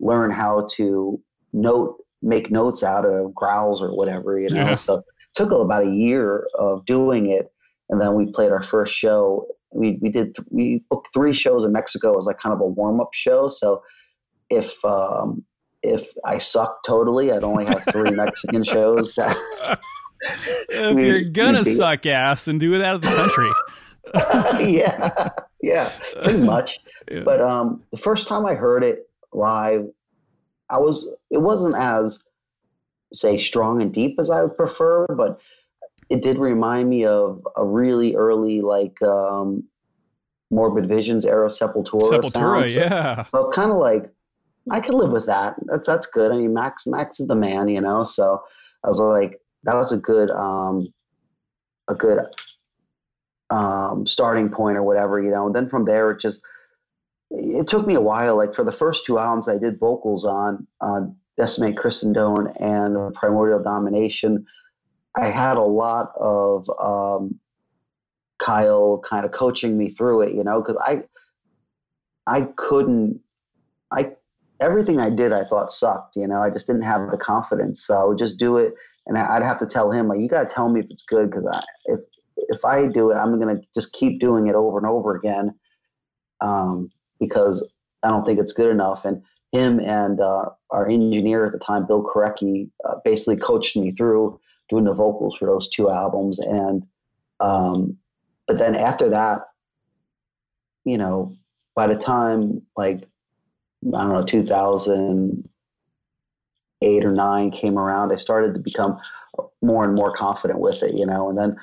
[0.00, 1.20] learn how to
[1.52, 4.68] note, make notes out of growls or whatever, you know.
[4.68, 4.74] Yeah.
[4.74, 5.04] So it
[5.34, 7.52] took about a year of doing it,
[7.90, 9.46] and then we played our first show.
[9.72, 12.18] We we did we booked three shows in Mexico.
[12.18, 13.82] as like kind of a warm up show, so
[14.50, 15.44] if um,
[15.82, 19.14] if I suck totally, I'd only have three Mexican shows.
[19.14, 19.36] That
[20.68, 23.50] if we, you're gonna suck ass, then do it out of the country.
[24.72, 25.28] yeah,
[25.62, 25.92] yeah,
[26.22, 26.78] pretty much.
[27.10, 27.22] Yeah.
[27.24, 29.88] But um, the first time I heard it live,
[30.70, 32.22] I was it wasn't as
[33.12, 35.40] say strong and deep as I would prefer, but
[36.12, 39.64] it did remind me of a really early like um,
[40.50, 42.20] Morbid Visions era Sepultura.
[42.20, 42.70] Sepultura, sound.
[42.70, 43.24] yeah.
[43.30, 44.12] So it's kind of like
[44.70, 45.54] I could live with that.
[45.64, 46.30] That's that's good.
[46.30, 48.04] I mean, Max Max is the man, you know.
[48.04, 48.42] So
[48.84, 50.92] I was like, that was a good um,
[51.88, 52.18] a good
[53.48, 55.46] um, starting point or whatever, you know.
[55.46, 56.42] And then from there, it just
[57.30, 58.36] it took me a while.
[58.36, 61.06] Like for the first two albums, I did vocals on uh,
[61.38, 64.44] Decimate Christendom and Primordial Domination.
[65.16, 67.38] I had a lot of um,
[68.38, 71.04] Kyle kind of coaching me through it, you know, because I
[72.26, 73.20] I couldn't
[73.92, 74.12] I
[74.60, 76.16] everything I did, I thought sucked.
[76.16, 77.84] You know, I just didn't have the confidence.
[77.86, 78.74] So I would just do it,
[79.06, 81.30] and I'd have to tell him like, "You got to tell me if it's good,"
[81.30, 82.00] because I, if
[82.36, 85.54] if I do it, I'm gonna just keep doing it over and over again,
[86.40, 86.90] um,
[87.20, 87.66] because
[88.02, 89.04] I don't think it's good enough.
[89.04, 89.22] And
[89.52, 94.40] him and uh, our engineer at the time, Bill Korecky, uh, basically coached me through
[94.72, 96.38] doing the vocals for those two albums.
[96.38, 96.82] And
[97.40, 97.98] um,
[98.46, 99.42] but then after that,
[100.84, 101.36] you know,
[101.74, 103.02] by the time like
[103.94, 108.98] I don't know, 2008 or nine came around, I started to become
[109.60, 111.28] more and more confident with it, you know.
[111.28, 111.54] And then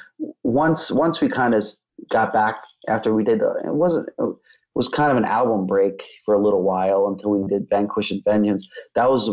[0.43, 1.65] once once we kind of
[2.11, 2.57] got back
[2.87, 4.35] after we did, it wasn't it
[4.75, 8.21] was kind of an album break for a little while until we did Vanquish in
[8.23, 8.67] Vengeance.
[8.93, 9.31] That was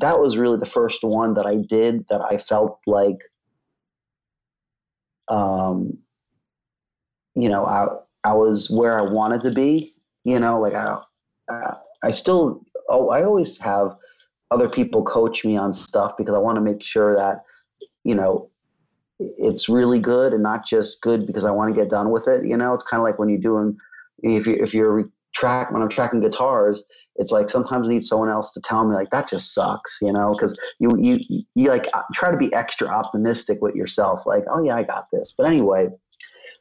[0.00, 3.18] that was really the first one that I did that I felt like,
[5.28, 5.98] um,
[7.34, 7.86] you know, I
[8.24, 9.94] I was where I wanted to be.
[10.24, 10.98] You know, like I.
[12.02, 13.96] I still, oh, I always have
[14.50, 17.42] other people coach me on stuff because I want to make sure that,
[18.04, 18.50] you know,
[19.18, 22.46] it's really good and not just good because I want to get done with it.
[22.46, 23.76] You know, it's kind of like when you're doing
[24.22, 26.82] if you if you're track when I'm tracking guitars,
[27.18, 30.12] it's like sometimes I need someone else to tell me like that just sucks, you
[30.12, 34.44] know, because you you you like uh, try to be extra optimistic with yourself, like
[34.50, 35.32] oh yeah I got this.
[35.36, 35.88] But anyway,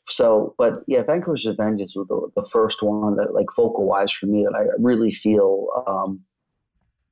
[0.08, 4.28] so but yeah, Vanquish's Vengeance was the, the first one that like vocal wise for
[4.28, 6.22] me that I really feel um,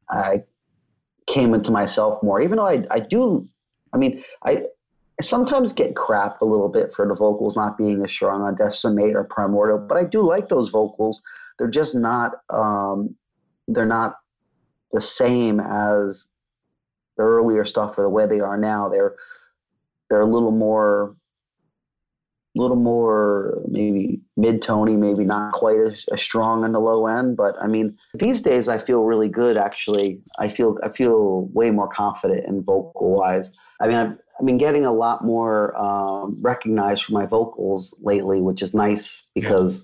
[0.10, 0.44] I
[1.28, 2.42] came into myself more.
[2.42, 3.48] Even though I I do,
[3.94, 4.64] I mean I
[5.20, 8.56] I sometimes get crap a little bit for the vocals not being as strong on
[8.56, 11.22] Decimate or Primordial, but I do like those vocals.
[11.60, 13.16] They're just not um,
[13.68, 14.16] they're not
[14.92, 16.28] the same as
[17.18, 18.90] the earlier stuff or the way they are now.
[18.90, 19.16] They're
[20.10, 21.16] they're a little more
[22.56, 27.36] a little more maybe mid-tony, maybe not quite as, as, strong on the low end.
[27.36, 29.58] But I mean, these days I feel really good.
[29.58, 33.52] Actually, I feel I feel way more confident in vocal wise.
[33.82, 38.40] I mean, I've, I've been getting a lot more um, recognized for my vocals lately,
[38.40, 39.80] which is nice because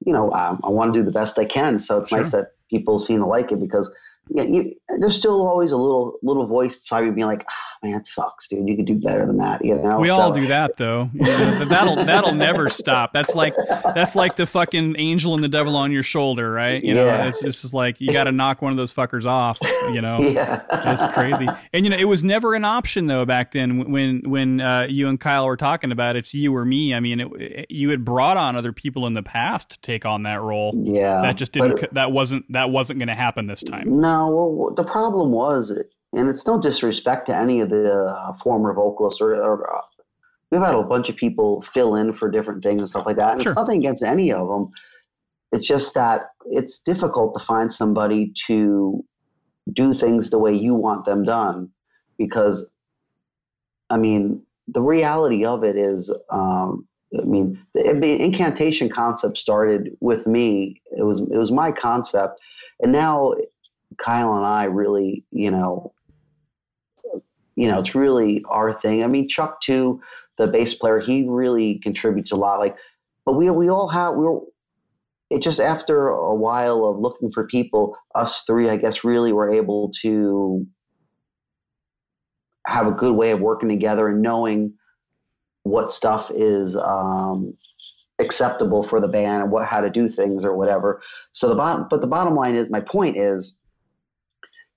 [0.00, 0.06] yeah.
[0.06, 1.78] you know I, I want to do the best I can.
[1.78, 2.22] So it's sure.
[2.22, 3.90] nice that people seem to like it because
[4.28, 8.00] yeah, you, there's still always a little little voice inside you being like, oh, "Man,
[8.00, 8.68] it sucks, dude.
[8.68, 10.00] You could do better than that." You know.
[10.00, 10.14] We so.
[10.14, 11.08] all do that though.
[11.14, 13.12] You know, that'll that'll never stop.
[13.12, 13.54] That's like
[13.94, 16.82] that's like the fucking angel and the devil on your shoulder, right?
[16.82, 17.18] You yeah.
[17.18, 19.58] know, it's just like you got to knock one of those fuckers off.
[19.62, 20.20] You know.
[20.36, 20.62] Yeah.
[20.68, 21.46] That's crazy.
[21.72, 25.08] And you know, it was never an option though back then when when uh, you
[25.08, 26.92] and Kyle were talking about it, it's you or me.
[26.92, 30.04] I mean, it, it, you had brought on other people in the past to take
[30.04, 30.74] on that role.
[30.84, 31.22] Yeah.
[31.22, 31.80] That just didn't.
[31.80, 34.00] But, that wasn't that wasn't going to happen this time.
[34.00, 38.72] No well, the problem was, and it's no disrespect to any of the uh, former
[38.72, 39.80] vocalists, or, or uh,
[40.50, 43.32] we've had a bunch of people fill in for different things and stuff like that.
[43.32, 43.52] And sure.
[43.52, 44.70] it's nothing against any of them.
[45.52, 49.04] It's just that it's difficult to find somebody to
[49.72, 51.68] do things the way you want them done
[52.18, 52.66] because,
[53.90, 56.86] I mean, the reality of it is, um,
[57.18, 60.80] I mean, the, the incantation concept started with me.
[60.96, 62.40] It was it was my concept,
[62.80, 63.34] and now
[63.98, 65.92] Kyle and I really, you know,
[67.56, 69.02] you know, it's really our thing.
[69.02, 70.00] I mean, Chuck too,
[70.38, 72.58] the bass player, he really contributes a lot.
[72.58, 72.76] Like,
[73.24, 74.26] but we we all have we.
[75.28, 79.50] It just after a while of looking for people, us three, I guess, really were
[79.50, 80.64] able to
[82.66, 84.72] have a good way of working together and knowing
[85.64, 87.56] what stuff is um,
[88.20, 91.02] acceptable for the band and what how to do things or whatever.
[91.32, 93.56] So the bottom, but the bottom line is, my point is,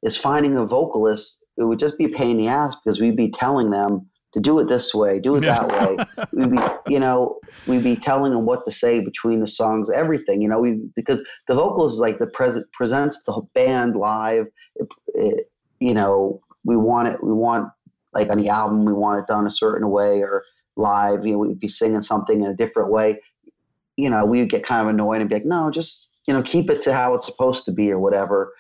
[0.04, 1.44] is finding a vocalist.
[1.58, 4.40] It would just be a pain in the ass because we'd be telling them to
[4.40, 5.98] do it this way, do it that way.
[6.34, 10.40] We'd be, you know, we'd be telling them what to say between the songs, everything,
[10.40, 14.46] you know, we because the vocalist is like the present presents the band live.
[14.76, 17.24] It, it, you know, we want it.
[17.24, 17.70] We want
[18.14, 20.44] like on the album, we want it done a certain way, or
[20.76, 21.26] live.
[21.26, 23.20] You know, we'd be singing something in a different way.
[23.98, 26.70] You know, we'd get kind of annoyed and be like, no, just you know, keep
[26.70, 28.54] it to how it's supposed to be or whatever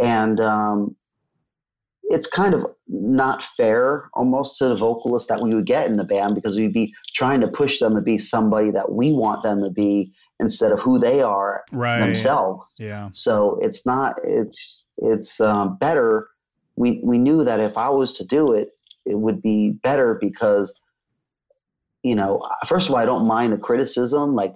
[0.00, 0.96] and um,
[2.04, 6.04] it's kind of not fair almost to the vocalists that we would get in the
[6.04, 9.62] band because we'd be trying to push them to be somebody that we want them
[9.62, 12.00] to be instead of who they are right.
[12.00, 12.66] themselves.
[12.78, 13.08] Yeah.
[13.12, 16.28] So it's not it's it's um, better.
[16.76, 18.68] We we knew that if I was to do it,
[19.06, 20.74] it would be better because
[22.02, 24.54] you know first of all I don't mind the criticism like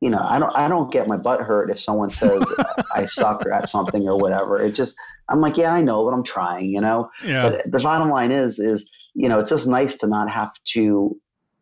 [0.00, 2.42] you know, I don't I don't get my butt hurt if someone says
[2.94, 4.60] I suck at something or whatever.
[4.60, 4.96] It just
[5.28, 7.10] I'm like, yeah, I know, but I'm trying, you know.
[7.24, 7.50] Yeah.
[7.50, 11.16] But the bottom line is is you know, it's just nice to not have to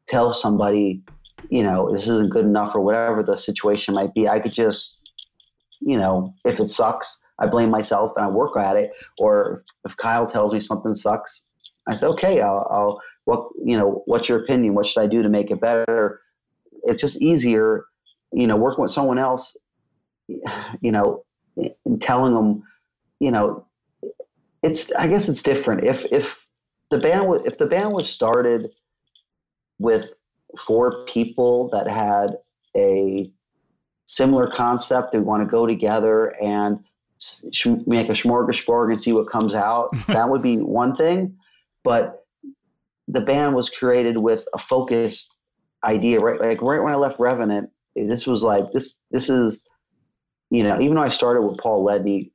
[0.07, 1.03] tell somebody,
[1.51, 4.29] you know, this isn't good enough or whatever the situation might be.
[4.29, 4.99] I could just,
[5.81, 8.93] you know, if it sucks, I blame myself and I work at it.
[9.19, 11.45] Or if Kyle tells me something sucks,
[11.89, 14.75] I say, okay, I'll, I'll what you know, what's your opinion?
[14.75, 16.21] What should I do to make it better?
[16.85, 17.85] It's just easier
[18.33, 19.57] you know, working with someone else,
[20.29, 21.25] you know,
[21.57, 22.63] and telling them,
[23.21, 23.67] you know,
[24.63, 25.85] it's I guess it's different.
[25.85, 26.47] If if
[26.91, 28.71] the band was if the band was started
[29.79, 30.11] with
[30.59, 32.37] four people that had
[32.77, 33.31] a
[34.07, 36.79] similar concept, they want to go together and
[37.87, 39.91] make a smorgasbord and see what comes out.
[40.09, 41.37] that would be one thing,
[41.85, 42.25] but
[43.09, 45.35] the band was created with a focused
[45.85, 46.21] idea.
[46.21, 47.71] Right, like right when I left Revenant,
[48.07, 49.59] this was like this this is
[50.51, 52.31] you know even though I started with Paul Ledney,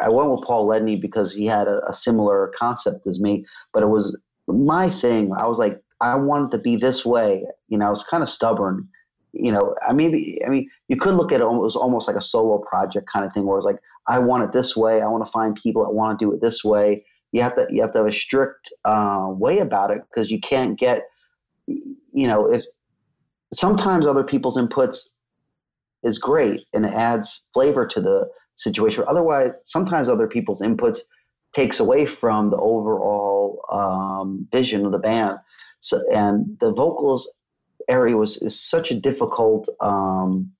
[0.00, 3.82] I went with Paul Ledney because he had a, a similar concept as me, but
[3.82, 4.16] it was
[4.46, 5.32] my thing.
[5.36, 7.44] I was like I wanted to be this way.
[7.68, 8.88] You know, I was kind of stubborn.
[9.32, 12.20] You know, I mean, I mean, you could look at it almost almost like a
[12.20, 15.02] solo project kind of thing, where it's like I want it this way.
[15.02, 17.04] I want to find people that want to do it this way.
[17.32, 20.40] You have to you have to have a strict uh, way about it because you
[20.40, 21.02] can't get
[21.66, 22.64] you know, if
[23.56, 25.08] sometimes other people's inputs
[26.02, 29.04] is great and it adds flavor to the situation.
[29.08, 31.00] Otherwise, sometimes other people's inputs
[31.52, 35.38] takes away from the overall um, vision of the band.
[35.80, 37.30] So, and the vocals
[37.88, 40.50] area was is such a difficult, um,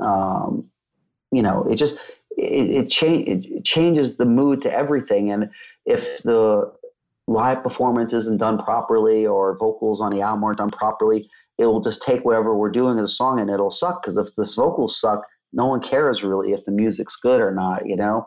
[0.00, 0.68] um,
[1.32, 1.98] you know, it just
[2.36, 5.30] it, it, cha- it changes the mood to everything.
[5.30, 5.50] And
[5.84, 6.72] if the
[7.26, 11.28] live performance isn't done properly or vocals on the album aren't done properly,
[11.60, 14.34] it will just take whatever we're doing as a song and it'll suck because if
[14.34, 18.26] the vocals suck, no one cares really if the music's good or not, you know.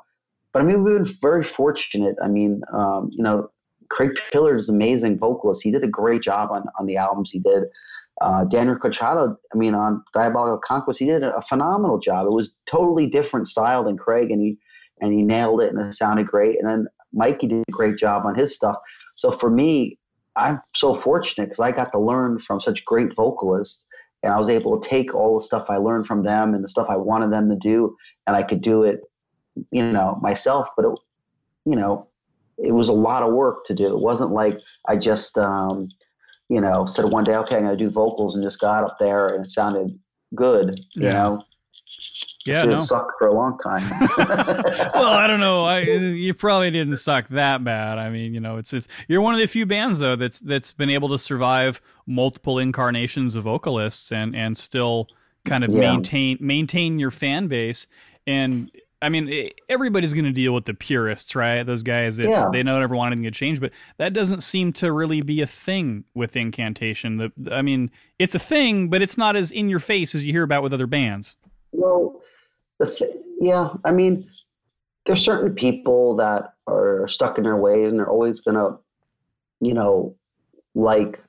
[0.52, 2.16] But I mean, we've been very fortunate.
[2.24, 3.50] I mean, um, you know,
[3.90, 5.64] Craig Pillard is an amazing vocalist.
[5.64, 7.64] He did a great job on on the albums he did.
[8.22, 12.28] Uh, Daniel Corchado, I mean, on Diabolical Conquest, he did a phenomenal job.
[12.28, 14.60] It was totally different style than Craig, and he
[15.02, 16.60] and he nailed it, and it sounded great.
[16.60, 18.78] And then Mikey did a great job on his stuff.
[19.16, 19.98] So for me,
[20.36, 23.86] I'm so fortunate because I got to learn from such great vocalists
[24.24, 26.70] and I was able to take all the stuff I learned from them and the
[26.70, 27.96] stuff I wanted them to do,
[28.26, 29.02] and I could do it,
[29.72, 30.70] you know, myself.
[30.78, 31.00] But it,
[31.66, 32.08] you know,
[32.58, 33.86] it was a lot of work to do.
[33.86, 34.58] It wasn't like
[34.88, 35.90] I just, um,
[36.50, 38.98] you know, said one day, okay, I'm going to do vocals, and just got up
[38.98, 40.00] there and it sounded
[40.36, 40.80] good.
[40.94, 41.44] You know,
[42.46, 42.78] yeah, no.
[42.78, 43.90] sucked for a long time.
[44.18, 45.66] well, I don't know.
[45.66, 47.98] I, you probably didn't suck that bad.
[47.98, 50.72] I mean, you know, it's it's you're one of the few bands though that's that's
[50.72, 55.08] been able to survive multiple incarnations of vocalists and and still
[55.46, 55.80] kind of yeah.
[55.80, 57.88] maintain maintain your fan base.
[58.28, 58.72] And
[59.02, 61.64] I mean, everybody's going to deal with the purists, right?
[61.64, 62.50] Those guys that yeah.
[62.52, 65.48] they don't ever want anything to change, but that doesn't seem to really be a
[65.48, 67.18] thing with incantation.
[67.18, 70.32] The, I mean, it's a thing, but it's not as in your face as you
[70.32, 71.36] hear about with other bands.
[71.74, 72.22] Well,
[73.40, 74.30] yeah, I mean,
[75.06, 78.78] there's certain people that are stuck in their ways and they're always gonna,
[79.60, 80.16] you know,
[80.76, 81.22] like,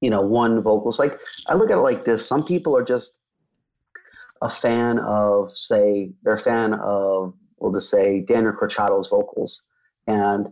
[0.00, 0.98] you know, one vocals.
[0.98, 3.14] Like I look at it like this: some people are just
[4.42, 9.62] a fan of, say, they're a fan of, we'll just say, Daniel Corchado's vocals,
[10.06, 10.50] and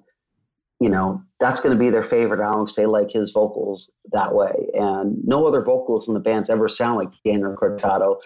[0.81, 2.69] you know that's going to be their favorite album.
[2.77, 6.99] They like his vocals that way, and no other vocalists in the bands ever sound
[6.99, 8.19] like Daniel Corchado.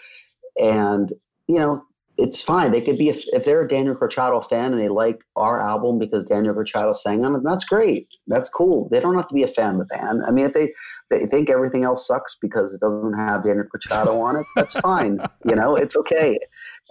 [0.60, 1.12] And
[1.52, 1.84] you know,
[2.16, 2.72] it's fine.
[2.72, 5.98] They could be if, if they're a Daniel Corchado fan and they like our album
[5.98, 7.42] because Daniel Corchado sang on it.
[7.44, 8.08] That's great.
[8.26, 8.88] That's cool.
[8.90, 10.22] They don't have to be a fan of the band.
[10.26, 10.72] I mean, if they
[11.10, 15.18] they think everything else sucks because it doesn't have Daniel Corchado on it, that's fine.
[15.44, 16.38] You know, it's okay.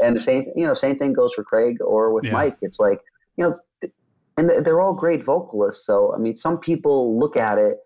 [0.03, 2.33] And the same you know same thing goes for Craig or with yeah.
[2.33, 2.57] Mike.
[2.61, 2.99] It's like
[3.37, 3.89] you know,
[4.37, 5.85] and they're all great vocalists.
[5.85, 7.77] So I mean, some people look at it.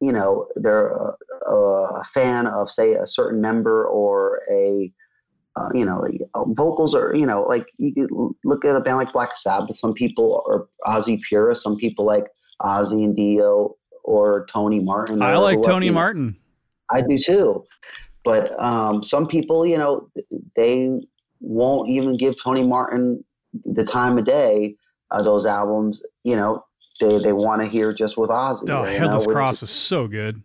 [0.00, 1.14] You know, they're a,
[1.52, 4.92] a fan of say a certain member or a
[5.56, 9.12] uh, you know, uh, vocals are, you know, like you look at a band like
[9.12, 9.76] Black Sabbath.
[9.76, 11.62] Some people are Ozzy purists.
[11.62, 12.24] Some people like
[12.60, 15.22] Ozzy and Dio or Tony Martin.
[15.22, 16.36] I like Tony Martin.
[16.90, 17.64] I do too.
[18.24, 20.08] But um, some people, you know,
[20.56, 20.90] they
[21.40, 23.24] won't even give Tony Martin
[23.64, 24.76] the time of day
[25.10, 26.02] of those albums.
[26.24, 26.64] You know,
[27.00, 28.70] they, they want to hear just with Ozzy.
[28.70, 30.42] Oh, Headless know, Cross is so good.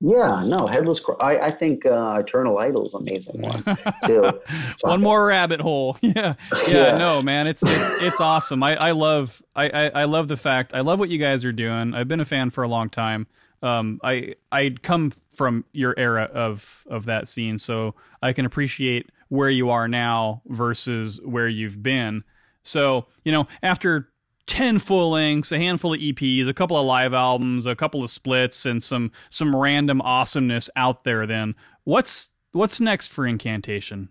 [0.00, 1.00] Yeah, no, headless.
[1.20, 3.64] I, I think uh, Eternal Idol is amazing one
[4.04, 4.40] too.
[4.80, 5.96] one more rabbit hole.
[6.02, 8.62] Yeah, yeah, yeah, No, man, it's it's it's awesome.
[8.62, 11.52] I, I love I, I, I love the fact I love what you guys are
[11.52, 11.94] doing.
[11.94, 13.26] I've been a fan for a long time.
[13.62, 19.10] Um, I I come from your era of of that scene, so I can appreciate
[19.28, 22.24] where you are now versus where you've been.
[22.62, 24.10] So you know, after
[24.46, 28.10] 10 full lengths, a handful of EPs, a couple of live albums, a couple of
[28.10, 31.54] splits and some some random awesomeness out there then.
[31.84, 34.10] What's what's next for Incantation?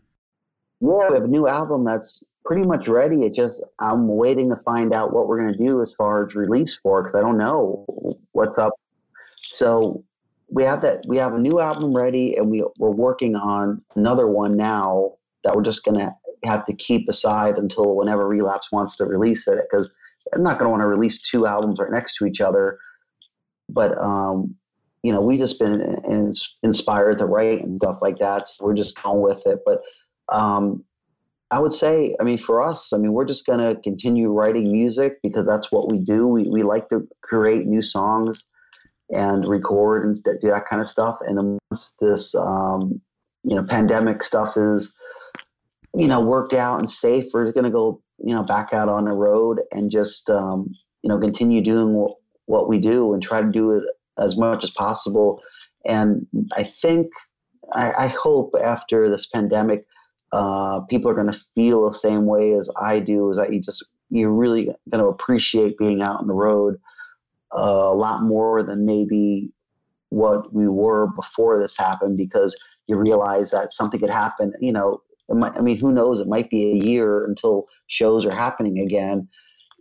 [0.82, 3.24] Yeah, we have a new album that's pretty much ready.
[3.24, 6.36] It just I'm waiting to find out what we're going to do as far as
[6.36, 7.86] release for cuz I don't know
[8.32, 8.74] what's up.
[9.52, 10.04] So
[10.50, 14.28] we have that we have a new album ready and we we're working on another
[14.28, 16.16] one now that we're just going to
[16.46, 19.92] have to keep aside until whenever Relapse wants to release it because
[20.34, 22.80] I'm not going to want to release two albums right next to each other,
[23.70, 24.56] but um,
[25.04, 26.34] you know, we just been in,
[26.64, 28.48] inspired to write and stuff like that.
[28.48, 29.60] So we're just going with it.
[29.66, 29.82] But
[30.34, 30.84] um,
[31.52, 34.72] I would say, I mean, for us, I mean, we're just going to continue writing
[34.72, 36.28] music because that's what we do.
[36.28, 38.48] We we like to create new songs
[39.10, 41.18] and record and do that kind of stuff.
[41.28, 43.02] And once this, um,
[43.44, 44.92] you know, pandemic stuff is,
[45.94, 49.06] you know, worked out and safe, we're going to go you know back out on
[49.06, 52.16] the road and just um, you know continue doing what,
[52.46, 53.84] what we do and try to do it
[54.18, 55.42] as much as possible.
[55.86, 57.08] And I think
[57.74, 59.86] I, I hope after this pandemic,
[60.32, 63.30] uh, people are going to feel the same way as I do.
[63.30, 66.80] Is that you just you're really going to appreciate being out on the road
[67.52, 69.52] a lot more than maybe
[70.10, 72.56] what we were before this happened because
[72.88, 74.54] you realize that something could happen.
[74.60, 75.02] You know,
[75.36, 76.20] might, I mean, who knows?
[76.20, 79.28] It might be a year until shows are happening again.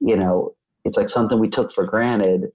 [0.00, 0.54] You know,
[0.84, 2.48] it's like something we took for granted.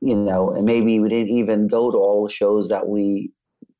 [0.00, 3.30] You know, and maybe we didn't even go to all the shows that we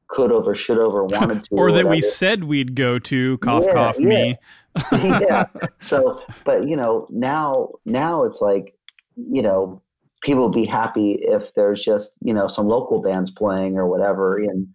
[0.08, 2.98] could have or should have or wanted to, or, or that we said we'd go
[2.98, 3.38] to.
[3.38, 4.06] Cough, yeah, cough, yeah.
[4.08, 4.38] me.
[4.92, 5.44] yeah.
[5.80, 8.74] So, but you know, now now it's like,
[9.14, 9.80] you know,
[10.22, 14.66] people be happy if there's just you know some local bands playing or whatever, and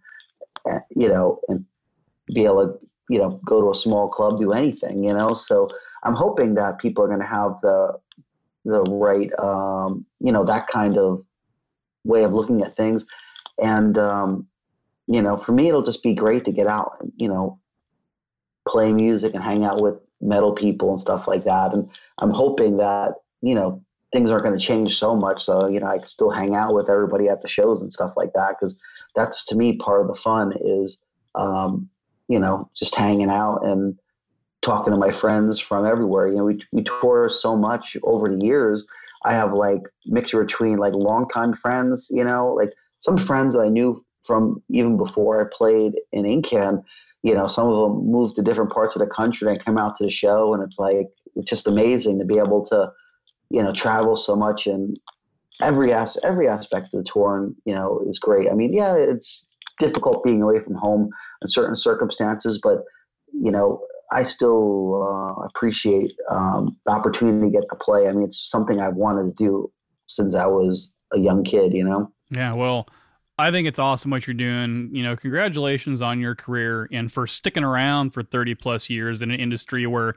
[0.68, 1.64] eh, you know, and
[2.34, 2.78] be able to
[3.12, 5.34] you know go to a small club, do anything, you know.
[5.34, 5.68] So
[6.02, 7.98] I'm hoping that people are going to have the
[8.64, 11.24] the right um, you know that kind of
[12.04, 13.04] way of looking at things,
[13.62, 14.46] and um,
[15.06, 17.58] you know, for me, it'll just be great to get out, and, you know,
[18.66, 21.74] play music and hang out with metal people and stuff like that.
[21.74, 23.82] And I'm hoping that you know
[24.12, 25.42] things aren't going to change so much.
[25.44, 28.12] So, you know, I can still hang out with everybody at the shows and stuff
[28.16, 28.58] like that.
[28.60, 28.76] Cause
[29.14, 30.98] that's to me part of the fun is,
[31.34, 31.88] um,
[32.28, 33.98] you know, just hanging out and
[34.62, 36.28] talking to my friends from everywhere.
[36.28, 38.84] You know, we, we tour so much over the years.
[39.24, 44.04] I have like mixture between like longtime friends, you know, like some friends I knew
[44.24, 46.82] from even before I played in Incan,
[47.22, 49.96] you know, some of them moved to different parts of the country and come out
[49.96, 50.54] to the show.
[50.54, 52.92] And it's like, it's just amazing to be able to,
[53.52, 54.98] you know travel so much and
[55.60, 58.96] every as every aspect of the tour and, you know is great i mean yeah
[58.96, 59.46] it's
[59.78, 62.84] difficult being away from home in certain circumstances but
[63.32, 63.80] you know
[64.12, 68.80] i still uh, appreciate um, the opportunity to get to play i mean it's something
[68.80, 69.72] i've wanted to do
[70.06, 72.86] since i was a young kid you know yeah well
[73.38, 74.90] I think it's awesome what you're doing.
[74.92, 79.30] You know, congratulations on your career and for sticking around for 30 plus years in
[79.30, 80.14] an industry where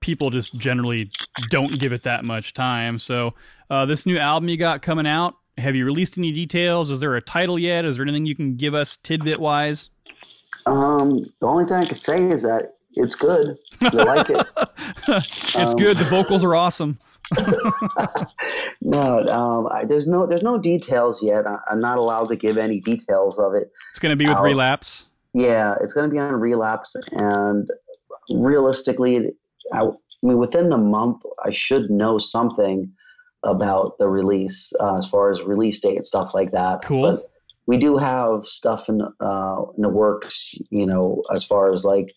[0.00, 1.10] people just generally
[1.50, 2.98] don't give it that much time.
[2.98, 3.34] So,
[3.68, 6.90] uh, this new album you got coming out, have you released any details?
[6.90, 7.84] Is there a title yet?
[7.84, 9.90] Is there anything you can give us tidbit wise?
[10.66, 13.56] Um, the only thing I can say is that it's good.
[13.80, 14.46] You like it?
[15.08, 15.98] it's um, good.
[15.98, 16.98] The vocals are awesome.
[18.80, 21.46] no, um, I, there's no there's no details yet.
[21.46, 23.70] I, am not allowed to give any details of it.
[23.90, 25.06] It's going to be with Relapse.
[25.32, 27.68] Yeah, it's going to be on Relapse, and
[28.28, 29.30] realistically,
[29.72, 29.90] I, I
[30.22, 32.92] mean, within the month, I should know something
[33.44, 36.82] about the release uh, as far as release date and stuff like that.
[36.82, 37.02] Cool.
[37.02, 37.30] But
[37.66, 42.14] we do have stuff in uh, in the works, you know, as far as like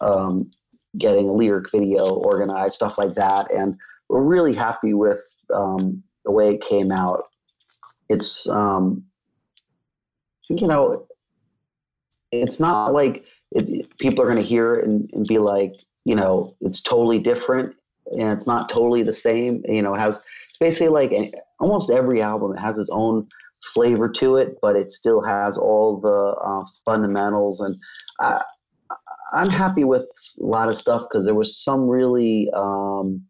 [0.00, 0.50] um,
[0.98, 3.76] getting a lyric video organized, stuff like that, and
[4.08, 5.20] we're really happy with
[5.52, 7.24] um, the way it came out.
[8.08, 9.04] It's um,
[10.48, 11.06] you know,
[12.32, 15.74] it's not like it, people are going to hear it and, and be like,
[16.04, 17.74] you know it's totally different
[18.10, 22.22] and it's not totally the same you know it has it's basically like almost every
[22.22, 23.26] album it has its own
[23.74, 27.76] flavor to it but it still has all the uh, fundamentals and
[28.20, 28.42] I,
[29.32, 33.22] i'm happy with a lot of stuff because there was some really um,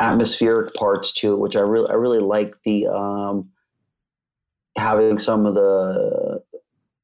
[0.00, 3.48] atmospheric parts to it which i really i really like the um,
[4.76, 6.42] having some of the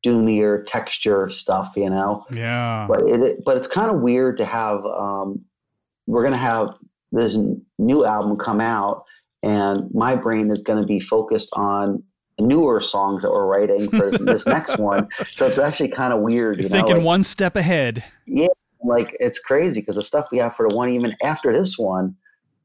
[0.04, 2.24] doomier texture stuff, you know.
[2.32, 2.86] Yeah.
[2.88, 4.84] But it, but it's kind of weird to have.
[4.84, 5.44] Um,
[6.08, 6.74] we're gonna have
[7.12, 7.36] this
[7.78, 9.04] new album come out,
[9.42, 12.02] and my brain is going to be focused on
[12.40, 15.08] newer songs that we're writing for this, next one.
[15.32, 16.56] So it's actually kind of weird.
[16.56, 18.04] You're you thinking like, one step ahead.
[18.26, 18.48] Yeah,
[18.82, 22.16] like it's crazy because the stuff we have for the one even after this one.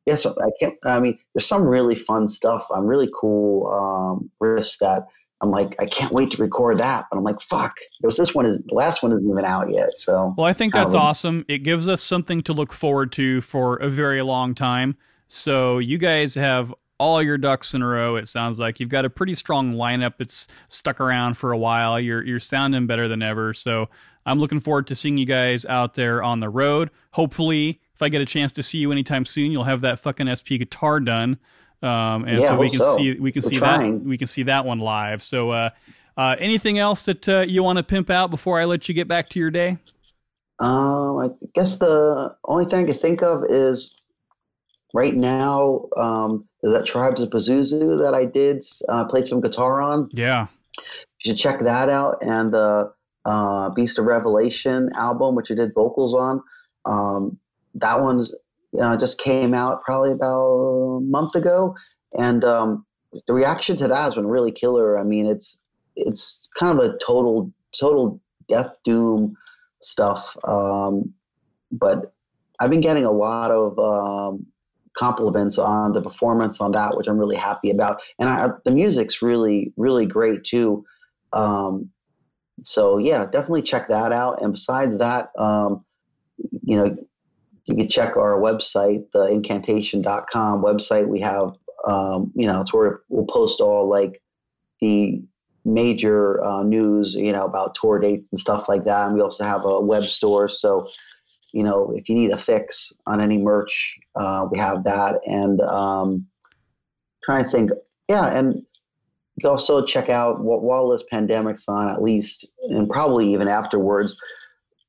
[0.05, 0.75] Yes, yeah, so I can't.
[0.85, 2.67] I mean, there's some really fun stuff.
[2.73, 5.07] I'm really cool um, riffs that
[5.43, 7.05] I'm like, I can't wait to record that.
[7.11, 9.69] But I'm like, fuck, there was this one is the last one isn't even out
[9.69, 9.97] yet.
[9.97, 11.45] So Well, I think that's um, awesome.
[11.49, 14.95] It gives us something to look forward to for a very long time.
[15.27, 18.15] So you guys have all your ducks in a row.
[18.15, 20.13] It sounds like you've got a pretty strong lineup.
[20.19, 21.99] It's stuck around for a while.
[21.99, 23.53] You're you're sounding better than ever.
[23.53, 23.89] So
[24.25, 26.89] I'm looking forward to seeing you guys out there on the road.
[27.11, 30.33] Hopefully, if I get a chance to see you anytime soon, you'll have that fucking
[30.33, 31.37] SP guitar done.
[31.83, 32.95] Um, and yeah, so we can so.
[32.95, 33.99] see we can We're see trying.
[33.99, 35.21] that we can see that one live.
[35.21, 35.69] So uh,
[36.15, 39.07] uh, anything else that uh, you want to pimp out before I let you get
[39.07, 39.77] back to your day?
[40.59, 43.95] Um, I guess the only thing I can think of is
[44.93, 50.09] right now um, that Tribes of Pazuzu that I did uh, played some guitar on.
[50.13, 50.47] Yeah,
[51.23, 52.19] you should check that out.
[52.21, 52.93] And the
[53.25, 56.41] uh, Beast of Revelation album, which I did vocals on.
[56.85, 57.39] Um,
[57.75, 58.33] that one's
[58.81, 61.75] uh, just came out probably about a month ago,
[62.17, 62.85] and um,
[63.27, 64.97] the reaction to that has been really killer.
[64.97, 65.59] I mean, it's
[65.95, 69.35] it's kind of a total total death doom
[69.81, 71.13] stuff, um,
[71.71, 72.13] but
[72.59, 74.45] I've been getting a lot of um,
[74.93, 78.01] compliments on the performance on that, which I'm really happy about.
[78.19, 80.85] And I, the music's really, really great too.
[81.33, 81.89] Um,
[82.63, 84.41] so yeah, definitely check that out.
[84.41, 85.83] And besides that, um,
[86.63, 86.95] you know,
[87.65, 91.07] you can check our website, the incantation.com website.
[91.07, 91.55] We have,
[91.87, 94.21] um, you know, it's where we'll post all like
[94.81, 95.23] the
[95.65, 99.07] major uh, news, you know, about tour dates and stuff like that.
[99.07, 100.49] And we also have a web store.
[100.49, 100.89] So,
[101.53, 105.21] you know, if you need a fix on any merch, uh, we have that.
[105.25, 106.25] And um,
[107.23, 107.71] trying to think,
[108.09, 112.89] yeah, and you can also check out what while this pandemic's on, at least, and
[112.89, 114.17] probably even afterwards.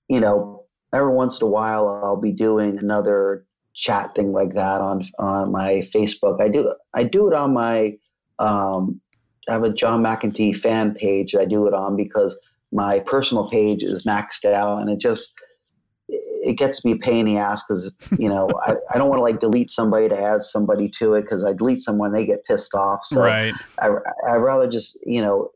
[0.08, 0.63] You know,
[0.94, 3.44] every once in a while, I'll be doing another
[3.74, 6.40] chat thing like that on on my Facebook.
[6.40, 7.96] I do I do it on my
[8.38, 9.00] um,
[9.48, 12.36] I have a John McEntee fan page I do it on because
[12.72, 15.34] my personal page is maxed out and it just
[16.08, 19.08] it gets to be a pain in the ass because you know I, I don't
[19.08, 22.26] want to like delete somebody to add somebody to it because I delete someone they
[22.26, 23.54] get pissed off so right.
[23.80, 23.88] I
[24.28, 25.50] I rather just you know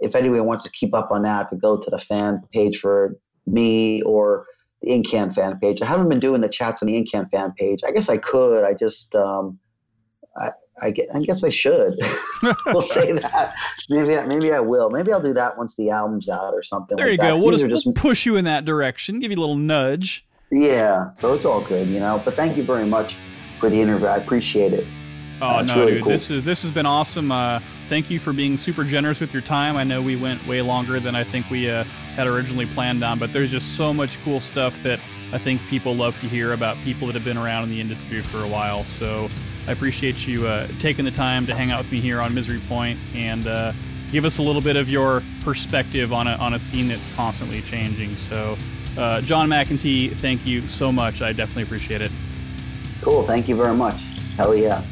[0.00, 3.16] if anyone wants to keep up on that to go to the fan page for
[3.46, 4.46] me or
[4.82, 5.80] the Incan fan page.
[5.80, 7.80] I haven't been doing the chats on the Incan fan page.
[7.86, 8.64] I guess I could.
[8.64, 9.58] I just um,
[10.80, 11.98] I, I, guess I should.
[12.66, 13.54] we'll say that.
[13.90, 14.90] Maybe maybe I will.
[14.90, 16.96] Maybe I'll do that once the album's out or something.
[16.96, 17.38] There like you that.
[17.38, 17.44] go.
[17.44, 19.20] We'll just, just, push you in that direction.
[19.20, 20.26] Give you a little nudge.
[20.50, 21.14] Yeah.
[21.14, 22.20] So it's all good, you know.
[22.24, 23.16] But thank you very much
[23.60, 24.06] for the interview.
[24.06, 24.86] I appreciate it.
[25.40, 26.02] Oh uh, no, really dude!
[26.02, 26.12] Cool.
[26.12, 27.32] This is this has been awesome.
[27.32, 29.76] Uh, thank you for being super generous with your time.
[29.76, 31.84] I know we went way longer than I think we uh,
[32.14, 35.00] had originally planned on, but there's just so much cool stuff that
[35.32, 38.22] I think people love to hear about people that have been around in the industry
[38.22, 38.84] for a while.
[38.84, 39.28] So
[39.66, 42.60] I appreciate you uh, taking the time to hang out with me here on Misery
[42.68, 43.72] Point and uh,
[44.10, 47.62] give us a little bit of your perspective on a on a scene that's constantly
[47.62, 48.16] changing.
[48.16, 48.56] So,
[48.96, 51.22] uh, John McEntee, thank you so much.
[51.22, 52.12] I definitely appreciate it.
[53.00, 53.26] Cool.
[53.26, 54.00] Thank you very much.
[54.36, 54.84] Hell yeah.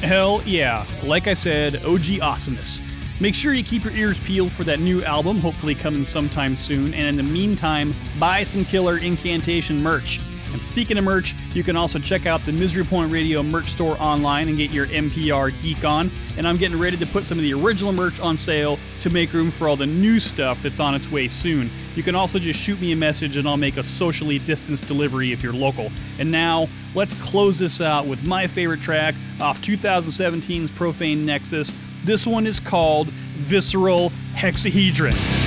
[0.00, 0.86] Hell yeah.
[1.02, 2.82] Like I said, OG awesomeness.
[3.20, 6.92] Make sure you keep your ears peeled for that new album, hopefully coming sometime soon.
[6.92, 10.18] And in the meantime, buy some killer incantation merch.
[10.52, 13.96] And speaking of merch, you can also check out the Misery Point Radio merch store
[13.98, 16.10] online and get your MPR geek on.
[16.36, 19.32] And I'm getting ready to put some of the original merch on sale to make
[19.32, 21.70] room for all the new stuff that's on its way soon.
[21.94, 25.32] You can also just shoot me a message and I'll make a socially distanced delivery
[25.32, 25.90] if you're local.
[26.18, 31.76] And now, let's close this out with my favorite track off 2017's Profane Nexus.
[32.04, 35.41] This one is called Visceral Hexahedron.